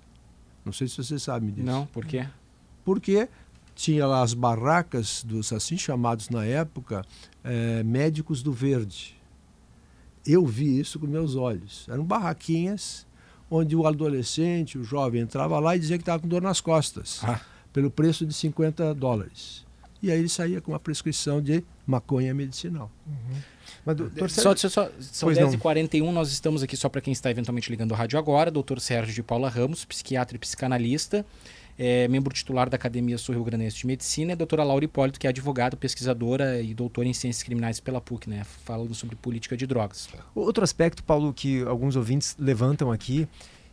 Não 0.63 0.75
sei 0.75 0.87
se 0.87 1.03
você 1.03 1.19
sabe 1.19 1.51
disso. 1.51 1.65
Não, 1.67 1.87
por 1.87 2.05
quê? 2.05 2.29
Porque 2.85 3.31
tinha 3.75 4.07
lá 4.07 4.21
as 4.21 4.35
barracas 4.35 5.25
dos 5.25 5.55
assim 5.55 5.79
chamados 5.79 6.29
na 6.29 6.45
época 6.45 7.03
é, 7.43 7.83
médicos 7.83 8.43
do 8.43 8.53
verde. 8.53 9.17
Eu 10.27 10.45
vi 10.45 10.79
isso 10.79 11.01
com 11.01 11.07
meus 11.07 11.35
olhos. 11.35 11.89
Eram 11.89 12.05
barraquinhas 12.05 13.07
onde 13.51 13.75
o 13.75 13.87
adolescente, 13.87 14.77
o 14.77 14.85
jovem 14.85 15.23
entrava 15.23 15.59
lá 15.59 15.77
e 15.77 15.79
dizia 15.79 15.97
que 15.97 16.03
estava 16.03 16.21
com 16.21 16.29
dor 16.29 16.43
nas 16.43 16.61
costas, 16.61 17.25
ah. 17.25 17.41
pelo 17.73 17.91
preço 17.91 18.27
de 18.27 18.35
50 18.35 18.95
dólares. 18.95 19.65
E 20.03 20.11
aí 20.11 20.19
ele 20.19 20.29
saía 20.29 20.61
com 20.61 20.73
uma 20.73 20.79
prescrição 20.79 21.41
de 21.41 21.65
maconha 21.87 22.35
medicinal. 22.35 22.91
Uhum. 23.07 23.41
Mas, 23.85 23.97
doutor 23.97 24.31
só, 24.31 24.55
só, 24.55 24.69
só, 24.69 24.91
são 25.01 25.29
10h41, 25.29 26.11
nós 26.11 26.31
estamos 26.31 26.63
aqui 26.63 26.77
só 26.77 26.89
para 26.89 27.01
quem 27.01 27.13
está 27.13 27.31
eventualmente 27.31 27.71
ligando 27.71 27.93
o 27.93 27.95
rádio 27.95 28.19
agora, 28.19 28.51
doutor 28.51 28.81
Sérgio 28.81 29.15
de 29.15 29.23
Paula 29.23 29.49
Ramos, 29.49 29.85
psiquiatra 29.85 30.37
e 30.37 30.39
psicanalista, 30.39 31.25
é, 31.79 32.09
membro 32.09 32.35
titular 32.35 32.69
da 32.69 32.77
Academia 32.77 33.17
Sul 33.17 33.37
Rio 33.37 33.45
Grandense 33.45 33.77
de 33.77 33.87
Medicina, 33.87 34.33
e 34.33 34.35
a 34.35 34.37
doutora 34.37 34.65
Laura 34.65 34.85
Hipólito, 34.85 35.19
que 35.21 35.27
é 35.27 35.31
advogada, 35.31 35.77
pesquisadora 35.77 36.61
e 36.61 36.75
doutora 36.75 37.07
em 37.07 37.13
Ciências 37.13 37.43
Criminais 37.43 37.79
pela 37.79 38.01
PUC, 38.01 38.29
né, 38.29 38.45
falando 38.65 38.95
sobre 38.95 39.15
política 39.17 39.57
de 39.57 39.67
drogas. 39.67 40.09
Outro 40.35 40.65
aspecto, 40.65 41.03
Paulo, 41.05 41.33
que 41.33 41.63
alguns 41.63 41.95
ouvintes 41.95 42.35
levantam 42.39 42.91
aqui, 42.91 43.29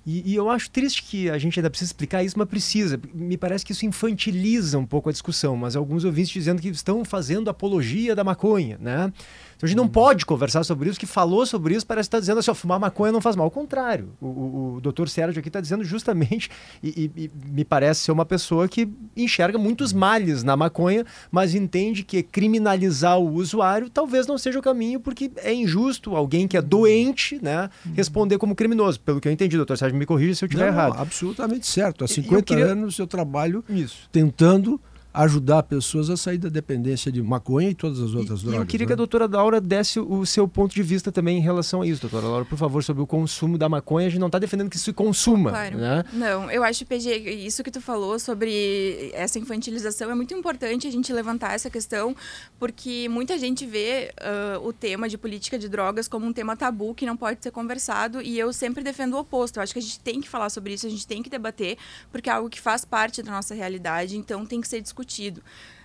e, 0.05 0.33
e, 0.33 0.35
eu 0.35 0.51
acho 0.51 0.69
triste 0.69 1.01
que 1.01 1.31
a 1.31 1.37
gente 1.39 1.59
ainda 1.59 1.69
precisa 1.69 1.89
explicar 1.89 2.23
isso, 2.23 2.37
mas 2.37 2.47
precisa. 2.47 2.99
Me 3.11 3.35
parece 3.37 3.65
que 3.65 3.71
isso 3.71 3.87
infantiliza 3.87 4.77
um 4.77 4.85
pouco 4.85 5.09
a 5.09 5.11
discussão, 5.11 5.57
mas 5.57 5.75
alguns 5.75 6.05
ouvintes 6.05 6.31
dizendo 6.31 6.61
que 6.61 6.67
estão 6.67 7.03
fazendo 7.03 7.49
apologia 7.49 8.15
da 8.15 8.23
maconha, 8.23 8.77
né? 8.79 9.11
Então 9.55 9.65
a 9.65 9.67
gente 9.67 9.77
não 9.77 9.87
pode 9.87 10.25
conversar 10.25 10.63
sobre 10.63 10.89
isso, 10.89 10.99
que 10.99 11.05
falou 11.05 11.45
sobre 11.45 11.75
isso, 11.75 11.85
parece 11.85 12.07
estar 12.07 12.17
tá 12.17 12.19
dizendo 12.19 12.39
assim, 12.39 12.51
ó, 12.51 12.53
fumar 12.53 12.79
maconha 12.79 13.11
não 13.11 13.21
faz 13.21 13.35
mal. 13.35 13.45
Ao 13.45 13.51
contrário, 13.51 14.09
o, 14.19 14.25
o, 14.25 14.75
o 14.75 14.81
doutor 14.81 15.07
Sérgio 15.07 15.39
aqui 15.39 15.49
está 15.49 15.61
dizendo 15.61 15.83
justamente, 15.83 16.49
e, 16.83 17.11
e, 17.15 17.23
e, 17.23 17.31
me 17.49 17.63
parece 17.63 18.01
ser 18.01 18.11
uma 18.11 18.25
pessoa 18.25 18.67
que 18.67 18.87
enxerga 19.15 19.57
muitos 19.57 19.93
males 19.93 20.43
na 20.43 20.57
maconha, 20.57 21.05
mas 21.31 21.55
entende 21.55 22.03
que 22.03 22.21
criminalizar 22.21 23.17
o 23.19 23.33
usuário 23.33 23.89
talvez 23.89 24.27
não 24.27 24.37
seja 24.37 24.59
o 24.59 24.61
caminho, 24.61 24.99
porque 24.99 25.31
é 25.37 25.53
injusto 25.53 26.15
alguém 26.15 26.47
que 26.47 26.57
é 26.57 26.61
doente, 26.61 27.39
né, 27.41 27.69
responder 27.93 28.37
como 28.37 28.55
criminoso. 28.55 28.99
Pelo 28.99 29.21
que 29.21 29.27
eu 29.27 29.31
entendi, 29.31 29.55
doutor 29.55 29.77
Sérgio, 29.77 29.97
me 29.97 30.05
corrija 30.05 30.35
se 30.35 30.43
eu 30.43 30.47
estiver 30.47 30.67
errado. 30.67 30.95
Absolutamente 30.97 31.67
certo. 31.67 32.03
Há 32.03 32.07
50 32.07 32.43
queria... 32.43 32.65
anos 32.65 32.97
eu 32.99 33.07
trabalho 33.07 33.63
isso. 33.69 34.09
tentando 34.11 34.79
ajudar 35.15 35.63
pessoas 35.63 36.09
a 36.09 36.17
sair 36.17 36.37
da 36.37 36.49
dependência 36.49 37.09
de 37.09 37.23
maconha 37.23 37.69
e 37.69 37.75
todas 37.75 37.99
as 38.01 38.13
outras 38.13 38.41
e, 38.41 38.43
drogas. 38.43 38.59
eu 38.59 38.65
queria 38.65 38.85
né? 38.85 38.87
que 38.87 38.93
a 38.93 38.97
doutora 38.97 39.27
Laura 39.27 39.61
desse 39.61 39.99
o 39.99 40.25
seu 40.25 40.45
ponto 40.47 40.75
de 40.75 40.83
vista 40.83 41.11
também 41.11 41.37
em 41.37 41.41
relação 41.41 41.81
a 41.81 41.87
isso, 41.87 42.01
doutora 42.01 42.27
Laura, 42.27 42.45
por 42.45 42.57
favor, 42.57 42.83
sobre 42.83 43.01
o 43.01 43.07
consumo 43.07 43.57
da 43.57 43.69
maconha. 43.69 44.07
A 44.07 44.09
gente 44.09 44.19
não 44.19 44.27
está 44.27 44.37
defendendo 44.37 44.69
que 44.69 44.77
se 44.77 44.91
consuma. 44.91 45.51
Claro. 45.51 45.77
Né? 45.77 46.03
Não, 46.11 46.51
eu 46.51 46.63
acho, 46.63 46.85
PG, 46.85 47.15
isso 47.45 47.63
que 47.63 47.71
tu 47.71 47.79
falou 47.79 48.19
sobre 48.19 49.11
essa 49.13 49.39
infantilização 49.39 50.11
é 50.11 50.15
muito 50.15 50.33
importante 50.33 50.85
a 50.85 50.91
gente 50.91 51.13
levantar 51.13 51.53
essa 51.53 51.69
questão, 51.69 52.13
porque 52.59 53.07
muita 53.09 53.37
gente 53.37 53.65
vê 53.65 54.11
uh, 54.19 54.67
o 54.67 54.73
tema 54.73 55.07
de 55.07 55.17
política 55.17 55.57
de 55.57 55.69
drogas 55.69 56.09
como 56.09 56.25
um 56.25 56.33
tema 56.33 56.57
tabu 56.57 56.93
que 56.93 57.05
não 57.05 57.15
pode 57.15 57.41
ser 57.41 57.51
conversado, 57.51 58.21
e 58.21 58.37
eu 58.37 58.51
sempre 58.51 58.83
defendo 58.83 59.13
o 59.13 59.19
oposto. 59.19 59.57
Eu 59.57 59.63
acho 59.63 59.71
que 59.71 59.79
a 59.79 59.81
gente 59.81 59.99
tem 60.01 60.19
que 60.19 60.27
falar 60.27 60.49
sobre 60.49 60.73
isso, 60.73 60.85
a 60.85 60.89
gente 60.89 61.07
tem 61.07 61.23
que 61.23 61.29
debater, 61.29 61.77
porque 62.11 62.29
é 62.29 62.33
algo 62.33 62.49
que 62.49 62.59
faz 62.59 62.83
parte 62.83 63.23
da 63.23 63.31
nossa 63.31 63.55
realidade, 63.55 64.17
então 64.17 64.45
tem 64.45 64.59
que 64.59 64.67
ser 64.67 64.81
discutido 64.81 65.04
discutido, 65.05 65.43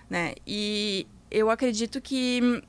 né? 0.09 0.33
E 0.45 1.07
eu 1.29 1.49
acredito 1.49 2.01
que 2.01 2.61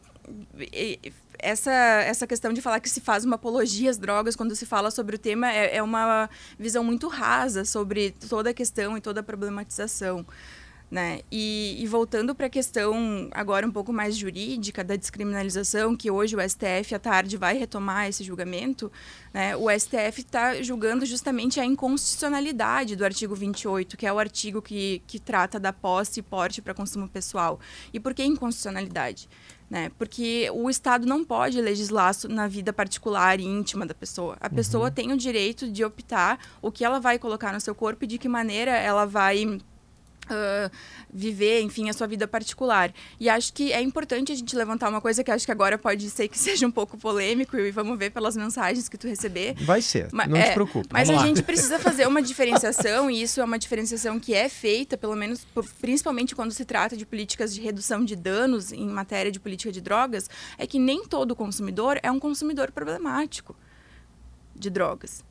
essa, 1.38 1.72
essa 1.72 2.26
questão 2.26 2.52
de 2.52 2.60
falar 2.60 2.78
que 2.78 2.88
se 2.88 3.00
faz 3.00 3.24
uma 3.24 3.34
apologia 3.34 3.90
às 3.90 3.98
drogas 3.98 4.36
quando 4.36 4.54
se 4.54 4.64
fala 4.64 4.90
sobre 4.90 5.16
o 5.16 5.18
tema 5.18 5.50
é, 5.50 5.76
é 5.76 5.82
uma 5.82 6.30
visão 6.58 6.84
muito 6.84 7.08
rasa 7.08 7.64
sobre 7.64 8.12
toda 8.28 8.50
a 8.50 8.54
questão 8.54 8.96
e 8.96 9.00
toda 9.00 9.20
a 9.20 9.22
problematização. 9.22 10.24
Né? 10.92 11.20
E, 11.32 11.78
e 11.78 11.86
voltando 11.86 12.34
para 12.34 12.48
a 12.48 12.50
questão 12.50 13.26
agora 13.30 13.66
um 13.66 13.70
pouco 13.70 13.94
mais 13.94 14.14
jurídica 14.14 14.84
da 14.84 14.94
descriminalização, 14.94 15.96
que 15.96 16.10
hoje 16.10 16.36
o 16.36 16.40
STF 16.46 16.94
à 16.94 16.98
tarde 16.98 17.38
vai 17.38 17.56
retomar 17.56 18.08
esse 18.08 18.22
julgamento, 18.22 18.92
né? 19.32 19.56
o 19.56 19.70
STF 19.70 20.20
está 20.20 20.60
julgando 20.60 21.06
justamente 21.06 21.58
a 21.58 21.64
inconstitucionalidade 21.64 22.94
do 22.94 23.06
artigo 23.06 23.34
28, 23.34 23.96
que 23.96 24.06
é 24.06 24.12
o 24.12 24.18
artigo 24.18 24.60
que, 24.60 25.02
que 25.06 25.18
trata 25.18 25.58
da 25.58 25.72
posse 25.72 26.20
e 26.20 26.22
porte 26.22 26.60
para 26.60 26.74
consumo 26.74 27.08
pessoal. 27.08 27.58
E 27.90 27.98
por 27.98 28.12
que 28.12 28.22
inconstitucionalidade? 28.22 29.30
Né? 29.70 29.90
Porque 29.96 30.50
o 30.52 30.68
Estado 30.68 31.06
não 31.06 31.24
pode 31.24 31.58
legislar 31.58 32.14
na 32.28 32.46
vida 32.46 32.70
particular 32.70 33.40
e 33.40 33.44
íntima 33.44 33.86
da 33.86 33.94
pessoa. 33.94 34.36
A 34.38 34.50
pessoa 34.50 34.88
uhum. 34.88 34.94
tem 34.94 35.10
o 35.10 35.16
direito 35.16 35.72
de 35.72 35.82
optar 35.82 36.38
o 36.60 36.70
que 36.70 36.84
ela 36.84 37.00
vai 37.00 37.18
colocar 37.18 37.50
no 37.50 37.60
seu 37.62 37.74
corpo 37.74 38.04
e 38.04 38.06
de 38.06 38.18
que 38.18 38.28
maneira 38.28 38.72
ela 38.72 39.06
vai 39.06 39.58
Uh, 40.30 40.70
viver, 41.12 41.60
enfim, 41.60 41.90
a 41.90 41.92
sua 41.92 42.06
vida 42.06 42.26
particular. 42.26 42.92
E 43.18 43.28
acho 43.28 43.52
que 43.52 43.72
é 43.72 43.82
importante 43.82 44.32
a 44.32 44.34
gente 44.34 44.54
levantar 44.56 44.88
uma 44.88 45.00
coisa 45.00 45.22
que 45.22 45.30
acho 45.30 45.44
que 45.44 45.52
agora 45.52 45.76
pode 45.76 46.08
ser 46.08 46.28
que 46.28 46.38
seja 46.40 46.66
um 46.66 46.70
pouco 46.70 46.96
polêmico 46.96 47.56
e 47.58 47.70
vamos 47.70 47.98
ver 47.98 48.10
pelas 48.10 48.36
mensagens 48.36 48.88
que 48.88 48.96
tu 48.96 49.08
receber. 49.08 49.54
Vai 49.64 49.82
ser, 49.82 50.08
mas, 50.12 50.28
não 50.28 50.36
é, 50.36 50.48
te 50.48 50.54
preocupe. 50.54 50.88
Mas 50.90 51.10
a 51.10 51.16
gente 51.18 51.42
precisa 51.44 51.78
fazer 51.78 52.06
uma 52.06 52.22
diferenciação 52.22 53.10
e 53.10 53.20
isso 53.20 53.40
é 53.40 53.44
uma 53.44 53.58
diferenciação 53.58 54.18
que 54.18 54.32
é 54.32 54.48
feita, 54.48 54.96
pelo 54.96 55.16
menos, 55.16 55.46
principalmente 55.80 56.34
quando 56.34 56.52
se 56.52 56.64
trata 56.64 56.96
de 56.96 57.04
políticas 57.04 57.52
de 57.54 57.60
redução 57.60 58.04
de 58.04 58.16
danos 58.16 58.72
em 58.72 58.86
matéria 58.88 59.30
de 59.30 59.40
política 59.40 59.72
de 59.72 59.80
drogas, 59.80 60.30
é 60.56 60.66
que 60.66 60.78
nem 60.78 61.04
todo 61.04 61.34
consumidor 61.34 61.98
é 62.02 62.10
um 62.10 62.18
consumidor 62.18 62.70
problemático. 62.70 63.54
de 64.54 64.70
drogas. 64.70 65.24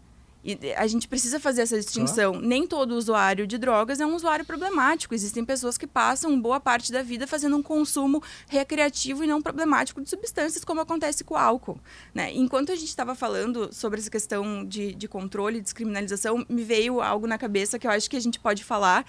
E 0.44 0.74
a 0.76 0.88
gente 0.88 1.08
precisa 1.08 1.40
fazer 1.40 1.62
essa 1.62 1.78
distinção. 1.78 2.40
Nem 2.40 2.66
todo 2.66 2.96
usuário 2.96 3.46
de 3.46 3.58
drogas 3.58 4.00
é 4.00 4.06
um 4.06 4.16
usuário 4.16 4.44
problemático. 4.44 5.14
Existem 5.14 5.46
pessoas 5.46 5.78
que 5.78 5.86
passam 5.86 6.40
boa 6.40 6.60
parte 6.60 6.92
da 6.92 7.04
vida 7.04 7.28
fazendo 7.28 7.56
um 7.56 7.64
consumo 7.64 8.22
recreativo 8.48 9.24
e 9.24 9.28
não 9.28 9.42
problemático 9.42 10.02
de 10.02 10.10
substâncias, 10.10 10.64
como 10.64 10.82
acontece 10.82 11.24
com 11.24 11.36
o 11.36 11.38
álcool. 11.38 11.80
Né? 12.14 12.34
Enquanto 12.34 12.72
a 12.72 12.76
gente 12.76 12.90
estava 12.90 13.14
falando 13.14 13.70
sobre 13.72 14.00
essa 14.00 14.10
questão 14.10 14.66
de, 14.66 14.96
de 14.96 15.08
controle 15.08 15.60
e 15.60 15.62
descriminalização, 15.62 16.46
me 16.50 16.64
veio 16.64 17.02
algo 17.02 17.28
na 17.28 17.38
cabeça 17.38 17.78
que 17.78 17.86
eu 17.86 17.92
acho 17.92 18.10
que 18.10 18.18
a 18.18 18.22
gente 18.22 18.40
pode 18.40 18.64
falar, 18.64 19.06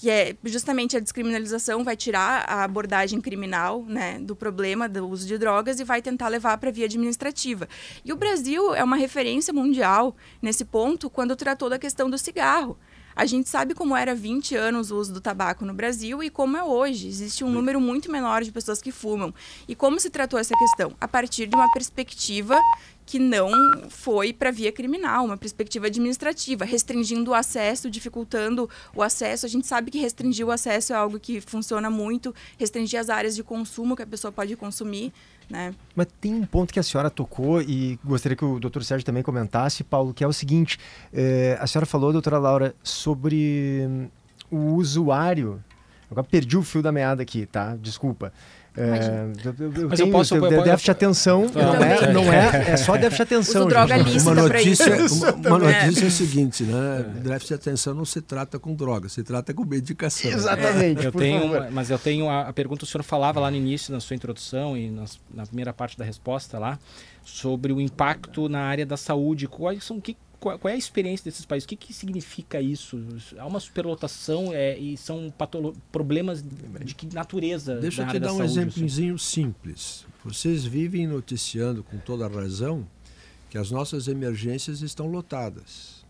que 0.00 0.08
é 0.08 0.36
justamente 0.44 0.96
a 0.96 1.00
descriminalização 1.00 1.82
vai 1.82 1.96
tirar 1.96 2.44
a 2.48 2.62
abordagem 2.62 3.20
criminal 3.20 3.84
né, 3.84 4.20
do 4.20 4.36
problema 4.36 4.88
do 4.88 5.08
uso 5.08 5.26
de 5.26 5.36
drogas 5.36 5.80
e 5.80 5.84
vai 5.84 6.00
tentar 6.00 6.28
levar 6.28 6.56
para 6.58 6.68
a 6.68 6.72
via 6.72 6.84
administrativa. 6.84 7.68
E 8.04 8.12
o 8.12 8.16
Brasil 8.16 8.72
é 8.76 8.84
uma 8.84 8.96
referência 8.96 9.52
mundial 9.52 10.16
nesse 10.40 10.64
ponto 10.64 11.10
quando 11.10 11.34
tratou 11.34 11.68
da 11.68 11.80
questão 11.80 12.08
do 12.08 12.16
cigarro. 12.16 12.78
A 13.16 13.26
gente 13.26 13.48
sabe 13.48 13.74
como 13.74 13.96
era 13.96 14.14
20 14.14 14.54
anos 14.54 14.92
o 14.92 14.96
uso 14.96 15.12
do 15.12 15.20
tabaco 15.20 15.64
no 15.64 15.74
Brasil 15.74 16.22
e 16.22 16.30
como 16.30 16.56
é 16.56 16.62
hoje. 16.62 17.08
Existe 17.08 17.42
um 17.42 17.50
número 17.50 17.80
muito 17.80 18.12
menor 18.12 18.44
de 18.44 18.52
pessoas 18.52 18.80
que 18.80 18.92
fumam. 18.92 19.34
E 19.66 19.74
como 19.74 19.98
se 19.98 20.08
tratou 20.08 20.38
essa 20.38 20.56
questão? 20.56 20.94
A 21.00 21.08
partir 21.08 21.48
de 21.48 21.56
uma 21.56 21.68
perspectiva 21.72 22.56
que 23.08 23.18
não 23.18 23.50
foi 23.88 24.34
para 24.34 24.50
via 24.50 24.70
criminal, 24.70 25.24
uma 25.24 25.36
perspectiva 25.38 25.86
administrativa, 25.86 26.66
restringindo 26.66 27.30
o 27.30 27.34
acesso, 27.34 27.90
dificultando 27.90 28.68
o 28.94 29.02
acesso. 29.02 29.46
A 29.46 29.48
gente 29.48 29.66
sabe 29.66 29.90
que 29.90 29.98
restringir 29.98 30.46
o 30.46 30.50
acesso 30.50 30.92
é 30.92 30.96
algo 30.96 31.18
que 31.18 31.40
funciona 31.40 31.88
muito, 31.88 32.34
restringir 32.58 33.00
as 33.00 33.08
áreas 33.08 33.34
de 33.34 33.42
consumo 33.42 33.96
que 33.96 34.02
a 34.02 34.06
pessoa 34.06 34.30
pode 34.30 34.54
consumir. 34.56 35.10
Né? 35.48 35.74
Mas 35.96 36.06
tem 36.20 36.34
um 36.34 36.44
ponto 36.44 36.70
que 36.70 36.78
a 36.78 36.82
senhora 36.82 37.08
tocou 37.08 37.62
e 37.62 37.98
gostaria 38.04 38.36
que 38.36 38.44
o 38.44 38.60
doutor 38.60 38.84
Sérgio 38.84 39.06
também 39.06 39.22
comentasse, 39.22 39.82
Paulo, 39.82 40.12
que 40.12 40.22
é 40.22 40.26
o 40.26 40.32
seguinte: 40.32 40.78
é, 41.10 41.56
a 41.58 41.66
senhora 41.66 41.86
falou, 41.86 42.12
doutora 42.12 42.36
Laura, 42.36 42.74
sobre 42.82 43.86
hum, 43.88 44.08
o 44.50 44.74
usuário. 44.74 45.64
Agora 46.10 46.26
perdi 46.26 46.58
o 46.58 46.62
fio 46.62 46.82
da 46.82 46.92
meada 46.92 47.22
aqui, 47.22 47.46
tá? 47.46 47.74
Desculpa. 47.76 48.34
É, 48.76 49.26
eu, 49.44 49.54
eu 49.82 49.88
Mas 49.88 49.98
tenho, 49.98 50.08
eu 50.08 50.12
posso. 50.12 50.36
Eu, 50.36 50.44
eu, 50.44 50.62
déficit 50.62 50.84
de 50.84 50.90
atenção 50.90 51.46
não 51.52 51.74
é, 51.74 52.12
não 52.12 52.32
é, 52.32 52.70
é 52.72 52.76
só 52.76 52.96
déficit 52.96 53.16
de 53.16 53.34
atenção. 53.34 53.60
Uso 53.62 53.70
droga 53.70 53.96
lícita 53.96 54.30
uma 54.30 54.42
notícia, 54.42 55.06
uma, 55.06 55.32
uma 55.32 55.58
notícia 55.58 56.04
é. 56.04 56.06
o 56.06 56.10
seguinte, 56.10 56.62
né? 56.62 57.04
Déficit 57.22 57.48
de 57.48 57.54
atenção 57.54 57.94
não 57.94 58.04
se 58.04 58.20
trata 58.20 58.58
com 58.58 58.74
droga, 58.74 59.08
se 59.08 59.22
trata 59.24 59.52
com 59.52 59.64
medicação. 59.64 60.30
Exatamente. 60.30 61.04
Eu 61.04 61.12
tenho, 61.12 61.40
favor. 61.40 61.68
mas 61.72 61.90
eu 61.90 61.98
tenho 61.98 62.28
a, 62.28 62.42
a, 62.42 62.52
pergunta, 62.52 62.84
o 62.84 62.86
senhor 62.86 63.02
falava 63.02 63.40
lá 63.40 63.50
no 63.50 63.56
início, 63.56 63.92
na 63.92 64.00
sua 64.00 64.14
introdução 64.14 64.76
e 64.76 64.90
nas, 64.90 65.18
na 65.32 65.44
primeira 65.44 65.72
parte 65.72 65.98
da 65.98 66.04
resposta 66.04 66.58
lá, 66.58 66.78
sobre 67.24 67.72
o 67.72 67.80
impacto 67.80 68.48
na 68.48 68.60
área 68.60 68.86
da 68.86 68.96
saúde. 68.96 69.48
Quais 69.48 69.82
são, 69.82 70.00
que, 70.00 70.16
qual, 70.40 70.58
qual, 70.58 70.70
é 70.70 70.74
a 70.74 70.78
experiência 70.78 71.24
desses 71.24 71.44
países? 71.44 71.64
O 71.64 71.68
que, 71.68 71.76
que 71.76 71.92
significa 71.92 72.60
isso? 72.60 72.98
Há 73.38 73.46
uma 73.46 73.60
superlotação 73.60 74.52
é, 74.52 74.78
e 74.78 74.96
são 74.96 75.32
problemas 75.90 76.44
de 76.84 76.94
que 76.94 77.12
natureza? 77.14 77.76
Deixa 77.76 78.02
eu 78.02 78.08
te 78.08 78.18
dar 78.18 78.32
um 78.32 78.42
exemplozinho 78.42 79.18
simples. 79.18 80.06
Vocês 80.24 80.64
vivem 80.64 81.06
noticiando 81.06 81.82
com 81.82 81.98
toda 81.98 82.26
a 82.26 82.28
razão 82.28 82.86
que 83.50 83.58
as 83.58 83.70
nossas 83.70 84.08
emergências 84.08 84.82
estão 84.82 85.06
lotadas. 85.06 86.04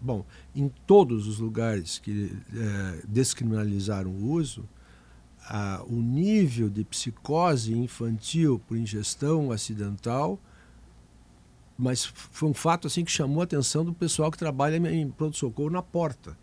Bom, 0.00 0.24
em 0.54 0.68
todos 0.86 1.26
os 1.26 1.38
lugares 1.38 1.98
que 1.98 2.36
é, 2.54 3.02
descriminalizaram 3.06 4.10
o 4.10 4.32
uso, 4.32 4.68
a, 5.44 5.82
o 5.86 6.00
nível 6.00 6.68
de 6.68 6.84
psicose 6.84 7.72
infantil 7.72 8.60
por 8.66 8.76
ingestão 8.76 9.50
acidental 9.50 10.40
mas 11.76 12.04
foi 12.04 12.48
um 12.48 12.54
fato 12.54 12.86
assim 12.86 13.04
que 13.04 13.10
chamou 13.10 13.40
a 13.40 13.44
atenção 13.44 13.84
do 13.84 13.92
pessoal 13.92 14.30
que 14.30 14.38
trabalha 14.38 14.76
em 14.76 15.10
pronto-socorro 15.10 15.70
na 15.70 15.82
porta. 15.82 16.36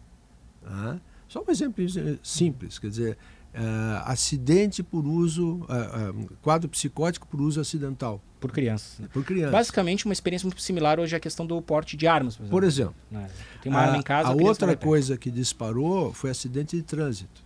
Tá? 0.64 1.00
Só 1.28 1.44
um 1.48 1.52
exemplo 1.52 1.84
simples, 2.24 2.80
quer 2.80 2.90
dizer, 2.90 3.18
uh, 3.54 4.04
acidente 4.06 4.82
por 4.82 5.06
uso, 5.06 5.58
uh, 5.58 6.10
uh, 6.12 6.30
quadro 6.42 6.68
psicótico 6.70 7.28
por 7.28 7.42
uso 7.42 7.62
acidental. 7.62 8.22
Por 8.40 8.52
crianças. 8.52 9.00
Né? 9.00 9.10
Por 9.12 9.24
crianças. 9.24 9.52
Basicamente, 9.52 10.06
uma 10.06 10.14
experiência 10.14 10.46
muito 10.46 10.62
similar 10.62 11.00
hoje 11.00 11.16
à 11.16 11.20
questão 11.20 11.46
do 11.46 11.62
porte 11.62 11.98
de 11.98 12.08
armas. 12.08 12.38
Por 12.38 12.44
exemplo. 12.44 12.52
Por 12.52 12.64
exemplo. 12.64 12.96
Né? 13.12 13.30
Tem 13.62 13.72
uma 13.72 13.82
arma 13.82 13.98
em 13.98 14.02
casa. 14.02 14.30
A, 14.30 14.32
a 14.32 14.36
outra 14.36 14.76
coisa 14.76 15.18
que 15.18 15.30
disparou 15.30 16.14
foi 16.14 16.30
acidente 16.30 16.76
de 16.76 16.84
trânsito. 16.84 17.42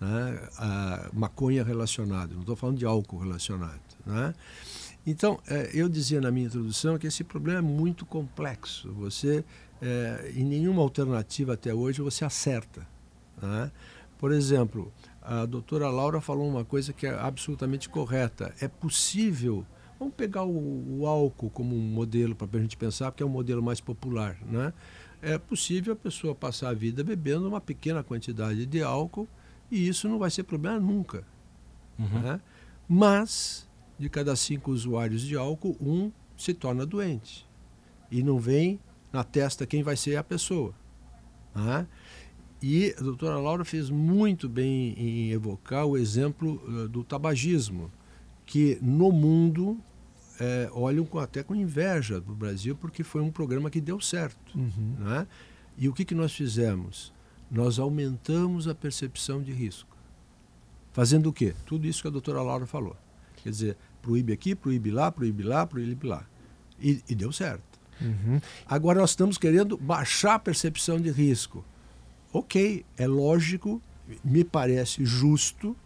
Né? 0.00 0.48
A 0.58 1.10
maconha 1.12 1.62
relacionada, 1.62 2.32
não 2.32 2.40
estou 2.40 2.56
falando 2.56 2.78
de 2.78 2.86
álcool 2.86 3.18
relacionado. 3.18 3.80
Né? 4.04 4.34
Então, 5.06 5.38
é, 5.46 5.70
eu 5.72 5.88
dizia 5.88 6.20
na 6.20 6.32
minha 6.32 6.46
introdução 6.46 6.98
que 6.98 7.06
esse 7.06 7.22
problema 7.22 7.60
é 7.60 7.62
muito 7.62 8.04
complexo. 8.04 8.92
Você, 8.94 9.44
é, 9.80 10.32
em 10.34 10.44
nenhuma 10.44 10.82
alternativa 10.82 11.54
até 11.54 11.72
hoje, 11.72 12.02
você 12.02 12.24
acerta. 12.24 12.84
Né? 13.40 13.70
Por 14.18 14.32
exemplo, 14.32 14.92
a 15.22 15.46
doutora 15.46 15.88
Laura 15.88 16.20
falou 16.20 16.48
uma 16.48 16.64
coisa 16.64 16.92
que 16.92 17.06
é 17.06 17.14
absolutamente 17.14 17.88
correta. 17.88 18.52
É 18.60 18.66
possível. 18.66 19.64
Vamos 19.96 20.14
pegar 20.14 20.42
o, 20.42 21.00
o 21.00 21.06
álcool 21.06 21.50
como 21.50 21.76
um 21.76 21.80
modelo 21.80 22.34
para 22.34 22.48
a 22.58 22.60
gente 22.60 22.76
pensar, 22.76 23.12
porque 23.12 23.22
é 23.22 23.26
um 23.26 23.30
modelo 23.30 23.62
mais 23.62 23.80
popular. 23.80 24.36
Né? 24.44 24.72
É 25.22 25.38
possível 25.38 25.92
a 25.92 25.96
pessoa 25.96 26.34
passar 26.34 26.70
a 26.70 26.74
vida 26.74 27.04
bebendo 27.04 27.48
uma 27.48 27.60
pequena 27.60 28.02
quantidade 28.02 28.66
de 28.66 28.82
álcool 28.82 29.28
e 29.70 29.86
isso 29.86 30.08
não 30.08 30.18
vai 30.18 30.30
ser 30.30 30.42
problema 30.42 30.80
nunca. 30.80 31.24
Uhum. 31.96 32.20
Né? 32.20 32.40
Mas 32.88 33.66
de 33.98 34.08
cada 34.08 34.36
cinco 34.36 34.70
usuários 34.70 35.22
de 35.22 35.36
álcool, 35.36 35.76
um 35.80 36.10
se 36.36 36.52
torna 36.52 36.84
doente. 36.84 37.46
E 38.10 38.22
não 38.22 38.38
vem 38.38 38.78
na 39.12 39.24
testa 39.24 39.66
quem 39.66 39.82
vai 39.82 39.96
ser 39.96 40.16
a 40.16 40.24
pessoa. 40.24 40.74
Né? 41.54 41.86
E 42.62 42.94
a 42.98 43.02
doutora 43.02 43.38
Laura 43.38 43.64
fez 43.64 43.90
muito 43.90 44.48
bem 44.48 44.94
em 44.96 45.30
evocar 45.30 45.86
o 45.86 45.96
exemplo 45.96 46.62
uh, 46.66 46.88
do 46.88 47.04
tabagismo, 47.04 47.90
que 48.44 48.78
no 48.80 49.10
mundo 49.10 49.78
é, 50.38 50.68
olham 50.72 51.06
até 51.18 51.42
com 51.42 51.54
inveja 51.54 52.20
do 52.20 52.34
Brasil, 52.34 52.76
porque 52.76 53.02
foi 53.02 53.20
um 53.20 53.30
programa 53.30 53.70
que 53.70 53.80
deu 53.80 54.00
certo. 54.00 54.56
Uhum. 54.56 54.96
Né? 54.98 55.26
E 55.76 55.88
o 55.88 55.92
que, 55.92 56.04
que 56.04 56.14
nós 56.14 56.32
fizemos? 56.32 57.12
Nós 57.50 57.78
aumentamos 57.78 58.68
a 58.68 58.74
percepção 58.74 59.42
de 59.42 59.52
risco. 59.52 59.96
Fazendo 60.92 61.28
o 61.28 61.32
quê? 61.32 61.54
Tudo 61.66 61.86
isso 61.86 62.02
que 62.02 62.08
a 62.08 62.10
doutora 62.10 62.42
Laura 62.42 62.66
falou. 62.66 62.96
Quer 63.42 63.50
dizer, 63.50 63.76
proíbe 64.02 64.32
aqui, 64.32 64.54
proíbe 64.54 64.90
lá, 64.90 65.10
proíbe 65.10 65.42
lá, 65.42 65.66
proíbe 65.66 66.06
lá. 66.06 66.26
E, 66.80 67.02
e 67.08 67.14
deu 67.14 67.32
certo. 67.32 67.62
Uhum. 68.00 68.40
Agora 68.66 69.00
nós 69.00 69.10
estamos 69.10 69.38
querendo 69.38 69.76
baixar 69.76 70.34
a 70.34 70.38
percepção 70.38 71.00
de 71.00 71.10
risco. 71.10 71.64
Ok, 72.32 72.84
é 72.98 73.06
lógico, 73.06 73.80
me 74.22 74.44
parece 74.44 75.04
justo, 75.04 75.76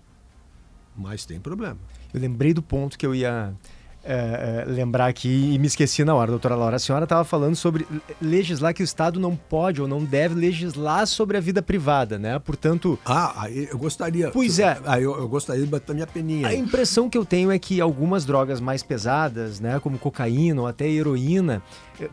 mas 0.97 1.25
tem 1.25 1.39
problema. 1.39 1.79
Eu 2.13 2.21
lembrei 2.21 2.53
do 2.53 2.63
ponto 2.63 2.99
que 2.99 3.07
eu 3.07 3.15
ia 3.15 3.55
é, 4.03 4.65
é, 4.67 4.71
lembrar 4.71 5.07
aqui 5.07 5.53
e 5.53 5.59
me 5.59 5.67
esqueci 5.67 6.05
na 6.05 6.15
hora, 6.15 6.31
doutora 6.31 6.55
Laura. 6.55 6.77
A 6.77 6.79
senhora 6.79 7.05
estava 7.05 7.25
falando 7.25 7.55
sobre 7.55 7.87
legislar 8.21 8.73
que 8.73 8.83
o 8.83 8.85
Estado 8.85 9.21
não 9.21 9.37
pode 9.37 9.83
ou 9.83 9.87
não 9.87 10.03
deve 10.03 10.35
legislar 10.35 11.07
sobre 11.07 11.37
a 11.37 11.41
vida 11.41 11.61
privada, 11.61 12.19
né? 12.19 12.39
Portanto. 12.39 12.99
Ah, 13.05 13.47
eu 13.51 13.77
gostaria. 13.77 14.31
Pois 14.31 14.59
é. 14.59 14.79
Ah, 14.85 15.01
eu, 15.01 15.17
eu 15.19 15.29
gostaria 15.29 15.63
de 15.63 15.69
bater 15.69 15.95
minha 15.95 16.07
peninha. 16.07 16.49
A 16.49 16.55
impressão 16.55 17.11
que 17.11 17.19
eu 17.19 17.25
tenho 17.25 17.51
é 17.51 17.59
que 17.59 17.81
algumas 17.81 18.25
drogas 18.25 18.61
mais 18.61 18.83
pesadas, 18.83 19.61
né, 19.61 19.79
como 19.81 19.99
cocaína 19.99 20.63
ou 20.63 20.67
até 20.67 20.89
heroína, 20.89 21.63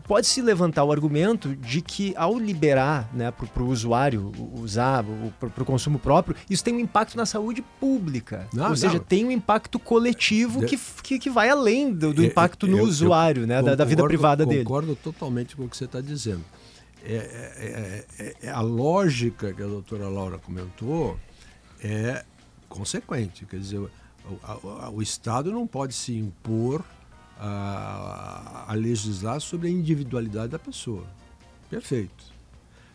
pode-se 0.06 0.42
levantar 0.42 0.84
o 0.84 0.92
argumento 0.92 1.54
de 1.56 1.80
que 1.80 2.12
ao 2.16 2.38
liberar 2.38 3.08
né, 3.12 3.30
para 3.30 3.62
o 3.62 3.68
usuário 3.68 4.32
usar, 4.54 5.04
para 5.38 5.62
o 5.62 5.66
consumo 5.66 5.98
próprio, 5.98 6.36
isso 6.50 6.62
tem 6.62 6.74
um 6.74 6.80
impacto 6.80 7.16
na 7.16 7.24
saúde 7.24 7.62
pública. 7.80 8.46
Não, 8.52 8.70
Ou 8.70 8.76
seja, 8.76 8.98
não. 8.98 9.04
tem 9.04 9.24
um 9.24 9.30
impacto 9.30 9.78
coletivo 9.78 10.64
que, 10.66 10.78
que, 11.02 11.18
que 11.18 11.30
vai 11.30 11.48
além 11.48 11.77
do, 11.92 12.12
do 12.14 12.24
impacto 12.24 12.66
no 12.66 12.78
eu, 12.78 12.84
usuário, 12.84 13.42
eu 13.42 13.46
né, 13.46 13.56
concordo, 13.56 13.76
da, 13.76 13.84
da, 13.84 13.88
vida 13.88 14.04
privada 14.04 14.44
concordo 14.44 14.50
dele. 14.50 14.64
Concordo 14.64 14.96
totalmente 14.96 15.56
com 15.56 15.64
o 15.64 15.68
que 15.68 15.76
você 15.76 15.84
está 15.84 16.00
dizendo. 16.00 16.44
É, 17.04 17.14
é, 17.14 18.04
é, 18.18 18.36
é, 18.42 18.50
a 18.50 18.60
lógica 18.60 19.52
que 19.52 19.62
a 19.62 19.66
doutora 19.66 20.08
Laura 20.08 20.38
comentou 20.38 21.18
é 21.82 22.24
consequente. 22.68 23.46
Quer 23.46 23.60
dizer, 23.60 23.78
o, 23.78 23.90
o, 24.62 24.96
o 24.96 25.02
Estado 25.02 25.52
não 25.52 25.66
pode 25.66 25.94
se 25.94 26.16
impor 26.16 26.84
a, 27.38 28.66
a 28.68 28.74
legislar 28.74 29.40
sobre 29.40 29.68
a 29.68 29.70
individualidade 29.70 30.48
da 30.48 30.58
pessoa. 30.58 31.04
Perfeito. 31.70 32.24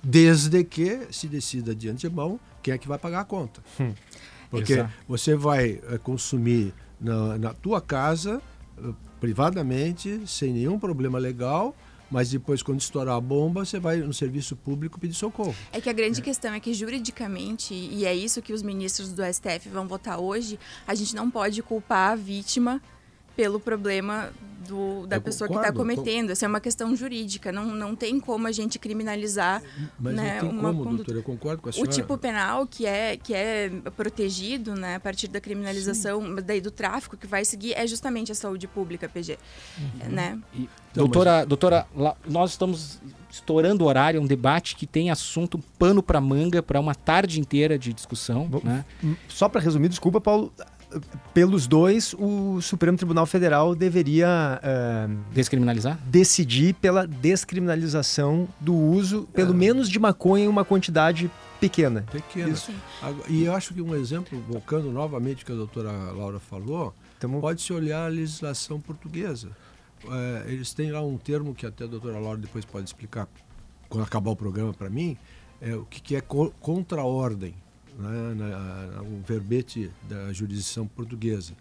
Desde 0.04 0.64
que 0.64 1.08
se 1.12 1.28
decida 1.28 1.74
de 1.74 1.88
antemão 1.88 2.40
quem 2.62 2.74
é 2.74 2.78
que 2.78 2.88
vai 2.88 2.98
pagar 2.98 3.22
a 3.22 3.26
conta. 3.26 3.62
Hum. 3.80 3.94
Porque 4.50 4.74
Exato. 4.74 4.94
você 5.08 5.36
vai 5.36 5.82
é, 5.90 5.98
consumir 5.98 6.74
na, 7.00 7.38
na 7.38 7.54
tua 7.54 7.82
casa, 7.82 8.36
eh, 8.36 8.53
privadamente, 9.20 10.22
sem 10.28 10.54
nenhum 10.54 10.78
problema 10.78 11.18
legal, 11.18 11.76
mas 12.14 12.30
depois, 12.30 12.62
quando 12.62 12.80
estourar 12.80 13.16
a 13.16 13.20
bomba, 13.20 13.66
você 13.66 13.80
vai 13.80 13.98
no 13.98 14.14
serviço 14.14 14.56
público 14.56 15.00
pedir 15.00 15.16
socorro. 15.16 15.56
É 15.72 15.82
que 15.82 15.90
a 15.90 15.94
grande 15.94 16.20
é. 16.20 16.24
questão 16.24 16.54
é 16.54 16.60
que, 16.60 16.72
juridicamente, 16.72 17.74
e 17.74 18.06
é 18.06 18.14
isso 18.14 18.40
que 18.40 18.54
os 18.54 18.62
ministros 18.62 19.12
do 19.14 19.24
STF 19.24 19.68
vão 19.70 19.88
votar 19.88 20.20
hoje, 20.20 20.60
a 20.86 20.94
gente 20.94 21.16
não 21.16 21.32
pode 21.32 21.64
culpar 21.64 22.12
a 22.12 22.16
vítima 22.16 22.80
pelo 23.36 23.60
problema 23.60 24.32
do, 24.64 25.06
da 25.08 25.18
eu 25.18 25.22
pessoa 25.22 25.48
tá 25.48 25.56
concordo, 25.56 25.74
que 25.74 25.92
está 25.92 25.96
cometendo. 26.02 26.30
Essa 26.32 26.46
é 26.46 26.48
uma 26.48 26.60
questão 26.60 26.96
jurídica. 26.96 27.52
Não, 27.52 27.66
não 27.66 27.96
tem 27.96 28.20
como 28.20 28.48
a 28.48 28.52
gente 28.52 28.80
criminalizar 28.80 29.62
Mas 30.00 30.16
né, 30.16 30.42
não 30.42 30.50
tem 30.50 30.60
uma 30.60 30.74
como, 30.74 30.96
doutora, 30.96 31.18
eu 31.18 31.24
concordo 31.24 31.62
com 31.62 31.70
a 31.70 31.72
senhora. 31.72 31.90
O 31.90 31.94
tipo 31.94 32.18
penal 32.18 32.66
que 32.66 32.86
é, 32.86 33.18
que 33.18 33.34
é 33.34 33.70
protegido 33.96 34.76
né, 34.76 34.96
a 34.96 35.00
partir 35.00 35.28
da 35.28 35.40
criminalização 35.40 36.36
daí 36.36 36.62
do 36.62 36.72
tráfico 36.72 37.18
que 37.18 37.28
vai 37.28 37.46
seguir 37.46 37.74
é 37.74 37.86
justamente 37.86 38.32
a 38.32 38.36
saúde 38.36 38.68
pública, 38.68 39.08
PG. 39.10 39.38
Uhum. 39.78 40.10
Né? 40.10 40.40
E, 40.54 40.70
doutora, 40.94 41.40
mas... 41.40 41.48
doutora, 41.48 41.88
nós 42.26 42.52
estamos 42.52 43.00
estourando 43.30 43.84
o 43.84 43.88
horário, 43.88 44.20
é 44.20 44.22
um 44.22 44.28
debate 44.28 44.76
que 44.76 44.86
tem 44.86 45.10
assunto 45.10 45.58
pano 45.80 46.04
para 46.04 46.22
manga 46.22 46.62
para 46.62 46.80
uma 46.80 46.94
tarde 46.94 47.40
inteira 47.40 47.78
de 47.80 47.92
discussão. 47.92 48.48
Né? 48.64 48.86
Só 49.28 49.50
para 49.50 49.60
resumir, 49.60 49.90
desculpa, 49.90 50.22
Paulo, 50.22 50.54
pelos 51.34 51.68
dois, 51.68 52.14
o 52.18 52.62
Supremo 52.62 52.98
Tribunal 52.98 53.26
Federal 53.26 53.76
deveria 53.76 54.60
uh, 54.62 55.34
descriminalizar, 55.34 56.00
decidir 56.06 56.74
pela 56.76 57.08
descriminalização 57.08 58.48
do 58.60 58.76
uso, 58.76 59.28
pelo 59.34 59.54
é. 59.54 59.56
menos 59.56 59.90
de 59.90 60.00
maconha 60.00 60.46
em 60.46 60.48
uma 60.48 60.64
quantidade 60.66 61.30
pequena. 61.60 62.06
Pequena. 62.12 62.50
Isso. 62.50 62.72
E 63.30 63.46
eu 63.46 63.54
acho 63.54 63.74
que 63.74 63.82
um 63.82 63.96
exemplo, 63.96 64.42
voltando 64.48 64.92
novamente 64.92 65.44
o 65.44 65.46
que 65.46 65.52
a 65.52 65.56
doutora 65.56 65.92
Laura 65.92 66.40
falou, 66.40 66.94
Tamo... 67.20 67.40
pode-se 67.40 67.72
olhar 67.72 68.06
a 68.06 68.10
legislação 68.10 68.80
portuguesa. 68.80 69.50
É, 70.06 70.52
eles 70.52 70.74
têm 70.74 70.92
lá 70.92 71.02
um 71.02 71.18
termo 71.18 71.56
que 71.56 71.66
até 71.66 71.86
a 71.86 71.88
doutora 71.88 72.20
Laura 72.20 72.38
depois 72.38 72.66
pode 72.66 72.86
explicar 72.86 73.28
quando 73.88 74.04
acabar 74.04 74.32
o 74.32 74.36
programa 74.36 74.74
para 74.74 74.90
mim, 74.90 75.18
é 75.62 75.76
o 75.76 75.86
que, 75.86 76.02
que 76.02 76.16
é 76.16 76.22
contra-ordem 76.22 77.54
né, 77.98 78.34
na, 78.36 79.02
um 79.02 79.22
verbete 79.22 79.92
da 80.10 80.32
jurisdição 80.34 80.88
portuguesa. 80.88 81.54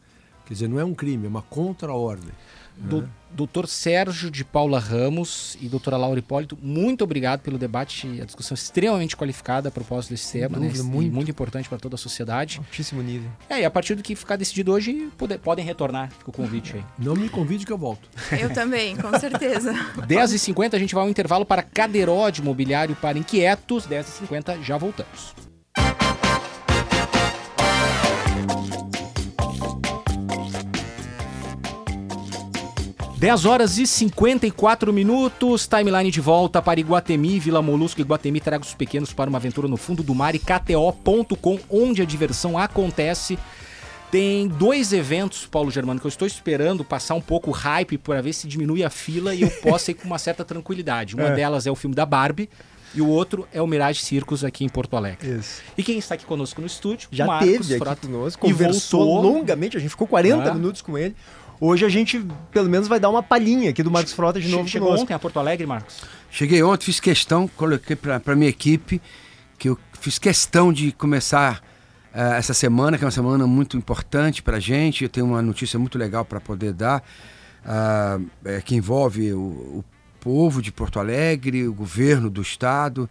Quer 0.46 0.54
dizer, 0.54 0.68
não 0.68 0.78
é 0.78 0.84
um 0.84 0.94
crime, 0.94 1.26
é 1.26 1.28
uma 1.28 1.42
contra-ordem. 1.42 2.30
Do, 2.76 3.02
né? 3.02 3.08
Doutor 3.30 3.66
Sérgio 3.68 4.30
de 4.30 4.44
Paula 4.44 4.78
Ramos 4.78 5.56
e 5.60 5.68
doutora 5.68 5.96
Laura 5.96 6.18
Hipólito, 6.18 6.58
muito 6.60 7.04
obrigado 7.04 7.40
pelo 7.40 7.58
debate 7.58 8.06
e 8.06 8.20
a 8.20 8.24
discussão 8.24 8.54
extremamente 8.54 9.16
qualificada 9.16 9.68
a 9.68 9.72
propósito 9.72 10.10
desse 10.10 10.32
tema, 10.32 10.58
né? 10.58 10.70
muito. 10.82 11.14
muito 11.14 11.30
importante 11.30 11.68
para 11.68 11.78
toda 11.78 11.94
a 11.94 11.98
sociedade. 11.98 12.58
Altíssimo 12.58 13.02
nível. 13.02 13.30
É, 13.48 13.60
e 13.60 13.64
a 13.64 13.70
partir 13.70 13.94
do 13.94 14.02
que 14.02 14.14
ficar 14.14 14.36
decidido 14.36 14.72
hoje, 14.72 15.10
pode, 15.16 15.38
podem 15.38 15.64
retornar, 15.64 16.10
fica 16.10 16.30
o 16.30 16.32
convite 16.32 16.76
aí. 16.76 16.84
Não 16.98 17.14
me 17.14 17.28
convide 17.28 17.64
que 17.64 17.72
eu 17.72 17.78
volto. 17.78 18.08
Eu 18.38 18.52
também, 18.52 18.96
com 18.96 19.10
certeza. 19.18 19.72
10h50 20.06 20.74
a 20.74 20.78
gente 20.78 20.94
vai 20.94 21.04
ao 21.04 21.10
intervalo 21.10 21.44
para 21.46 21.62
Cadeiró 21.62 22.28
de 22.30 22.42
Mobiliário 22.42 22.96
para 22.96 23.18
Inquietos, 23.18 23.86
10h50 23.86 24.62
já 24.62 24.76
voltamos. 24.76 25.51
10 33.22 33.44
horas 33.44 33.78
e 33.78 33.86
54 33.86 34.92
minutos, 34.92 35.68
timeline 35.68 36.10
de 36.10 36.20
volta 36.20 36.60
para 36.60 36.80
Iguatemi, 36.80 37.38
Vila 37.38 37.62
Molusco. 37.62 38.00
Iguatemi 38.00 38.40
traga 38.40 38.64
os 38.64 38.74
pequenos 38.74 39.12
para 39.12 39.30
uma 39.30 39.38
aventura 39.38 39.68
no 39.68 39.76
fundo 39.76 40.02
do 40.02 40.12
mar 40.12 40.34
e 40.34 40.40
KTO.com, 40.40 41.60
onde 41.70 42.02
a 42.02 42.04
diversão 42.04 42.58
acontece. 42.58 43.38
Tem 44.10 44.48
dois 44.48 44.92
eventos, 44.92 45.46
Paulo 45.46 45.70
Germano, 45.70 46.00
que 46.00 46.06
eu 46.06 46.08
estou 46.08 46.26
esperando 46.26 46.84
passar 46.84 47.14
um 47.14 47.20
pouco 47.20 47.50
o 47.50 47.52
hype 47.52 47.96
para 47.96 48.20
ver 48.20 48.32
se 48.32 48.48
diminui 48.48 48.82
a 48.82 48.90
fila 48.90 49.32
e 49.36 49.42
eu 49.42 49.50
possa 49.62 49.92
ir 49.92 49.94
com 49.94 50.04
uma 50.04 50.18
certa 50.18 50.44
tranquilidade. 50.44 51.14
Uma 51.14 51.28
é. 51.28 51.34
delas 51.36 51.64
é 51.64 51.70
o 51.70 51.76
filme 51.76 51.94
da 51.94 52.04
Barbie. 52.04 52.50
E 52.94 53.00
o 53.00 53.08
outro 53.08 53.48
é 53.52 53.60
o 53.62 53.66
Mirage 53.66 54.00
Circus 54.00 54.44
aqui 54.44 54.64
em 54.64 54.68
Porto 54.68 54.96
Alegre. 54.96 55.38
Isso. 55.38 55.62
E 55.76 55.82
quem 55.82 55.98
está 55.98 56.14
aqui 56.14 56.24
conosco 56.24 56.60
no 56.60 56.66
estúdio? 56.66 57.08
Já 57.10 57.26
Marcos 57.26 57.66
teve 57.68 57.74
aqui 57.74 58.06
conosco, 58.06 58.46
conversou 58.46 59.04
voltou. 59.04 59.32
longamente, 59.32 59.76
a 59.76 59.80
gente 59.80 59.90
ficou 59.90 60.06
40 60.06 60.50
ah. 60.50 60.54
minutos 60.54 60.82
com 60.82 60.98
ele. 60.98 61.16
Hoje 61.60 61.84
a 61.86 61.88
gente, 61.88 62.20
pelo 62.50 62.68
menos, 62.68 62.88
vai 62.88 62.98
dar 62.98 63.08
uma 63.08 63.22
palhinha 63.22 63.70
aqui 63.70 63.82
do 63.82 63.90
Marcos 63.90 64.12
Frota 64.12 64.40
de 64.40 64.48
novo. 64.48 64.68
Chegou 64.68 64.88
conosco. 64.88 65.04
ontem 65.04 65.14
a 65.14 65.18
Porto 65.18 65.38
Alegre, 65.38 65.64
Marcos? 65.64 66.02
Cheguei 66.30 66.62
ontem, 66.62 66.86
fiz 66.86 66.98
questão, 66.98 67.46
coloquei 67.46 67.94
para 67.94 68.34
minha 68.34 68.50
equipe, 68.50 69.00
que 69.58 69.68
eu 69.68 69.78
fiz 69.92 70.18
questão 70.18 70.72
de 70.72 70.90
começar 70.90 71.62
uh, 72.12 72.34
essa 72.34 72.52
semana, 72.52 72.98
que 72.98 73.04
é 73.04 73.06
uma 73.06 73.12
semana 73.12 73.46
muito 73.46 73.76
importante 73.76 74.42
para 74.42 74.56
a 74.56 74.60
gente. 74.60 75.04
Eu 75.04 75.08
tenho 75.08 75.26
uma 75.26 75.40
notícia 75.40 75.78
muito 75.78 75.96
legal 75.96 76.24
para 76.24 76.40
poder 76.40 76.72
dar, 76.72 77.00
uh, 77.64 78.26
é, 78.44 78.60
que 78.60 78.74
envolve 78.74 79.32
o, 79.32 79.38
o 79.38 79.84
povo 80.22 80.62
de 80.62 80.70
Porto 80.70 81.00
Alegre, 81.00 81.66
o 81.66 81.74
governo 81.74 82.30
do 82.30 82.40
estado. 82.40 83.10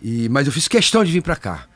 E, 0.00 0.28
mas 0.28 0.46
eu 0.46 0.52
fiz 0.52 0.68
questão 0.68 1.02
de 1.02 1.10
vir 1.10 1.22
para 1.22 1.34
cá. 1.34 1.66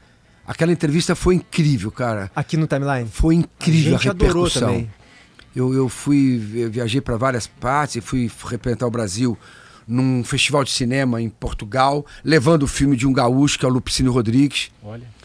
Aquela 0.47 0.71
entrevista 0.71 1.17
foi 1.17 1.37
incrível, 1.37 1.91
cara. 1.91 2.31
Aqui 2.37 2.57
no 2.57 2.67
timeline? 2.67 3.09
Foi 3.11 3.35
incrível 3.35 3.95
a, 3.95 3.99
gente 3.99 4.09
a 4.09 4.13
repercussão. 4.13 4.69
Adorou 4.69 4.81
também. 4.81 4.91
Eu, 5.55 5.73
eu 5.73 5.89
fui, 5.89 6.53
eu 6.55 6.71
viajei 6.71 7.01
para 7.01 7.17
várias 7.17 7.47
partes, 7.47 8.05
fui 8.05 8.31
representar 8.45 8.87
o 8.87 8.91
Brasil 8.91 9.39
num 9.89 10.23
festival 10.23 10.63
de 10.63 10.71
cinema 10.71 11.23
em 11.23 11.31
Portugal, 11.31 12.05
levando 12.23 12.65
o 12.65 12.67
filme 12.67 12.97
de 12.97 13.07
um 13.07 13.13
gaúcho, 13.13 13.59
que 13.59 13.65
é 13.65 13.69
o 13.69 13.73
Lupicínio 13.73 14.13
Rodrigues. 14.13 14.71
Olha. 14.83 15.16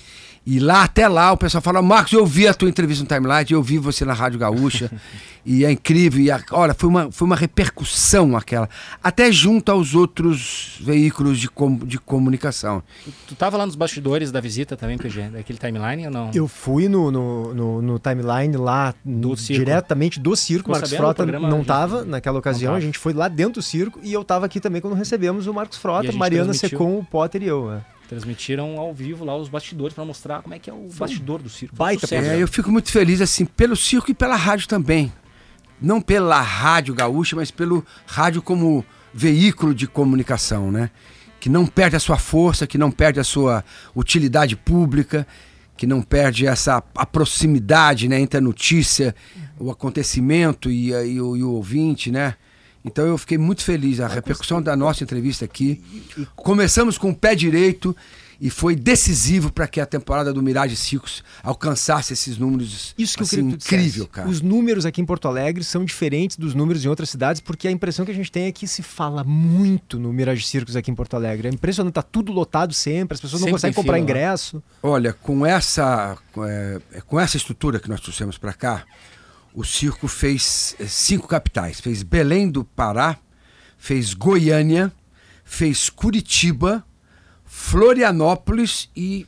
E 0.43 0.59
lá, 0.59 0.83
até 0.83 1.07
lá, 1.07 1.31
o 1.31 1.37
pessoal 1.37 1.61
fala, 1.61 1.83
Marcos, 1.83 2.13
eu 2.13 2.25
vi 2.25 2.47
a 2.47 2.53
tua 2.53 2.67
entrevista 2.67 3.03
no 3.03 3.07
Timeline, 3.07 3.51
eu 3.51 3.61
vi 3.61 3.77
você 3.77 4.03
na 4.03 4.13
Rádio 4.13 4.39
Gaúcha, 4.39 4.91
e 5.45 5.63
é 5.63 5.71
incrível. 5.71 6.19
E 6.19 6.31
a, 6.31 6.41
olha, 6.51 6.73
foi 6.73 6.89
uma, 6.89 7.11
foi 7.11 7.27
uma 7.27 7.35
repercussão 7.35 8.35
aquela, 8.35 8.67
até 9.03 9.31
junto 9.31 9.71
aos 9.71 9.93
outros 9.93 10.79
veículos 10.81 11.39
de, 11.39 11.47
com, 11.47 11.77
de 11.77 11.99
comunicação. 11.99 12.81
Tu, 13.05 13.13
tu 13.27 13.35
tava 13.35 13.55
lá 13.55 13.67
nos 13.67 13.75
bastidores 13.75 14.31
da 14.31 14.41
visita 14.41 14.75
também, 14.75 14.97
PG, 14.97 15.29
daquele 15.29 15.59
Timeline 15.59 16.07
ou 16.07 16.11
não? 16.11 16.31
Eu 16.33 16.47
fui 16.47 16.89
no, 16.89 17.11
no, 17.11 17.53
no, 17.53 17.81
no 17.83 17.99
Timeline 17.99 18.57
lá, 18.57 18.95
do 19.05 19.35
diretamente 19.35 20.19
do 20.19 20.35
circo. 20.35 20.71
Marcos 20.71 20.91
Frota 20.91 21.23
não 21.23 21.61
estava 21.61 22.03
naquela 22.03 22.39
ocasião, 22.39 22.73
a 22.73 22.79
gente 22.79 22.97
foi 22.97 23.13
lá 23.13 23.27
dentro 23.27 23.53
do 23.53 23.61
circo, 23.61 23.99
e 24.01 24.11
eu 24.11 24.23
estava 24.23 24.47
aqui 24.47 24.59
também 24.59 24.81
quando 24.81 24.95
recebemos 24.95 25.45
o 25.45 25.53
Marcos 25.53 25.77
Frota, 25.77 26.11
Mariana 26.11 26.51
Secom, 26.55 26.97
o 26.97 27.05
Potter 27.05 27.43
e 27.43 27.47
eu. 27.47 27.69
Né? 27.69 27.81
Transmitiram 28.11 28.77
ao 28.77 28.93
vivo 28.93 29.23
lá 29.23 29.37
os 29.37 29.47
bastidores 29.47 29.93
para 29.93 30.03
mostrar 30.03 30.41
como 30.41 30.53
é 30.53 30.59
que 30.59 30.69
é 30.69 30.73
o 30.73 30.89
bastidor 30.97 31.41
do 31.41 31.47
circo. 31.47 31.73
Baita, 31.73 32.01
sucesso, 32.01 32.29
é, 32.29 32.43
eu 32.43 32.47
fico 32.47 32.69
muito 32.69 32.91
feliz 32.91 33.21
assim 33.21 33.45
pelo 33.45 33.73
circo 33.73 34.11
e 34.11 34.13
pela 34.13 34.35
rádio 34.35 34.67
também. 34.67 35.13
Não 35.81 36.01
pela 36.01 36.41
rádio 36.41 36.93
gaúcha, 36.93 37.37
mas 37.37 37.51
pelo 37.51 37.85
rádio 38.05 38.41
como 38.41 38.83
veículo 39.13 39.73
de 39.73 39.87
comunicação, 39.87 40.69
né? 40.69 40.91
Que 41.39 41.47
não 41.47 41.65
perde 41.65 41.95
a 41.95 42.01
sua 42.01 42.17
força, 42.17 42.67
que 42.67 42.77
não 42.77 42.91
perde 42.91 43.17
a 43.17 43.23
sua 43.23 43.63
utilidade 43.95 44.57
pública, 44.57 45.25
que 45.77 45.87
não 45.87 46.01
perde 46.01 46.45
essa 46.45 46.83
a 46.93 47.05
proximidade 47.05 48.09
né, 48.09 48.19
entre 48.19 48.39
a 48.39 48.41
notícia, 48.41 49.15
o 49.57 49.71
acontecimento 49.71 50.69
e, 50.69 50.89
e, 50.89 51.21
o, 51.21 51.37
e 51.37 51.43
o 51.43 51.51
ouvinte, 51.51 52.11
né? 52.11 52.35
Então 52.83 53.05
eu 53.05 53.17
fiquei 53.17 53.37
muito 53.37 53.63
feliz. 53.63 53.99
A 53.99 54.07
repercussão 54.07 54.61
da 54.61 54.75
nossa 54.75 55.03
entrevista 55.03 55.45
aqui. 55.45 55.81
Começamos 56.35 56.97
com 56.97 57.11
o 57.11 57.15
pé 57.15 57.35
direito 57.35 57.95
e 58.41 58.49
foi 58.49 58.75
decisivo 58.75 59.53
para 59.53 59.67
que 59.67 59.79
a 59.79 59.85
temporada 59.85 60.33
do 60.33 60.41
Mirage 60.41 60.75
Circus 60.75 61.23
alcançasse 61.43 62.11
esses 62.11 62.39
números 62.39 62.95
Isso 62.97 63.15
que 63.15 63.21
assim, 63.21 63.37
eu 63.37 63.49
incrível, 63.49 64.07
cara. 64.07 64.27
Os 64.27 64.41
números 64.41 64.83
aqui 64.83 64.99
em 64.99 65.05
Porto 65.05 65.27
Alegre 65.27 65.63
são 65.63 65.85
diferentes 65.85 66.37
dos 66.37 66.55
números 66.55 66.83
em 66.83 66.87
outras 66.87 67.11
cidades, 67.11 67.39
porque 67.39 67.67
a 67.67 67.71
impressão 67.71 68.03
que 68.03 68.09
a 68.09 68.15
gente 68.15 68.31
tem 68.31 68.45
é 68.45 68.51
que 68.51 68.67
se 68.67 68.81
fala 68.81 69.23
muito 69.23 69.99
no 69.99 70.11
Mirage 70.11 70.43
Circus 70.47 70.75
aqui 70.75 70.89
em 70.89 70.95
Porto 70.95 71.13
Alegre. 71.13 71.49
É 71.49 71.51
impressionante, 71.51 71.93
tá 71.93 72.01
tudo 72.01 72.31
lotado 72.31 72.73
sempre, 72.73 73.13
as 73.13 73.21
pessoas 73.21 73.41
sempre 73.41 73.51
não 73.51 73.57
conseguem 73.57 73.75
comprar 73.75 73.93
fila, 73.93 74.03
ingresso. 74.03 74.63
Olha, 74.81 75.13
com 75.13 75.45
essa, 75.45 76.17
é, 76.39 76.81
com 77.05 77.19
essa 77.19 77.37
estrutura 77.37 77.79
que 77.79 77.87
nós 77.87 78.01
trouxemos 78.01 78.39
para 78.39 78.53
cá, 78.53 78.83
o 79.53 79.63
circo 79.63 80.07
fez 80.07 80.75
eh, 80.79 80.85
cinco 80.85 81.27
capitais. 81.27 81.79
Fez 81.79 82.03
Belém 82.03 82.49
do 82.49 82.63
Pará, 82.63 83.17
fez 83.77 84.13
Goiânia, 84.13 84.91
fez 85.43 85.89
Curitiba, 85.89 86.85
Florianópolis 87.43 88.89
e 88.95 89.27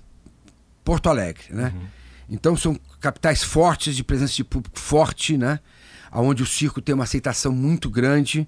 Porto 0.84 1.10
Alegre, 1.10 1.46
né? 1.50 1.74
Uhum. 1.76 1.88
Então 2.30 2.56
são 2.56 2.80
capitais 3.00 3.44
fortes, 3.44 3.96
de 3.96 4.04
presença 4.04 4.34
de 4.34 4.44
público 4.44 4.80
forte, 4.80 5.38
né? 5.38 5.60
Onde 6.12 6.44
o 6.44 6.46
circo 6.46 6.82
tem 6.82 6.96
uma 6.96 7.04
aceitação 7.04 7.52
muito 7.52 7.90
grande. 7.90 8.48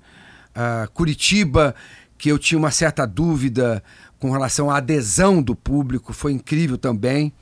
Uh, 0.56 0.90
Curitiba, 0.92 1.76
que 2.18 2.30
eu 2.30 2.40
tinha 2.40 2.58
uma 2.58 2.72
certa 2.72 3.06
dúvida 3.06 3.84
com 4.20 4.32
relação 4.32 4.72
à 4.72 4.78
adesão 4.78 5.42
do 5.42 5.56
público, 5.56 6.14
foi 6.14 6.32
incrível 6.32 6.78
também. 6.78 7.34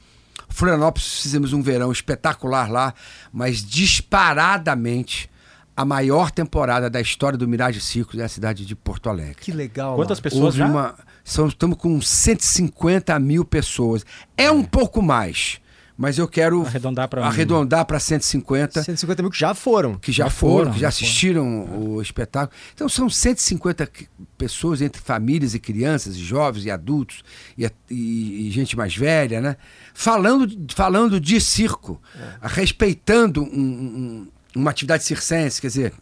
Florianópolis 0.53 1.21
fizemos 1.21 1.51
um 1.51 1.61
verão 1.63 1.91
espetacular 1.91 2.71
lá, 2.71 2.93
mas 3.31 3.63
disparadamente 3.65 5.29
a 5.75 5.83
maior 5.83 6.29
temporada 6.29 6.91
da 6.91 7.01
história 7.01 7.37
do 7.37 7.47
Mirage 7.47 7.81
Circus 7.81 8.19
é 8.19 8.23
a 8.23 8.29
cidade 8.29 8.63
de 8.63 8.75
Porto 8.75 9.09
Alegre. 9.09 9.37
Que 9.41 9.51
legal. 9.51 9.95
Quantas 9.95 10.19
pessoas 10.19 10.43
Houve 10.43 10.57
já? 10.59 10.67
Uma, 10.67 10.95
são, 11.23 11.47
estamos 11.47 11.75
com 11.77 11.99
150 11.99 13.17
mil 13.19 13.43
pessoas. 13.43 14.05
É, 14.37 14.45
é. 14.45 14.51
um 14.51 14.63
pouco 14.63 15.01
mais 15.01 15.59
mas 15.95 16.17
eu 16.17 16.27
quero 16.27 16.61
arredondar 16.63 17.07
para 17.07 17.25
arredondar 17.25 17.85
para 17.85 17.99
150. 17.99 18.83
150 18.83 19.21
mil 19.21 19.31
que 19.31 19.39
já 19.39 19.53
foram. 19.53 19.95
Que 19.95 20.11
já, 20.11 20.25
já 20.25 20.29
foram, 20.29 20.57
foram, 20.57 20.73
que 20.73 20.79
já 20.79 20.87
assistiram 20.87 21.67
foram. 21.67 21.87
o 21.89 22.01
espetáculo. 22.01 22.59
Então 22.73 22.89
são 22.89 23.09
150 23.09 23.89
pessoas 24.37 24.81
entre 24.81 25.01
famílias 25.01 25.53
e 25.53 25.59
crianças, 25.59 26.15
e 26.15 26.19
jovens 26.19 26.65
e 26.65 26.71
adultos 26.71 27.23
e, 27.57 27.69
e, 27.89 28.47
e 28.47 28.51
gente 28.51 28.75
mais 28.75 28.95
velha, 28.95 29.39
né? 29.39 29.55
Falando, 29.93 30.47
falando 30.73 31.19
de 31.19 31.39
circo, 31.39 32.01
é. 32.15 32.47
respeitando 32.47 33.43
um, 33.43 33.47
um, 33.47 34.27
uma 34.55 34.71
atividade 34.71 35.03
circense, 35.03 35.61
quer 35.61 35.67
dizer, 35.67 35.93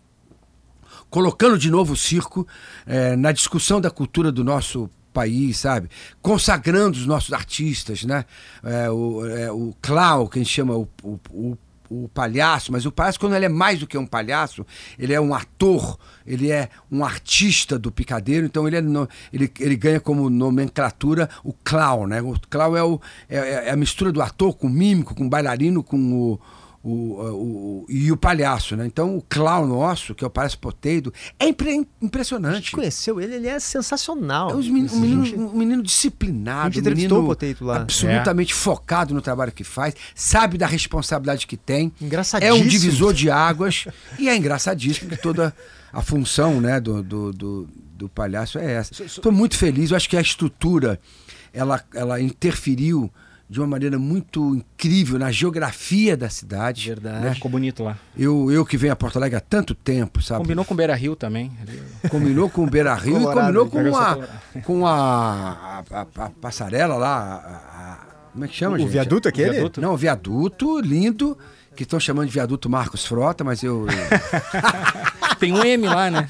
colocando 1.09 1.57
de 1.57 1.69
novo 1.69 1.93
o 1.93 1.97
circo 1.97 2.47
é, 2.85 3.17
na 3.17 3.33
discussão 3.33 3.81
da 3.81 3.91
cultura 3.91 4.31
do 4.31 4.43
nosso 4.43 4.89
país, 4.89 5.00
sabe? 5.53 5.89
Consagrando 6.21 6.97
os 6.97 7.05
nossos 7.05 7.33
artistas, 7.33 8.03
né? 8.03 8.25
É, 8.63 8.89
o, 8.89 9.25
é, 9.27 9.51
o 9.51 9.75
clown, 9.81 10.27
que 10.27 10.39
a 10.39 10.43
gente 10.43 10.53
chama 10.53 10.75
o, 10.75 10.87
o, 11.03 11.19
o 11.31 11.57
o 11.91 12.07
palhaço, 12.07 12.71
mas 12.71 12.85
o 12.85 12.91
palhaço, 12.91 13.19
quando 13.19 13.35
ele 13.35 13.45
é 13.45 13.49
mais 13.49 13.79
do 13.79 13.85
que 13.85 13.97
um 13.97 14.05
palhaço, 14.05 14.65
ele 14.97 15.13
é 15.13 15.19
um 15.19 15.33
ator, 15.33 15.99
ele 16.25 16.49
é 16.49 16.69
um 16.89 17.03
artista 17.03 17.77
do 17.77 17.91
picadeiro, 17.91 18.45
então 18.45 18.65
ele, 18.65 18.77
é 18.77 18.81
no, 18.81 19.09
ele, 19.33 19.51
ele 19.59 19.75
ganha 19.75 19.99
como 19.99 20.29
nomenclatura 20.29 21.29
o 21.43 21.51
clown, 21.51 22.07
né? 22.07 22.21
O 22.21 22.39
clown 22.49 22.77
é, 22.77 22.83
o, 22.83 23.01
é, 23.27 23.37
é 23.67 23.71
a 23.71 23.75
mistura 23.75 24.09
do 24.11 24.21
ator 24.21 24.55
com 24.55 24.67
o 24.67 24.69
mímico, 24.69 25.13
com 25.13 25.25
o 25.25 25.29
bailarino, 25.29 25.83
com 25.83 25.97
o 25.97 26.39
o, 26.83 26.89
o, 26.89 27.85
e 27.87 28.11
o 28.11 28.17
palhaço, 28.17 28.75
né? 28.75 28.85
Então 28.85 29.15
o 29.15 29.21
clown 29.21 29.67
nosso, 29.67 30.15
que 30.15 30.23
é 30.23 30.27
o 30.27 30.29
palhaço 30.29 30.57
poteiro, 30.57 31.13
é 31.39 31.47
impre, 31.47 31.87
impressionante. 32.01 32.53
A 32.53 32.57
gente 32.57 32.71
conheceu 32.71 33.21
ele, 33.21 33.35
ele 33.35 33.47
é 33.47 33.59
sensacional. 33.59 34.49
É 34.49 34.55
um 34.55 34.57
menino, 34.57 34.93
um 34.93 34.99
menino, 34.99 35.25
gente... 35.25 35.39
um 35.39 35.53
menino 35.53 35.83
disciplinado, 35.83 36.79
um 36.79 36.83
menino 36.83 37.19
o 37.19 37.25
Potato 37.27 37.63
lá. 37.63 37.77
absolutamente 37.77 38.53
é. 38.53 38.55
focado 38.55 39.13
no 39.13 39.21
trabalho 39.21 39.51
que 39.51 39.63
faz, 39.63 39.93
sabe 40.15 40.57
da 40.57 40.65
responsabilidade 40.65 41.45
que 41.45 41.55
tem. 41.55 41.91
Engraçadíssimo. 42.01 42.57
É 42.57 42.59
um 42.59 42.67
divisor 42.67 43.13
de 43.13 43.29
águas 43.29 43.85
e 44.17 44.27
é 44.27 44.35
engraçadíssimo 44.35 45.09
que 45.09 45.17
toda 45.17 45.53
a 45.93 46.01
função 46.01 46.59
né, 46.59 46.79
do, 46.79 47.03
do, 47.03 47.31
do, 47.31 47.69
do 47.93 48.09
palhaço 48.09 48.57
é 48.57 48.73
essa. 48.73 49.03
Estou 49.03 49.31
muito 49.31 49.55
feliz, 49.55 49.91
eu 49.91 49.97
acho 49.97 50.09
que 50.09 50.17
a 50.17 50.21
estrutura 50.21 50.99
ela, 51.53 51.83
ela 51.93 52.19
interferiu 52.19 53.11
de 53.51 53.59
uma 53.59 53.67
maneira 53.67 53.99
muito 53.99 54.55
incrível 54.55 55.19
na 55.19 55.29
geografia 55.29 56.15
da 56.15 56.29
cidade. 56.29 56.87
Verdade. 56.87 57.25
Né? 57.25 57.33
Ficou 57.33 57.51
bonito 57.51 57.83
lá. 57.83 57.97
Eu, 58.17 58.49
eu 58.49 58.65
que 58.65 58.77
venho 58.77 58.93
a 58.93 58.95
Porto 58.95 59.17
Alegre 59.17 59.35
há 59.35 59.41
tanto 59.41 59.75
tempo, 59.75 60.21
sabe? 60.21 60.39
Combinou 60.39 60.63
com 60.63 60.73
o 60.73 60.77
Beira 60.77 60.95
Rio 60.95 61.17
também. 61.17 61.51
Combinou 62.09 62.49
com 62.49 62.63
o 62.63 62.69
Beira 62.69 62.93
Rio 62.95 63.21
e 63.21 63.25
combinou 63.25 63.67
com 63.67 63.97
a, 63.97 64.17
com 64.63 64.87
a, 64.87 64.93
a, 64.93 65.83
a, 65.99 66.01
a 66.01 66.29
passarela 66.29 66.95
lá. 66.95 68.07
como 68.31 68.45
é 68.45 68.47
que 68.47 68.55
chama, 68.55 68.77
o 68.77 68.79
gente? 68.79 68.87
O 68.87 68.91
viaduto 68.91 69.27
aquele? 69.27 69.51
Viaduto? 69.51 69.81
Não, 69.81 69.95
o 69.95 69.97
viaduto 69.97 70.79
lindo 70.79 71.37
que 71.75 71.83
estão 71.83 71.99
chamando 71.99 72.27
de 72.27 72.33
viaduto 72.33 72.69
Marcos 72.69 73.05
Frota, 73.05 73.43
mas 73.43 73.63
eu. 73.63 73.85
Tem 75.39 75.51
um 75.51 75.63
M 75.63 75.87
lá, 75.87 76.11
né? 76.11 76.29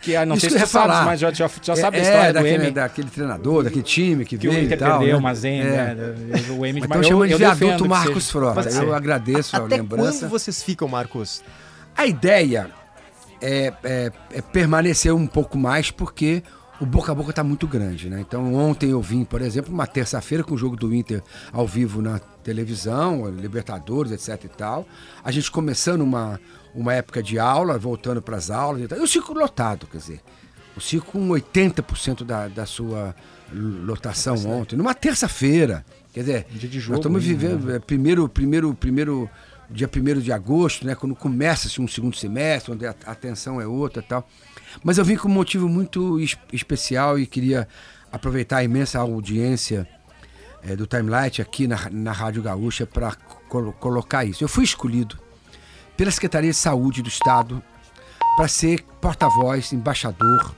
Que 0.00 0.16
ah, 0.16 0.24
não 0.24 0.34
Isso 0.34 0.48
sei 0.48 0.58
se 0.58 0.58
você 0.60 0.66
sabe, 0.66 1.04
mas 1.04 1.20
já, 1.20 1.30
já, 1.30 1.50
já 1.60 1.76
sabe 1.76 1.98
é, 1.98 2.00
a 2.00 2.02
história 2.02 2.28
é, 2.28 2.32
daquele, 2.32 2.58
do 2.58 2.64
M. 2.64 2.70
daquele 2.70 3.10
treinador, 3.10 3.64
daquele 3.64 3.82
time 3.82 4.24
que, 4.24 4.38
que 4.38 4.48
veio. 4.48 4.60
Que 4.60 4.60
o 4.60 4.64
Inter 4.64 4.78
tal, 4.78 4.98
perdeu, 4.98 5.16
né? 5.16 5.22
mas 5.22 5.44
M, 5.44 5.60
é. 5.60 5.94
né? 5.94 6.14
O 6.58 6.64
M 6.64 6.80
de 6.80 6.86
Então 6.86 7.02
chama 7.02 7.28
de 7.28 7.34
viaduto 7.34 7.86
Marcos 7.86 8.30
Frota. 8.30 8.68
Eu 8.70 8.94
agradeço 8.94 9.56
a 9.56 9.58
Até 9.58 9.76
lembrança. 9.76 10.20
Quando 10.20 10.30
vocês 10.30 10.62
ficam, 10.62 10.88
Marcos? 10.88 11.42
A 11.94 12.06
ideia 12.06 12.70
é, 13.42 13.72
é, 13.84 14.12
é 14.32 14.40
permanecer 14.40 15.12
um 15.12 15.26
pouco 15.26 15.58
mais, 15.58 15.90
porque 15.90 16.42
o 16.80 16.86
boca 16.86 17.12
a 17.12 17.14
boca 17.14 17.30
está 17.30 17.44
muito 17.44 17.66
grande, 17.66 18.08
né? 18.08 18.20
Então 18.20 18.54
ontem 18.54 18.90
eu 18.90 19.00
vim, 19.00 19.24
por 19.24 19.40
exemplo, 19.40 19.72
uma 19.72 19.86
terça-feira 19.86 20.44
com 20.44 20.54
o 20.54 20.58
jogo 20.58 20.76
do 20.76 20.94
Inter 20.94 21.22
ao 21.52 21.66
vivo 21.66 22.00
na 22.02 22.20
televisão, 22.46 23.28
Libertadores, 23.28 24.12
etc 24.12 24.44
e 24.44 24.48
tal. 24.48 24.86
A 25.24 25.32
gente 25.32 25.50
começando 25.50 26.02
uma, 26.02 26.40
uma 26.72 26.94
época 26.94 27.20
de 27.20 27.40
aula, 27.40 27.76
voltando 27.76 28.22
para 28.22 28.36
as 28.36 28.50
aulas 28.52 28.82
e 28.82 28.86
tal. 28.86 28.98
E 28.98 29.02
o 29.02 29.06
circo 29.06 29.34
lotado, 29.34 29.88
quer 29.88 29.98
dizer, 29.98 30.20
o 30.76 30.80
circo 30.80 31.12
com 31.12 31.28
80% 31.28 32.22
da, 32.22 32.46
da 32.46 32.64
sua 32.64 33.16
lotação 33.52 34.36
ontem, 34.46 34.76
numa 34.76 34.94
terça-feira. 34.94 35.84
Quer 36.12 36.20
dizer, 36.20 36.46
dia 36.50 36.68
de 36.68 36.78
jogo, 36.78 36.92
nós 36.92 37.00
estamos 37.00 37.24
vivendo 37.24 37.66
né? 37.66 37.80
primeiro, 37.80 38.28
primeiro, 38.28 38.72
primeiro 38.74 39.28
dia 39.68 39.90
1 39.92 40.20
de 40.20 40.32
agosto, 40.32 40.86
né, 40.86 40.94
quando 40.94 41.16
começa-se 41.16 41.80
um 41.80 41.88
segundo 41.88 42.16
semestre, 42.16 42.72
onde 42.72 42.86
a 42.86 42.94
atenção 43.06 43.60
é 43.60 43.66
outra 43.66 44.00
tal. 44.00 44.28
Mas 44.84 44.98
eu 44.98 45.04
vim 45.04 45.16
com 45.16 45.28
um 45.28 45.32
motivo 45.32 45.68
muito 45.68 46.18
especial 46.52 47.18
e 47.18 47.26
queria 47.26 47.66
aproveitar 48.12 48.58
a 48.58 48.64
imensa 48.64 49.00
audiência 49.00 49.86
é, 50.66 50.74
do 50.74 50.86
Timelight 50.86 51.40
aqui 51.40 51.66
na, 51.66 51.88
na 51.90 52.12
Rádio 52.12 52.42
Gaúcha 52.42 52.86
para 52.86 53.14
col 53.48 53.72
colocar 53.74 54.24
isso. 54.24 54.42
Eu 54.42 54.48
fui 54.48 54.64
escolhido 54.64 55.18
pela 55.96 56.10
Secretaria 56.10 56.50
de 56.50 56.56
Saúde 56.56 57.02
do 57.02 57.08
Estado 57.08 57.62
para 58.36 58.48
ser 58.48 58.82
porta-voz, 59.00 59.72
embaixador 59.72 60.54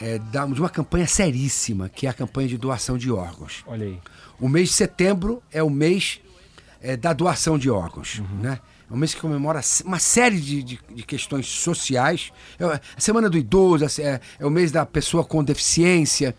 é, 0.00 0.18
da, 0.18 0.44
de 0.46 0.60
uma 0.60 0.68
campanha 0.68 1.06
seríssima, 1.06 1.88
que 1.88 2.06
é 2.06 2.10
a 2.10 2.12
campanha 2.12 2.48
de 2.48 2.58
doação 2.58 2.98
de 2.98 3.10
órgãos. 3.10 3.62
Olha 3.66 3.86
aí. 3.86 4.00
O 4.40 4.48
mês 4.48 4.70
de 4.70 4.74
setembro 4.74 5.42
é 5.52 5.62
o 5.62 5.70
mês 5.70 6.20
é, 6.80 6.96
da 6.96 7.12
doação 7.12 7.58
de 7.58 7.70
órgãos, 7.70 8.18
uhum. 8.18 8.40
né? 8.40 8.58
É 8.90 8.92
um 8.92 8.96
mês 8.96 9.14
que 9.14 9.20
comemora 9.20 9.60
uma 9.84 10.00
série 10.00 10.40
de, 10.40 10.62
de, 10.64 10.80
de 10.92 11.02
questões 11.04 11.46
sociais. 11.46 12.32
É 12.58 12.64
a 12.64 12.80
Semana 12.98 13.30
do 13.30 13.38
Idoso, 13.38 13.84
é, 14.02 14.20
é 14.38 14.44
o 14.44 14.50
mês 14.50 14.72
da 14.72 14.84
pessoa 14.84 15.24
com 15.24 15.44
deficiência, 15.44 16.34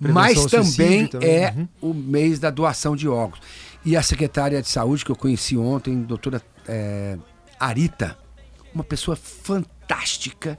mas 0.00 0.46
também, 0.46 1.06
também, 1.06 1.28
é 1.28 1.54
uhum. 1.56 1.68
o 1.90 1.94
mês 1.94 2.38
da 2.38 2.50
doação 2.50 2.96
de 2.96 3.06
órgãos. 3.06 3.40
E 3.84 3.96
a 3.96 4.02
secretária 4.02 4.60
de 4.60 4.68
saúde 4.68 5.04
que 5.04 5.10
eu 5.10 5.16
conheci 5.16 5.56
ontem, 5.56 6.02
doutora 6.02 6.42
é, 6.66 7.18
Arita, 7.58 8.16
uma 8.74 8.84
pessoa 8.84 9.16
fantástica, 9.16 10.58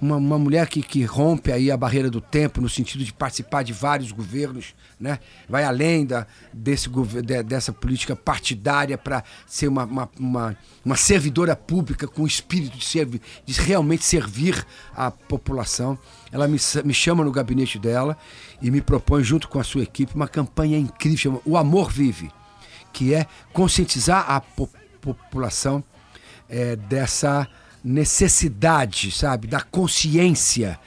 uma, 0.00 0.16
uma 0.16 0.38
mulher 0.38 0.68
que, 0.68 0.82
que 0.82 1.04
rompe 1.04 1.50
aí 1.50 1.70
a 1.70 1.76
barreira 1.76 2.10
do 2.10 2.20
tempo 2.20 2.60
no 2.60 2.68
sentido 2.68 3.04
de 3.04 3.12
participar 3.12 3.62
de 3.62 3.72
vários 3.72 4.12
governos, 4.12 4.74
né? 4.98 5.18
vai 5.48 5.64
além 5.64 6.06
da, 6.06 6.26
desse, 6.52 6.88
de, 6.88 7.42
dessa 7.42 7.72
política 7.72 8.14
partidária 8.14 8.96
para 8.96 9.24
ser 9.46 9.68
uma, 9.68 9.84
uma, 9.84 10.10
uma, 10.18 10.56
uma, 10.84 10.96
servidora 10.96 11.56
pública 11.56 12.06
com 12.06 12.22
o 12.22 12.26
espírito 12.26 12.78
de, 12.78 12.84
servi, 12.84 13.20
de 13.44 13.60
realmente 13.60 14.04
servir 14.04 14.64
a 14.94 15.10
população. 15.10 15.98
Ela 16.30 16.46
me, 16.46 16.58
me 16.84 16.94
chama 16.94 17.24
no 17.24 17.32
gabinete 17.32 17.78
dela 17.78 18.16
e 18.62 18.70
me 18.70 18.80
propõe, 18.80 19.22
junto 19.22 19.48
com 19.48 19.58
a 19.58 19.64
sua 19.64 19.82
equipe, 19.82 20.14
uma 20.14 20.28
campanha 20.28 20.78
incrível, 20.78 21.18
chama 21.18 21.40
O 21.44 21.56
Amor 21.56 21.90
Vive, 21.90 22.30
que 22.92 23.14
é 23.14 23.26
conscientizar 23.52 24.30
a 24.30 24.40
po 24.40 24.68
população 25.00 25.82
é, 26.48 26.74
dessa 26.74 27.48
necessidade, 27.82 29.10
sabe, 29.10 29.46
da 29.46 29.60
consciência, 29.60 30.78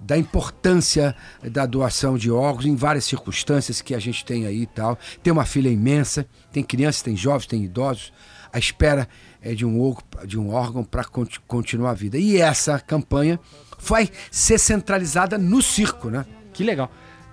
da 0.00 0.16
importância 0.16 1.14
da 1.42 1.66
doação 1.66 2.16
de 2.16 2.30
órgãos 2.30 2.66
em 2.66 2.76
várias 2.76 3.04
circunstâncias 3.04 3.80
que 3.80 3.94
a 3.94 3.98
gente 3.98 4.24
tem 4.24 4.46
aí 4.46 4.62
e 4.62 4.66
tal. 4.66 4.98
Tem 5.22 5.32
uma 5.32 5.44
filha 5.44 5.68
imensa, 5.68 6.26
tem 6.52 6.62
crianças, 6.62 7.02
tem 7.02 7.16
jovens, 7.16 7.46
tem 7.46 7.64
idosos. 7.64 8.12
A 8.52 8.58
espera 8.58 9.08
é 9.42 9.54
de 9.54 9.66
um, 9.66 9.94
de 10.24 10.38
um 10.38 10.50
órgão 10.50 10.82
para 10.82 11.04
continuar 11.46 11.90
a 11.90 11.94
vida. 11.94 12.18
E 12.18 12.38
essa 12.38 12.78
campanha 12.80 13.38
vai 13.78 14.08
ser 14.30 14.58
centralizada 14.58 15.36
no 15.36 15.60
circo, 15.60 16.10
né? 16.10 16.24
Que 16.52 16.64
legal. 16.64 16.90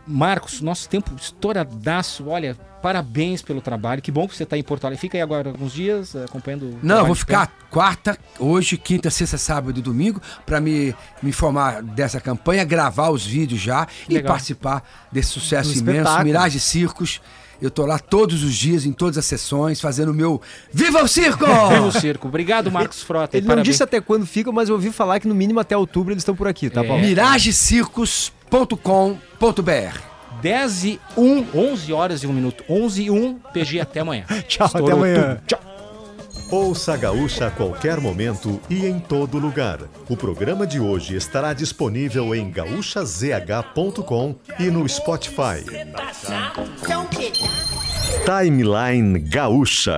Marcos, 0.08 0.62
nosso 0.62 0.88
tempo 0.88 1.12
estouradaço. 1.16 2.28
Olha, 2.28 2.56
parabéns 2.82 3.41
pelo 3.41 3.62
trabalho. 3.62 4.01
Que 4.01 4.12
bom 4.12 4.28
que 4.28 4.36
você 4.36 4.43
está 4.43 4.58
em 4.58 4.64
Porto 4.64 4.86
Alegre. 4.86 5.01
Fica 5.01 5.18
aí 5.18 5.22
agora 5.22 5.49
alguns 5.49 5.74
dias 5.74 6.14
eh, 6.14 6.24
acompanhando. 6.26 6.78
Não, 6.84 6.99
eu 6.99 7.06
vou 7.06 7.16
ficar 7.16 7.51
quarta, 7.72 8.18
hoje, 8.38 8.78
quinta, 8.78 9.10
sexta, 9.10 9.38
sábado 9.38 9.80
e 9.80 9.82
domingo 9.82 10.22
para 10.45 10.62
me, 10.62 10.95
me 11.22 11.30
informar 11.30 11.82
dessa 11.82 12.22
campanha, 12.22 12.64
gravar 12.64 13.10
os 13.10 13.26
vídeos 13.26 13.60
já 13.60 13.88
e 14.08 14.22
participar 14.22 14.84
desse 15.12 15.30
sucesso 15.30 15.72
um 15.72 15.80
imenso. 15.80 16.24
Mirage 16.24 16.60
Circos. 16.60 17.22
Eu 17.62 17.72
tô 17.72 17.86
lá 17.86 17.97
todos 17.97 18.43
os 18.43 18.53
dias, 18.53 18.86
em 18.86 18.91
todas 18.91 19.18
as 19.18 19.26
sessões, 19.26 19.80
fazendo 19.80 20.12
o 20.12 20.14
meu 20.14 20.41
Viva 20.72 21.01
o 21.01 21.08
Circo! 21.08 21.45
Viva 21.70 21.88
o 21.88 21.91
Circo. 21.91 22.28
Obrigado, 22.28 22.70
Marcos 22.70 23.01
Frota. 23.01 23.38
Ele 23.38 23.47
não 23.47 23.62
disse 23.62 23.82
até 23.82 24.01
quando 24.01 24.26
fica, 24.26 24.51
mas 24.51 24.70
eu 24.70 24.76
ouvi 24.76 24.91
falar 24.91 25.20
que 25.20 25.28
no 25.28 25.34
mínimo 25.34 25.60
até 25.60 25.76
outubro 25.76 26.14
eles 26.14 26.22
estão 26.22 26.36
por 26.36 26.47
aqui, 26.47 26.70
tá, 26.70 26.84
é. 26.84 26.88
Paulo? 26.88 27.01
Miragecircos.com.br 28.52 30.16
10 30.41 30.84
e 30.84 31.00
1, 31.18 31.48
11 31.54 31.93
horas 31.93 32.24
e 32.24 32.28
1 32.28 32.34
minuto. 32.34 32.64
11 32.70 33.04
e 33.04 33.12
1, 33.12 33.39
PG 33.54 33.80
até 33.80 34.00
amanhã. 34.02 34.26
Tchau, 34.48 34.68
Estourou 34.68 34.88
até 34.88 34.98
amanhã. 34.98 35.36
Tudo. 35.36 35.48
Tchau. 35.48 35.66
Ouça 36.52 36.93
a 36.93 36.98
Gaúcha 36.98 37.48
a 37.48 37.52
qualquer 37.52 38.00
momento 38.00 38.62
e 38.70 38.86
em 38.86 39.00
todo 39.00 39.39
lugar. 39.39 39.80
O 40.08 40.16
programa 40.16 40.68
de 40.68 40.80
hoje 40.80 41.16
estará 41.16 41.54
disponível 41.54 42.36
em 42.36 42.52
gaúchazh.com 42.52 44.36
e 44.60 44.66
no 44.66 44.88
Spotify. 44.88 45.66
Timeline 48.26 49.20
Gaúcha. 49.20 49.98